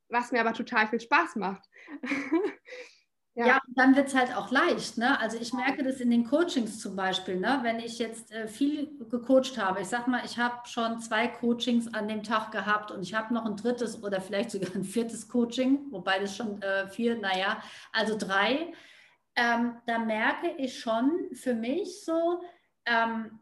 was 0.10 0.32
mir 0.32 0.42
aber 0.42 0.54
total 0.54 0.88
viel 0.88 1.00
Spaß 1.00 1.36
macht. 1.36 1.70
Ja, 3.40 3.48
ja 3.48 3.62
dann 3.70 3.96
wird 3.96 4.10
es 4.10 4.16
halt 4.16 4.36
auch 4.36 4.52
leicht. 4.52 4.98
Ne? 4.98 5.18
Also 5.18 5.38
ich 5.40 5.54
merke 5.54 5.82
das 5.82 6.02
in 6.02 6.10
den 6.12 6.26
Coachings 6.26 6.78
zum 6.80 6.98
Beispiel, 6.98 7.40
ne? 7.40 7.60
wenn 7.62 7.80
ich 7.80 7.98
jetzt 7.98 8.34
äh, 8.34 8.50
viel 8.50 8.98
gecoacht 9.10 9.58
habe. 9.58 9.80
Ich 9.80 9.88
sag 9.88 10.10
mal, 10.10 10.22
ich 10.26 10.38
habe 10.38 10.68
schon 10.68 11.00
zwei 11.00 11.30
Coachings 11.30 11.94
an 11.94 12.10
dem 12.10 12.22
Tag 12.22 12.52
gehabt 12.52 12.92
und 12.92 13.02
ich 13.02 13.14
habe 13.14 13.34
noch 13.34 13.46
ein 13.46 13.56
drittes 13.56 14.04
oder 14.04 14.20
vielleicht 14.20 14.52
sogar 14.52 14.76
ein 14.76 14.84
viertes 14.84 15.30
Coaching, 15.30 15.90
wobei 15.90 16.20
das 16.20 16.36
schon 16.36 16.62
äh, 16.62 16.90
vier, 16.90 17.18
naja, 17.18 17.64
also 17.94 18.18
drei. 18.18 18.74
Ähm, 19.38 19.78
da 19.86 20.00
merke 20.00 20.50
ich 20.58 20.78
schon 20.78 21.30
für 21.32 21.54
mich 21.54 22.04
so, 22.04 22.42
ähm, 22.86 23.40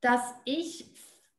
dass 0.00 0.34
ich 0.46 0.86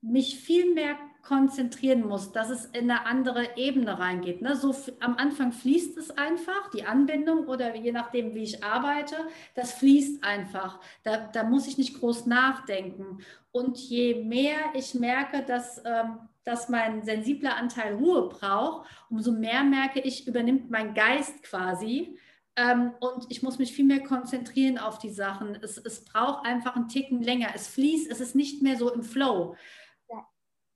mich 0.01 0.39
viel 0.39 0.71
mehr 0.75 0.97
konzentrieren 1.23 2.07
muss, 2.07 2.31
dass 2.31 2.49
es 2.49 2.65
in 2.65 2.89
eine 2.89 3.05
andere 3.05 3.55
Ebene 3.55 3.99
reingeht. 3.99 4.41
Ne? 4.41 4.55
So 4.55 4.75
am 4.99 5.15
Anfang 5.15 5.51
fließt 5.51 5.97
es 5.97 6.11
einfach, 6.11 6.69
die 6.71 6.85
Anbindung 6.85 7.47
oder 7.47 7.75
je 7.75 7.91
nachdem, 7.91 8.33
wie 8.33 8.43
ich 8.43 8.63
arbeite, 8.63 9.15
das 9.55 9.73
fließt 9.73 10.23
einfach. 10.23 10.79
Da, 11.03 11.17
da 11.17 11.43
muss 11.43 11.67
ich 11.67 11.77
nicht 11.77 11.99
groß 11.99 12.25
nachdenken. 12.25 13.19
Und 13.51 13.77
je 13.77 14.23
mehr 14.23 14.57
ich 14.73 14.93
merke, 14.93 15.43
dass, 15.43 15.81
ähm, 15.85 16.19
dass 16.43 16.69
mein 16.69 17.03
sensibler 17.03 17.57
Anteil 17.57 17.95
Ruhe 17.95 18.29
braucht, 18.29 18.89
umso 19.09 19.31
mehr 19.31 19.63
merke 19.63 19.99
ich, 19.99 20.27
übernimmt 20.27 20.71
mein 20.71 20.93
Geist 20.93 21.43
quasi. 21.43 22.17
Ähm, 22.55 22.93
und 22.99 23.27
ich 23.29 23.43
muss 23.43 23.59
mich 23.59 23.73
viel 23.73 23.85
mehr 23.85 24.03
konzentrieren 24.03 24.77
auf 24.77 24.97
die 24.97 25.09
Sachen. 25.09 25.55
Es, 25.61 25.77
es 25.77 26.03
braucht 26.03 26.45
einfach 26.45 26.75
einen 26.75 26.89
Ticken 26.89 27.21
länger. 27.21 27.49
Es 27.53 27.67
fließt, 27.67 28.09
es 28.11 28.19
ist 28.19 28.35
nicht 28.35 28.61
mehr 28.61 28.77
so 28.77 28.91
im 28.91 29.03
Flow 29.03 29.55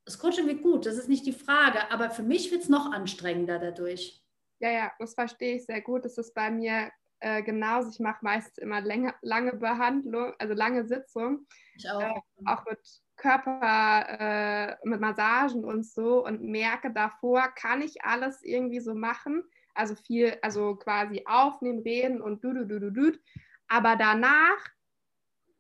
das 0.06 0.20
Coaching 0.20 0.47
wird 0.47 0.62
gut, 0.62 0.86
das 0.86 0.97
ist 0.97 1.10
nicht 1.10 1.26
die 1.26 1.34
Frage, 1.34 1.91
aber 1.91 2.12
für 2.12 2.24
mich 2.24 2.51
wird 2.51 2.62
es 2.62 2.70
noch 2.70 2.91
anstrengender 2.91 3.60
dadurch. 3.60 4.22
Ja, 4.60 4.72
ja, 4.72 4.91
das 4.99 5.16
verstehe 5.16 5.56
ich 5.56 5.66
sehr 5.66 5.82
gut. 5.82 6.06
Das 6.06 6.18
ist 6.18 6.34
bei 6.34 6.49
mir 6.49 6.91
äh, 7.20 7.41
genauso. 7.43 7.89
Ich 7.89 7.99
mache 7.99 8.24
meistens 8.24 8.58
immer 8.60 8.82
länger, 8.82 9.16
lange 9.22 9.53
Behandlung, 9.53 10.34
also 10.39 10.53
lange 10.53 10.86
Sitzung. 10.86 11.45
Ich 11.76 11.89
auch. 11.89 12.01
Äh, 12.01 12.22
auch 12.45 12.66
mit 12.66 12.80
Körper, 13.18 14.06
äh, 14.20 14.88
mit 14.88 15.01
Massagen 15.01 15.66
und 15.66 15.86
so 15.86 16.26
und 16.26 16.41
merke 16.41 16.91
davor, 16.93 17.47
kann 17.56 17.82
ich 17.82 18.03
alles 18.03 18.43
irgendwie 18.43 18.80
so 18.80 18.93
machen. 18.93 19.43
Also 19.74 19.95
viel, 19.95 20.38
also 20.41 20.76
quasi 20.76 21.24
aufnehmen, 21.26 21.80
reden 21.80 22.22
und 22.22 22.43
du, 22.43 22.53
du, 22.53 22.66
du, 22.66 22.80
du, 22.80 22.91
du. 22.91 23.12
Aber 23.68 23.95
danach 23.95 24.58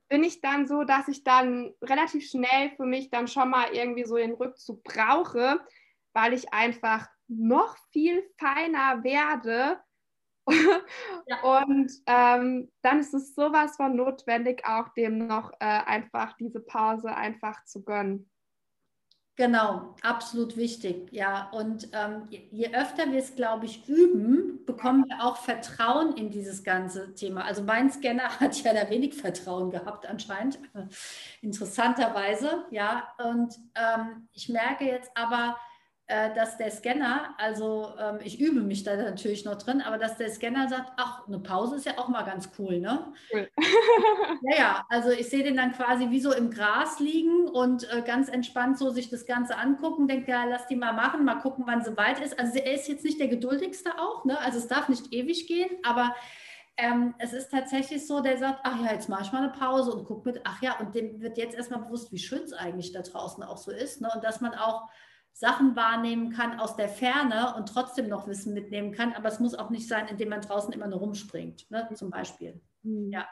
bin 0.07 0.23
ich 0.23 0.41
dann 0.41 0.67
so, 0.67 0.83
dass 0.83 1.07
ich 1.07 1.23
dann 1.23 1.73
relativ 1.81 2.29
schnell 2.29 2.71
für 2.75 2.85
mich 2.85 3.09
dann 3.09 3.27
schon 3.27 3.49
mal 3.49 3.73
irgendwie 3.73 4.05
so 4.05 4.15
den 4.15 4.33
Rückzug 4.33 4.83
brauche, 4.83 5.59
weil 6.13 6.33
ich 6.33 6.53
einfach 6.53 7.07
noch 7.27 7.75
viel 7.91 8.23
feiner 8.37 9.03
werde. 9.03 9.79
ja. 11.27 11.41
Und 11.41 11.91
ähm, 12.05 12.71
dann 12.81 12.99
ist 12.99 13.13
es 13.15 13.33
sowas 13.33 13.77
von 13.77 13.95
notwendig, 13.95 14.63
auch 14.65 14.89
dem 14.89 15.25
noch 15.25 15.51
äh, 15.53 15.65
einfach 15.65 16.33
diese 16.37 16.59
Pause 16.59 17.09
einfach 17.15 17.63
zu 17.65 17.83
gönnen. 17.83 18.29
Genau, 19.37 19.95
absolut 20.01 20.55
wichtig. 20.55 21.11
Ja, 21.11 21.49
und 21.51 21.89
ähm, 21.91 22.27
je, 22.29 22.73
öfter 22.73 23.11
wir 23.11 23.19
es, 23.19 23.35
glaube 23.35 23.65
ich, 23.65 23.85
üben, 23.85 24.63
bekommen 24.65 25.03
wir 25.09 25.25
auch 25.25 25.35
Vertrauen 25.35 26.15
in 26.15 26.31
dieses 26.31 26.63
ganze 26.63 27.13
Thema. 27.15 27.43
Also 27.43 27.61
mein 27.61 27.91
Scanner 27.91 28.29
hat 28.39 28.61
ja 28.63 28.73
da 28.73 28.89
wenig 28.89 29.13
Vertrauen 29.13 29.71
gehabt 29.71 30.07
anscheinend, 30.07 30.59
interessanterweise. 31.41 32.65
Ja, 32.71 33.09
und 33.17 33.53
ähm, 33.75 34.29
ich 34.31 34.47
merke 34.47 34.85
jetzt 34.85 35.11
aber, 35.15 35.57
dass 36.07 36.57
der 36.57 36.69
Scanner, 36.69 37.33
also 37.39 37.93
ähm, 37.99 38.19
ich 38.23 38.39
übe 38.39 38.61
mich 38.61 38.83
da 38.83 38.95
natürlich 38.95 39.43
noch 39.43 39.57
drin, 39.57 39.81
aber 39.81 39.97
dass 39.97 40.17
der 40.17 40.29
Scanner 40.29 40.69
sagt, 40.69 40.93
ach, 40.97 41.27
eine 41.27 41.39
Pause 41.39 41.77
ist 41.77 41.85
ja 41.85 41.97
auch 41.97 42.09
mal 42.09 42.21
ganz 42.23 42.51
cool, 42.59 42.79
ne? 42.79 43.11
Cool. 43.33 43.49
ja, 44.51 44.57
ja, 44.57 44.85
also 44.89 45.09
ich 45.09 45.29
sehe 45.29 45.43
den 45.43 45.57
dann 45.57 45.71
quasi 45.71 46.11
wie 46.11 46.19
so 46.19 46.31
im 46.31 46.51
Gras 46.51 46.99
liegen 46.99 47.47
und 47.47 47.91
äh, 47.91 48.03
ganz 48.03 48.29
entspannt 48.29 48.77
so 48.77 48.91
sich 48.91 49.09
das 49.09 49.25
Ganze 49.25 49.57
angucken, 49.57 50.07
denkt, 50.07 50.27
ja, 50.27 50.45
lass 50.45 50.67
die 50.67 50.75
mal 50.75 50.93
machen, 50.93 51.25
mal 51.25 51.39
gucken, 51.39 51.63
wann 51.67 51.83
sie 51.83 51.97
weit 51.97 52.19
ist. 52.19 52.37
Also 52.39 52.59
er 52.59 52.75
ist 52.75 52.87
jetzt 52.87 53.03
nicht 53.03 53.19
der 53.19 53.27
geduldigste 53.27 53.97
auch, 53.97 54.25
ne? 54.25 54.39
Also 54.39 54.59
es 54.59 54.67
darf 54.67 54.89
nicht 54.89 55.11
ewig 55.11 55.47
gehen, 55.47 55.71
aber 55.81 56.13
ähm, 56.77 57.15
es 57.17 57.33
ist 57.33 57.49
tatsächlich 57.49 58.05
so, 58.05 58.19
der 58.19 58.37
sagt, 58.37 58.59
ach 58.63 58.79
ja, 58.83 58.91
jetzt 58.91 59.09
mache 59.09 59.23
ich 59.23 59.31
mal 59.31 59.43
eine 59.43 59.53
Pause 59.53 59.91
und 59.91 60.05
guck 60.05 60.25
mit, 60.25 60.41
ach 60.43 60.61
ja, 60.61 60.77
und 60.79 60.93
dem 60.93 61.21
wird 61.21 61.37
jetzt 61.37 61.55
erstmal 61.55 61.79
bewusst, 61.79 62.11
wie 62.11 62.19
schön 62.19 62.43
es 62.43 62.53
eigentlich 62.53 62.91
da 62.91 63.01
draußen 63.01 63.43
auch 63.43 63.57
so 63.57 63.71
ist, 63.71 64.01
ne? 64.01 64.11
Und 64.13 64.23
dass 64.23 64.41
man 64.41 64.53
auch 64.53 64.87
Sachen 65.37 65.75
wahrnehmen 65.75 66.31
kann 66.31 66.61
aus 66.61 66.77
der 66.77 66.87
Ferne 66.87 67.55
und 67.57 67.67
trotzdem 67.67 68.07
noch 68.07 68.25
Wissen 68.25 68.53
mitnehmen 68.53 68.93
kann. 68.93 69.11
Aber 69.13 69.27
es 69.27 69.41
muss 69.41 69.53
auch 69.53 69.69
nicht 69.69 69.85
sein, 69.85 70.07
indem 70.07 70.29
man 70.29 70.39
draußen 70.39 70.73
immer 70.73 70.87
nur 70.87 70.99
rumspringt, 70.99 71.69
ne, 71.69 71.89
zum 71.93 72.09
Beispiel. 72.09 72.61
Mhm. 72.83 73.11
Ja. 73.11 73.27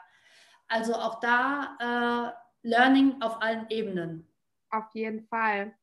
Also 0.68 0.94
auch 0.94 1.18
da 1.20 2.34
äh, 2.62 2.68
Learning 2.68 3.22
auf 3.22 3.40
allen 3.40 3.66
Ebenen. 3.70 4.30
Auf 4.68 4.84
jeden 4.92 5.26
Fall. 5.28 5.74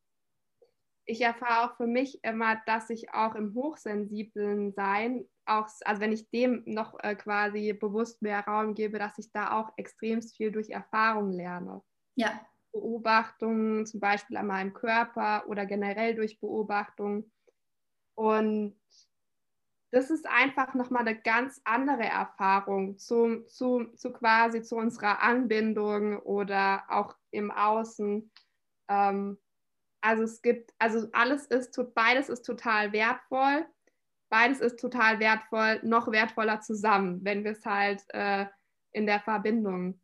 Ich 1.06 1.22
erfahre 1.22 1.68
auch 1.68 1.76
für 1.76 1.88
mich 1.88 2.24
immer, 2.24 2.62
dass 2.68 2.92
ich 2.92 3.12
auch 3.16 3.34
im 3.34 3.56
hochsensiblen 3.56 4.74
Sein, 4.74 5.28
auch, 5.46 5.68
also 5.86 6.02
wenn 6.02 6.12
ich 6.12 6.30
dem 6.30 6.62
noch 6.68 7.00
äh, 7.00 7.16
quasi 7.16 7.74
bewusst 7.74 8.22
mehr 8.22 8.42
Raum 8.42 8.76
gebe, 8.76 9.00
dass 9.00 9.18
ich 9.18 9.32
da 9.32 9.60
auch 9.60 9.72
extrem 9.76 10.22
viel 10.22 10.52
durch 10.52 10.70
Erfahrung 10.70 11.32
lerne. 11.32 11.82
Ja, 12.14 12.46
Beobachtungen, 12.72 13.86
zum 13.86 14.00
Beispiel 14.00 14.38
an 14.38 14.48
meinem 14.48 14.74
Körper 14.74 15.48
oder 15.48 15.66
generell 15.66 16.16
durch 16.16 16.40
Beobachtungen. 16.40 17.32
Und 18.16 18.76
das 19.92 20.10
ist 20.10 20.26
einfach 20.28 20.74
nochmal 20.74 21.06
eine 21.06 21.20
ganz 21.20 21.60
andere 21.66 22.04
Erfahrung 22.04 22.98
zu, 22.98 23.46
zu, 23.48 23.92
zu 23.96 24.14
quasi 24.14 24.62
zu 24.62 24.78
unserer 24.78 25.22
Anbindung 25.22 26.20
oder 26.20 26.84
auch 26.88 27.16
im 27.32 27.52
Außen. 27.52 28.32
Ähm, 28.90 29.38
also 30.02 30.24
es 30.24 30.42
gibt, 30.42 30.74
also 30.80 31.08
alles 31.12 31.46
ist, 31.48 31.78
beides 31.94 32.30
ist 32.30 32.44
total 32.44 32.94
wertvoll. 32.94 33.66
Beides 34.30 34.62
ist 34.62 34.80
total 34.80 35.20
wertvoll, 35.20 35.82
noch 35.84 36.10
wertvoller 36.10 36.62
zusammen, 36.62 37.20
wenn 37.26 37.44
wir 37.44 37.52
es 37.52 37.66
halt 37.66 38.02
äh, 38.10 38.46
in 38.94 39.06
der 39.06 39.20
Verbindung 39.20 40.02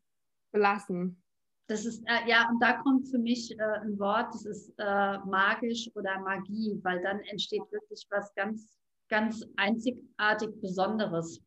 belassen. 0.52 1.24
Das 1.68 1.86
ist, 1.86 2.02
äh, 2.08 2.30
ja, 2.30 2.50
und 2.50 2.62
da 2.62 2.74
kommt 2.82 3.10
für 3.10 3.18
mich 3.18 3.52
äh, 3.52 3.64
ein 3.82 4.00
Wort, 4.00 4.34
das 4.34 4.46
ist 4.46 4.74
äh, 4.78 5.18
magisch 5.26 5.90
oder 5.96 6.20
Magie, 6.20 6.80
weil 6.84 7.02
dann 7.02 7.20
entsteht 7.22 7.64
wirklich 7.72 8.08
was 8.10 8.34
ganz, 8.36 8.78
ganz 9.10 9.46
einzigartig 9.58 10.50
Besonderes. 10.62 11.42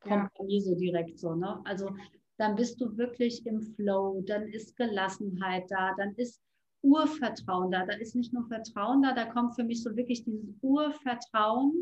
Kommt 0.00 0.32
bei 0.38 0.44
mir 0.44 0.62
so 0.62 0.74
direkt 0.74 1.18
so, 1.18 1.34
ne? 1.34 1.60
Also 1.64 1.90
dann 2.38 2.54
bist 2.54 2.80
du 2.80 2.96
wirklich 2.96 3.44
im 3.46 3.60
Flow, 3.60 4.22
dann 4.26 4.48
ist 4.48 4.76
Gelassenheit 4.76 5.70
da, 5.70 5.94
dann 5.96 6.14
ist 6.14 6.40
Urvertrauen 6.82 7.70
da. 7.70 7.84
Da 7.84 7.94
ist 7.94 8.14
nicht 8.14 8.32
nur 8.32 8.46
Vertrauen 8.46 9.02
da, 9.02 9.12
da 9.12 9.26
kommt 9.26 9.56
für 9.56 9.64
mich 9.64 9.82
so 9.82 9.94
wirklich 9.96 10.24
dieses 10.24 10.54
Urvertrauen. 10.62 11.72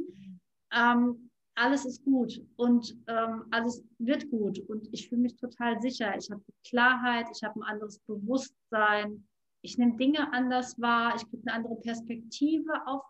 Ähm, 0.72 1.23
alles 1.56 1.84
ist 1.84 2.04
gut 2.04 2.40
und 2.56 2.96
ähm, 3.06 3.44
alles 3.50 3.84
wird 3.98 4.30
gut 4.30 4.58
und 4.68 4.88
ich 4.92 5.08
fühle 5.08 5.22
mich 5.22 5.36
total 5.36 5.80
sicher. 5.80 6.16
Ich 6.16 6.30
habe 6.30 6.42
Klarheit, 6.66 7.26
ich 7.34 7.42
habe 7.42 7.60
ein 7.60 7.62
anderes 7.62 7.98
Bewusstsein, 8.00 9.26
ich 9.62 9.78
nehme 9.78 9.96
Dinge 9.96 10.32
anders 10.32 10.80
wahr, 10.80 11.14
ich 11.16 11.28
kriege 11.28 11.42
eine 11.46 11.54
andere 11.54 11.76
Perspektive 11.76 12.86
auf 12.86 13.02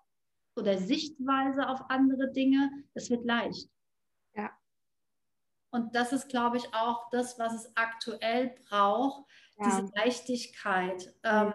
oder 0.57 0.79
Sichtweise 0.79 1.69
auf 1.69 1.91
andere 1.91 2.31
Dinge. 2.33 2.71
Es 2.95 3.11
wird 3.11 3.25
leicht. 3.25 3.69
Und 5.75 5.97
das 5.97 6.13
ist, 6.13 6.29
glaube 6.29 6.57
ich, 6.57 6.73
auch 6.73 7.11
das, 7.11 7.37
was 7.37 7.53
es 7.53 7.77
aktuell 7.77 8.55
braucht, 8.69 9.25
ja. 9.59 9.65
diese 9.65 9.93
Leichtigkeit. 9.97 11.13
Ähm, 11.25 11.53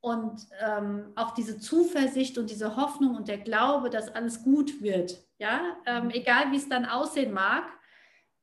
und 0.00 0.48
ähm, 0.60 1.12
auch 1.14 1.30
diese 1.30 1.60
Zuversicht 1.60 2.36
und 2.36 2.50
diese 2.50 2.74
Hoffnung 2.74 3.14
und 3.14 3.28
der 3.28 3.38
Glaube, 3.38 3.90
dass 3.90 4.08
alles 4.08 4.42
gut 4.42 4.82
wird. 4.82 5.24
Ja, 5.42 5.76
ähm, 5.86 6.10
egal 6.10 6.52
wie 6.52 6.56
es 6.56 6.68
dann 6.68 6.84
aussehen 6.84 7.32
mag, 7.32 7.64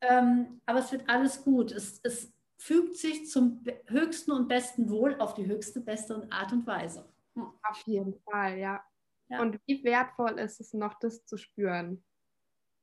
ähm, 0.01 0.59
aber 0.65 0.79
es 0.79 0.91
wird 0.91 1.07
alles 1.07 1.41
gut. 1.45 1.71
Es, 1.71 2.01
es 2.03 2.33
fügt 2.57 2.97
sich 2.97 3.29
zum 3.29 3.63
höchsten 3.85 4.33
und 4.33 4.49
besten 4.49 4.89
Wohl 4.89 5.15
auf 5.15 5.33
die 5.33 5.45
höchste, 5.45 5.79
beste 5.79 6.27
Art 6.29 6.51
und 6.51 6.67
Weise. 6.67 7.09
Hm. 7.35 7.53
Auf 7.63 7.81
jeden 7.85 8.19
Fall, 8.23 8.57
ja. 8.57 8.83
ja. 9.29 9.41
Und 9.41 9.61
wie 9.65 9.81
wertvoll 9.85 10.39
ist 10.39 10.59
es 10.59 10.73
noch, 10.73 10.99
das 10.99 11.25
zu 11.25 11.37
spüren? 11.37 12.03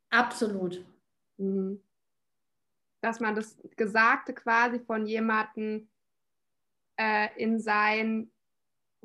Absolut. 0.08 0.82
Mhm. 1.36 1.82
Dass 3.02 3.20
man 3.20 3.36
das 3.36 3.58
Gesagte 3.76 4.32
quasi 4.32 4.80
von 4.80 5.06
jemandem 5.06 5.90
äh, 6.98 7.28
in 7.36 7.60
sein 7.60 8.32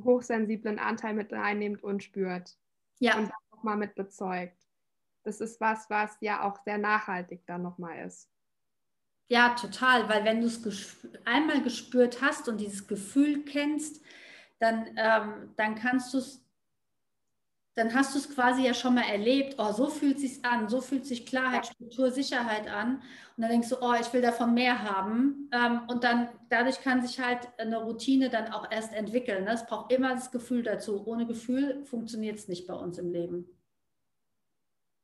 hochsensiblen 0.02 0.80
Anteil 0.80 1.16
mit 1.16 1.34
reinnimmt 1.34 1.84
und 1.84 2.02
spürt. 2.02 2.58
Ja. 3.00 3.18
Und 3.18 3.30
auch 3.52 3.64
mal 3.64 3.76
mit 3.76 3.94
bezeugt. 3.96 4.61
Das 5.24 5.42
ist 5.42 5.62
was, 5.62 5.90
was 5.90 6.18
ja 6.22 6.44
auch 6.44 6.58
sehr 6.64 6.78
nachhaltig 6.78 7.46
dann 7.46 7.62
nochmal 7.62 8.06
ist. 8.06 8.30
Ja, 9.28 9.56
total, 9.56 10.10
weil 10.10 10.26
wenn 10.26 10.42
du 10.42 10.48
es 10.48 10.62
gesp 10.62 11.08
einmal 11.24 11.62
gespürt 11.62 12.22
hast 12.22 12.50
und 12.50 12.58
dieses 12.58 12.88
Gefühl 12.88 13.46
kennst, 13.46 14.04
dann, 14.60 14.88
ähm, 14.98 15.54
dann 15.56 15.76
kannst 15.76 16.14
du 16.14 16.18
es 16.18 16.42
dann 17.76 17.94
hast 17.94 18.14
du 18.14 18.20
es 18.20 18.30
quasi 18.30 18.66
ja 18.66 18.74
schon 18.74 18.96
mal 18.96 19.10
erlebt, 19.10 19.56
oh, 19.58 19.72
so 19.72 19.88
fühlt 19.88 20.18
es 20.18 20.22
sich 20.22 20.46
an, 20.46 20.68
so 20.68 20.82
fühlt 20.82 21.06
sich 21.06 21.26
Klarheit, 21.26 21.68
Struktur, 21.68 22.12
Sicherheit 22.12 22.68
an. 22.68 23.02
Und 23.38 23.44
dann 23.44 23.50
denkst 23.50 23.70
du, 23.70 23.78
oh, 23.82 23.94
ich 24.00 24.12
will 24.12 24.22
davon 24.22 24.54
mehr 24.54 24.84
haben. 24.84 25.50
Ähm, 25.54 25.82
und 25.88 26.04
dann 26.04 26.28
dadurch 26.50 26.82
kann 26.82 27.06
sich 27.06 27.20
halt 27.20 27.48
eine 27.58 27.82
Routine 27.82 28.30
dann 28.30 28.52
auch 28.52 28.70
erst 28.70 28.94
entwickeln. 28.94 29.46
Ne? 29.46 29.54
Es 29.54 29.66
braucht 29.66 29.92
immer 29.94 30.14
das 30.14 30.32
Gefühl 30.32 30.64
dazu. 30.64 31.08
Ohne 31.08 31.26
Gefühl 31.26 31.86
funktioniert 31.86 32.38
es 32.38 32.50
nicht 32.50 32.68
bei 32.68 32.74
uns 32.74 32.98
im 32.98 33.10
Leben. 33.10 33.46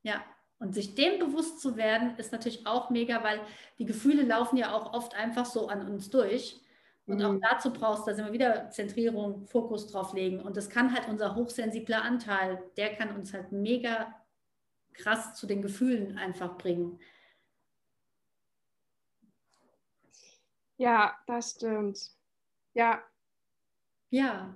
Ja, 0.08 0.24
und 0.60 0.74
sich 0.74 0.96
dem 0.96 1.20
bewusst 1.20 1.60
zu 1.60 1.76
werden, 1.76 2.16
ist 2.16 2.32
natürlich 2.32 2.66
auch 2.66 2.90
mega, 2.90 3.26
weil 3.26 3.42
die 3.78 3.86
Gefühle 3.86 4.24
laufen 4.24 4.56
ja 4.56 4.74
auch 4.74 4.94
oft 4.94 5.14
einfach 5.14 5.46
so 5.46 5.68
an 5.68 5.86
uns 5.86 6.10
durch. 6.10 6.62
Und 7.08 7.22
auch 7.22 7.34
mhm. 7.34 7.42
dazu 7.42 7.74
brauchst 7.74 8.08
du, 8.08 8.12
da 8.12 8.16
sind 8.16 8.26
wir 8.26 8.32
wieder 8.32 8.70
Zentrierung, 8.70 9.46
Fokus 9.48 9.88
drauf 9.88 10.14
legen. 10.14 10.40
Und 10.40 10.56
das 10.56 10.70
kann 10.70 10.94
halt 10.96 11.10
unser 11.10 11.36
hochsensibler 11.36 12.04
Anteil, 12.04 12.64
der 12.78 12.96
kann 12.96 13.18
uns 13.18 13.34
halt 13.34 13.52
mega 13.52 14.16
krass 14.94 15.36
zu 15.36 15.46
den 15.46 15.62
Gefühlen 15.62 16.18
einfach 16.18 16.58
bringen. 16.58 17.02
Ja, 20.78 21.18
das 21.28 21.52
stimmt. 21.52 22.00
Ja. 22.74 23.04
Ja. 24.10 24.56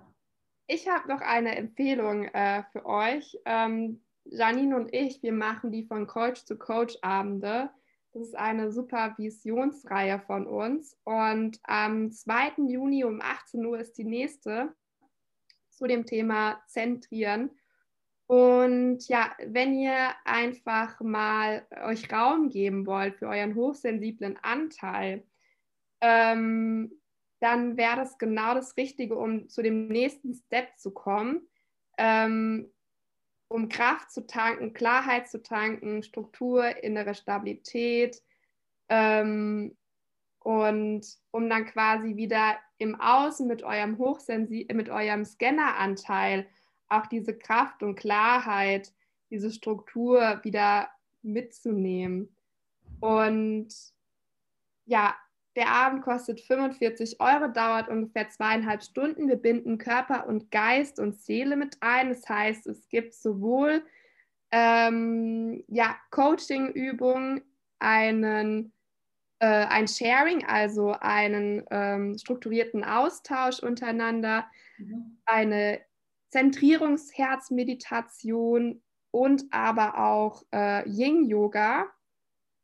Ich 0.67 0.87
habe 0.87 1.09
noch 1.09 1.19
eine 1.19 1.57
Empfehlung 1.57 2.23
äh, 2.29 2.63
für 2.71 2.85
euch. 2.85 3.37
Ähm, 3.43 4.01
Janine 4.25 4.75
und 4.75 4.93
ich, 4.93 5.21
wir 5.23 5.33
machen 5.33 5.71
die 5.71 5.83
von 5.83 6.07
Coach 6.07 6.45
zu 6.45 6.57
Coach 6.57 6.97
Abende. 7.01 7.69
Das 8.13 8.23
ist 8.23 8.35
eine 8.35 8.71
Supervisionsreihe 8.71 10.19
von 10.19 10.45
uns. 10.45 10.97
Und 11.03 11.59
am 11.63 12.11
2. 12.11 12.67
Juni 12.67 13.03
um 13.03 13.21
18 13.21 13.65
Uhr 13.65 13.79
ist 13.79 13.97
die 13.97 14.03
nächste 14.03 14.73
zu 15.69 15.87
dem 15.87 16.05
Thema 16.05 16.61
Zentrieren. 16.67 17.51
Und 18.27 19.07
ja, 19.09 19.35
wenn 19.45 19.73
ihr 19.77 20.11
einfach 20.23 21.01
mal 21.01 21.65
euch 21.83 22.11
Raum 22.13 22.49
geben 22.49 22.85
wollt 22.85 23.15
für 23.15 23.27
euren 23.27 23.55
hochsensiblen 23.55 24.37
Anteil, 24.41 25.25
ähm, 25.99 26.93
dann 27.41 27.75
wäre 27.75 27.97
das 27.97 28.17
genau 28.17 28.53
das 28.53 28.77
Richtige, 28.77 29.17
um 29.17 29.49
zu 29.49 29.61
dem 29.61 29.87
nächsten 29.87 30.33
Step 30.33 30.77
zu 30.77 30.91
kommen. 30.91 31.47
Ähm, 31.97 32.71
um 33.51 33.69
Kraft 33.69 34.11
zu 34.11 34.25
tanken, 34.25 34.73
Klarheit 34.73 35.29
zu 35.29 35.43
tanken, 35.43 36.03
Struktur, 36.03 36.83
innere 36.83 37.13
Stabilität 37.13 38.21
ähm, 38.89 39.75
und 40.39 41.05
um 41.31 41.49
dann 41.49 41.65
quasi 41.65 42.15
wieder 42.15 42.57
im 42.77 42.99
Außen 42.99 43.47
mit 43.47 43.63
eurem 43.63 43.97
Hochsensi 43.97 44.67
mit 44.73 44.89
eurem 44.89 45.25
Scanneranteil 45.25 46.47
auch 46.87 47.05
diese 47.07 47.37
Kraft 47.37 47.83
und 47.83 47.95
Klarheit, 47.95 48.93
diese 49.29 49.51
Struktur 49.51 50.39
wieder 50.43 50.89
mitzunehmen. 51.21 52.35
Und 52.99 53.73
ja, 54.85 55.15
der 55.55 55.69
Abend 55.69 56.01
kostet 56.01 56.41
45 56.41 57.19
Euro, 57.19 57.49
dauert 57.49 57.89
ungefähr 57.89 58.29
zweieinhalb 58.29 58.81
Stunden. 58.83 59.27
Wir 59.27 59.35
binden 59.35 59.77
Körper 59.77 60.25
und 60.27 60.49
Geist 60.51 60.97
und 60.99 61.19
Seele 61.19 61.57
mit 61.57 61.77
ein. 61.81 62.09
Das 62.09 62.27
heißt, 62.27 62.65
es 62.67 62.87
gibt 62.87 63.13
sowohl 63.13 63.83
ähm, 64.51 65.63
ja, 65.67 65.97
Coaching-Übungen, 66.11 67.41
einen, 67.79 68.71
äh, 69.39 69.47
ein 69.47 69.87
Sharing, 69.87 70.45
also 70.45 70.95
einen 70.99 71.65
ähm, 71.71 72.17
strukturierten 72.17 72.85
Austausch 72.85 73.59
untereinander, 73.59 74.45
mhm. 74.77 75.17
eine 75.25 75.81
Zentrierungsherzmeditation 76.29 78.81
und 79.11 79.43
aber 79.51 79.97
auch 79.97 80.43
äh, 80.53 80.87
Yin-Yoga. 80.87 81.87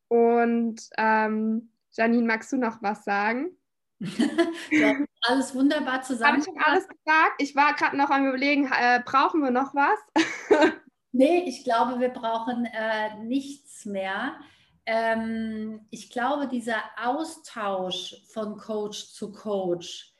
Und 0.09 0.89
ähm, 0.97 1.69
Janine, 1.97 2.27
magst 2.27 2.51
du 2.51 2.57
noch 2.57 2.81
was 2.81 3.03
sagen? 3.03 3.57
ja, 4.71 4.93
alles 5.21 5.55
wunderbar 5.55 6.03
zusammen. 6.03 6.41
Habe 6.41 6.51
ich 6.55 6.65
alles 6.65 6.87
gesagt? 6.87 7.33
Ich 7.39 7.55
war 7.55 7.73
gerade 7.73 7.97
noch 7.97 8.11
am 8.11 8.27
Überlegen, 8.27 8.69
äh, 8.71 9.01
brauchen 9.03 9.41
wir 9.41 9.49
noch 9.49 9.73
was? 9.73 9.99
nee, 11.11 11.43
ich 11.47 11.63
glaube, 11.63 11.99
wir 11.99 12.09
brauchen 12.09 12.65
äh, 12.65 13.15
nichts 13.23 13.85
mehr. 13.85 14.35
Ähm, 14.85 15.87
ich 15.89 16.11
glaube, 16.11 16.47
dieser 16.47 16.83
Austausch 17.03 18.15
von 18.31 18.57
Coach 18.57 19.11
zu 19.11 19.31
Coach, 19.31 20.13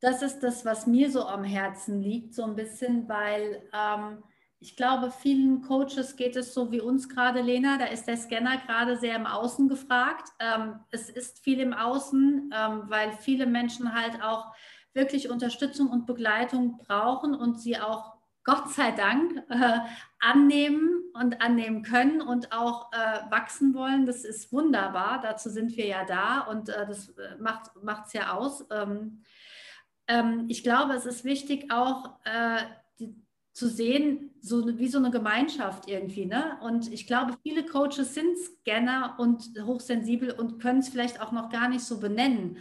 das 0.00 0.20
ist 0.20 0.40
das, 0.40 0.66
was 0.66 0.86
mir 0.86 1.10
so 1.10 1.24
am 1.24 1.44
Herzen 1.44 2.02
liegt, 2.02 2.34
so 2.34 2.44
ein 2.44 2.54
bisschen, 2.54 3.08
weil 3.08 3.66
ähm, 3.72 4.22
ich 4.64 4.76
glaube, 4.76 5.10
vielen 5.10 5.60
Coaches 5.60 6.16
geht 6.16 6.36
es 6.36 6.54
so 6.54 6.72
wie 6.72 6.80
uns 6.80 7.10
gerade, 7.10 7.42
Lena. 7.42 7.76
Da 7.76 7.84
ist 7.84 8.06
der 8.06 8.16
Scanner 8.16 8.56
gerade 8.56 8.96
sehr 8.96 9.14
im 9.14 9.26
Außen 9.26 9.68
gefragt. 9.68 10.30
Ähm, 10.38 10.80
es 10.90 11.10
ist 11.10 11.44
viel 11.44 11.60
im 11.60 11.74
Außen, 11.74 12.50
ähm, 12.50 12.82
weil 12.86 13.12
viele 13.12 13.44
Menschen 13.44 13.94
halt 13.94 14.22
auch 14.22 14.54
wirklich 14.94 15.28
Unterstützung 15.28 15.90
und 15.90 16.06
Begleitung 16.06 16.78
brauchen 16.78 17.34
und 17.34 17.60
sie 17.60 17.78
auch 17.78 18.14
Gott 18.42 18.70
sei 18.70 18.90
Dank 18.92 19.44
äh, 19.50 19.80
annehmen 20.18 21.12
und 21.12 21.42
annehmen 21.42 21.82
können 21.82 22.22
und 22.22 22.50
auch 22.50 22.90
äh, 22.94 23.30
wachsen 23.30 23.74
wollen. 23.74 24.06
Das 24.06 24.24
ist 24.24 24.50
wunderbar. 24.50 25.20
Dazu 25.20 25.50
sind 25.50 25.76
wir 25.76 25.86
ja 25.86 26.06
da 26.06 26.40
und 26.40 26.70
äh, 26.70 26.86
das 26.86 27.10
äh, 27.10 27.36
macht 27.38 28.06
es 28.06 28.14
ja 28.14 28.32
aus. 28.32 28.64
Ähm, 28.70 29.24
ähm, 30.08 30.46
ich 30.48 30.62
glaube, 30.62 30.94
es 30.94 31.04
ist 31.04 31.24
wichtig 31.24 31.70
auch 31.70 32.18
äh, 32.24 32.62
zu 33.54 33.68
sehen, 33.68 34.34
so 34.40 34.78
wie 34.78 34.88
so 34.88 34.98
eine 34.98 35.12
Gemeinschaft 35.12 35.88
irgendwie. 35.88 36.26
Ne? 36.26 36.58
Und 36.60 36.92
ich 36.92 37.06
glaube, 37.06 37.36
viele 37.42 37.64
Coaches 37.64 38.12
sind 38.12 38.36
Scanner 38.36 39.14
und 39.18 39.44
hochsensibel 39.64 40.32
und 40.32 40.60
können 40.60 40.80
es 40.80 40.88
vielleicht 40.88 41.20
auch 41.20 41.30
noch 41.30 41.50
gar 41.50 41.68
nicht 41.68 41.84
so 41.84 42.00
benennen. 42.00 42.58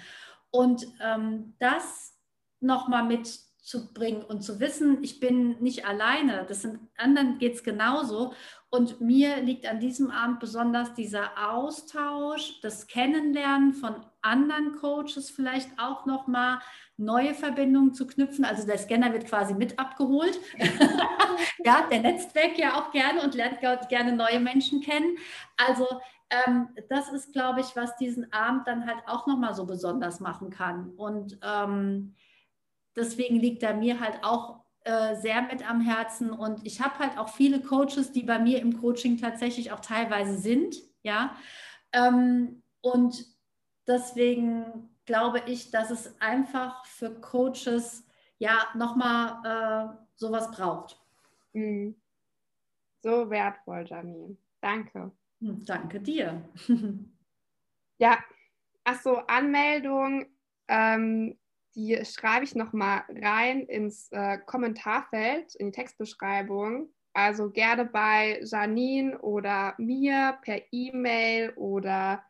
Und 0.52 0.88
ähm, 1.02 1.56
das 1.58 2.14
nochmal 2.60 3.04
mitzubringen 3.64 4.24
und 4.24 4.42
zu 4.42 4.60
wissen, 4.60 5.02
ich 5.04 5.20
bin 5.20 5.62
nicht 5.62 5.86
alleine, 5.86 6.46
das 6.48 6.62
sind 6.62 6.80
anderen 6.98 7.38
geht 7.40 7.56
es 7.56 7.64
genauso. 7.64 8.34
Und 8.70 9.00
mir 9.00 9.38
liegt 9.38 9.68
an 9.68 9.80
diesem 9.80 10.10
Abend 10.10 10.40
besonders 10.40 10.94
dieser 10.96 11.52
Austausch, 11.52 12.60
das 12.62 12.88
Kennenlernen 12.88 13.74
von 13.74 13.96
anderen 14.22 14.76
Coaches 14.78 15.30
vielleicht 15.30 15.70
auch 15.78 16.06
nochmal 16.06 16.60
neue 16.98 17.36
Verbindungen 17.36 17.94
zu 17.94 18.08
knüpfen. 18.08 18.46
Also 18.46 18.66
der 18.66 18.80
Scanner 18.80 19.14
wird 19.14 19.28
quasi 19.28 19.54
mit 19.54 19.78
abgeholt. 19.80 20.40
ja, 21.64 21.88
der 21.90 22.00
Netzwerk 22.00 22.58
ja 22.58 22.82
auch 22.82 22.92
gerne 22.92 23.22
und 23.22 23.36
lernt 23.36 23.60
gerne 23.90 24.12
neue 24.12 24.40
Menschen 24.40 24.82
kennen. 24.82 25.18
Also 25.56 25.88
ähm, 26.32 26.70
das 26.90 27.10
ist, 27.14 27.32
glaube 27.32 27.62
ich, 27.62 27.76
was 27.76 27.96
diesen 27.98 28.34
Abend 28.34 28.68
dann 28.68 28.88
halt 28.88 29.04
auch 29.06 29.28
nochmal 29.28 29.54
so 29.54 29.66
besonders 29.66 30.20
machen 30.20 30.50
kann. 30.50 30.90
Und 30.98 31.38
ähm, 31.44 32.16
deswegen 32.96 33.38
liegt 33.38 33.64
er 33.64 33.74
mir 33.74 34.00
halt 34.00 34.24
auch 34.24 34.64
äh, 34.84 35.16
sehr 35.16 35.42
mit 35.44 35.70
am 35.70 35.82
Herzen 35.82 36.32
und 36.32 36.66
ich 36.66 36.82
habe 36.82 37.00
halt 37.00 37.18
auch 37.18 37.30
viele 37.30 37.62
Coaches, 37.62 38.12
die 38.12 38.24
bei 38.24 38.40
mir 38.40 38.62
im 38.62 38.80
Coaching 38.82 39.18
tatsächlich 39.18 39.72
auch 39.72 39.80
teilweise 39.80 40.38
sind, 40.38 40.76
ja. 41.04 41.36
Ähm, 41.94 42.64
und 42.82 43.26
deswegen 43.88 44.90
glaube 45.06 45.42
ich, 45.46 45.72
dass 45.72 45.90
es 45.90 46.20
einfach 46.20 46.86
für 46.86 47.12
Coaches 47.22 48.06
ja 48.40 48.58
nochmal 48.76 49.94
äh, 49.94 49.98
sowas 50.16 50.52
braucht. 50.52 51.00
Mhm. 51.54 51.96
So 53.02 53.30
wertvoll, 53.30 53.86
Janine. 53.86 54.38
Danke. 54.62 55.12
Hm, 55.40 55.64
danke 55.66 56.00
dir. 56.00 56.44
Ja, 58.00 58.18
achso, 58.84 59.18
Anmeldung, 59.28 60.26
ähm, 60.68 61.38
die 61.76 62.04
schreibe 62.06 62.46
ich 62.46 62.56
nochmal 62.56 63.04
rein 63.10 63.62
ins 63.62 64.12
äh, 64.12 64.38
Kommentarfeld, 64.40 65.56
in 65.56 65.68
die 65.68 65.72
Textbeschreibung. 65.72 66.90
Also 67.14 67.52
gerne 67.52 67.86
bei 67.86 68.40
Janine 68.44 69.20
oder 69.20 69.76
mir 69.78 70.40
per 70.42 70.62
E-Mail 70.72 71.52
oder 71.56 72.24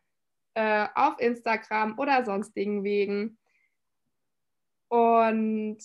äh, 0.54 0.86
auf 0.94 1.18
Instagram 1.18 1.98
oder 1.98 2.24
sonstigen 2.24 2.84
Wegen. 2.84 3.38
Und 4.88 5.78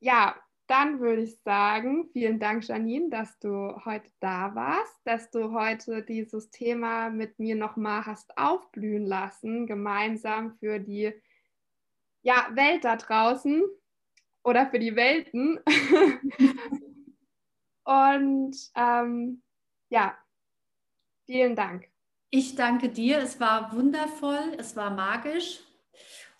ja, 0.00 0.34
dann 0.66 1.00
würde 1.00 1.22
ich 1.22 1.38
sagen, 1.42 2.08
vielen 2.12 2.40
Dank, 2.40 2.66
Janine, 2.66 3.10
dass 3.10 3.38
du 3.38 3.76
heute 3.84 4.10
da 4.20 4.54
warst, 4.54 5.00
dass 5.04 5.30
du 5.30 5.52
heute 5.52 6.02
dieses 6.02 6.50
Thema 6.50 7.10
mit 7.10 7.38
mir 7.38 7.56
nochmal 7.56 8.06
hast 8.06 8.36
aufblühen 8.38 9.06
lassen, 9.06 9.66
gemeinsam 9.66 10.56
für 10.58 10.78
die 10.78 11.12
ja, 12.22 12.48
Welt 12.54 12.84
da 12.84 12.96
draußen 12.96 13.62
oder 14.44 14.66
für 14.70 14.78
die 14.78 14.96
Welten. 14.96 15.60
Und 17.84 18.56
ähm, 18.74 19.42
ja, 19.90 20.16
vielen 21.26 21.56
Dank. 21.56 21.88
Ich 22.30 22.54
danke 22.54 22.88
dir. 22.88 23.18
Es 23.18 23.40
war 23.40 23.72
wundervoll, 23.74 24.54
es 24.56 24.76
war 24.76 24.90
magisch. 24.90 25.60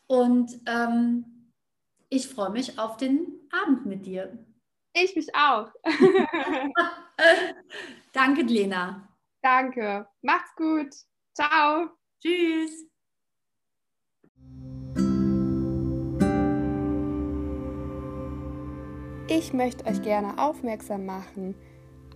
Und 0.07 0.61
ähm, 0.67 1.53
ich 2.09 2.29
freue 2.29 2.51
mich 2.51 2.79
auf 2.79 2.97
den 2.97 3.49
Abend 3.51 3.87
mit 3.87 4.07
dir. 4.07 4.39
Ich 4.95 5.17
mich 5.17 5.35
auch. 5.35 5.71
danke, 8.13 8.43
Lena. 8.43 9.09
Danke. 9.43 10.07
Macht's 10.21 10.55
gut. 10.55 10.95
Ciao. 11.35 11.91
Tschüss. 12.21 12.92
Ich 19.35 19.55
möchte 19.55 19.87
euch 19.87 20.03
gerne 20.03 20.37
aufmerksam 20.37 21.07
machen 21.07 21.55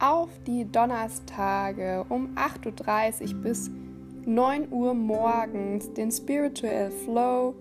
auf 0.00 0.28
die 0.46 0.70
Donnerstage 0.70 2.04
um 2.10 2.34
8.30 2.34 3.32
Uhr 3.32 3.40
bis 3.40 3.70
9 4.26 4.70
Uhr 4.70 4.92
morgens 4.92 5.90
den 5.94 6.12
Spiritual 6.12 6.90
Flow. 6.90 7.54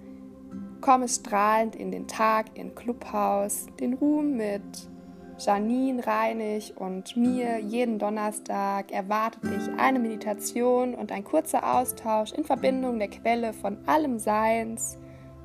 Komme 0.81 1.07
strahlend 1.07 1.77
in 1.77 1.89
den 1.89 2.05
Tag 2.05 2.47
in 2.55 2.75
Clubhaus, 2.75 3.67
den 3.79 3.93
Ruhm 3.93 4.35
mit 4.35 4.89
Janine 5.37 6.05
Reinig 6.05 6.73
und 6.75 7.15
mir 7.15 7.57
jeden 7.59 7.97
Donnerstag 7.97 8.91
erwartet 8.91 9.45
dich 9.45 9.69
eine 9.77 9.99
Meditation 9.99 10.93
und 10.95 11.13
ein 11.13 11.23
kurzer 11.23 11.77
Austausch 11.77 12.33
in 12.33 12.43
Verbindung 12.43 12.99
der 12.99 13.07
Quelle 13.07 13.53
von 13.53 13.77
allem 13.87 14.19
Seins 14.19 14.97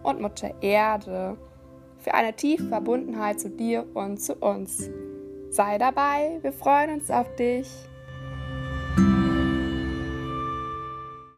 und 0.03 0.21
Mutter 0.21 0.51
Erde 0.63 1.37
für 2.01 2.15
eine 2.15 2.35
tiefe 2.35 2.69
Verbundenheit 2.69 3.41
zu 3.41 3.51
dir 3.51 3.87
und 3.95 4.21
zu 4.21 4.35
uns. 4.37 4.91
Sei 5.51 5.79
dabei, 5.79 6.39
wir 6.43 6.53
freuen 6.53 6.95
uns 6.95 7.11
auf 7.11 7.35
dich. 7.37 7.69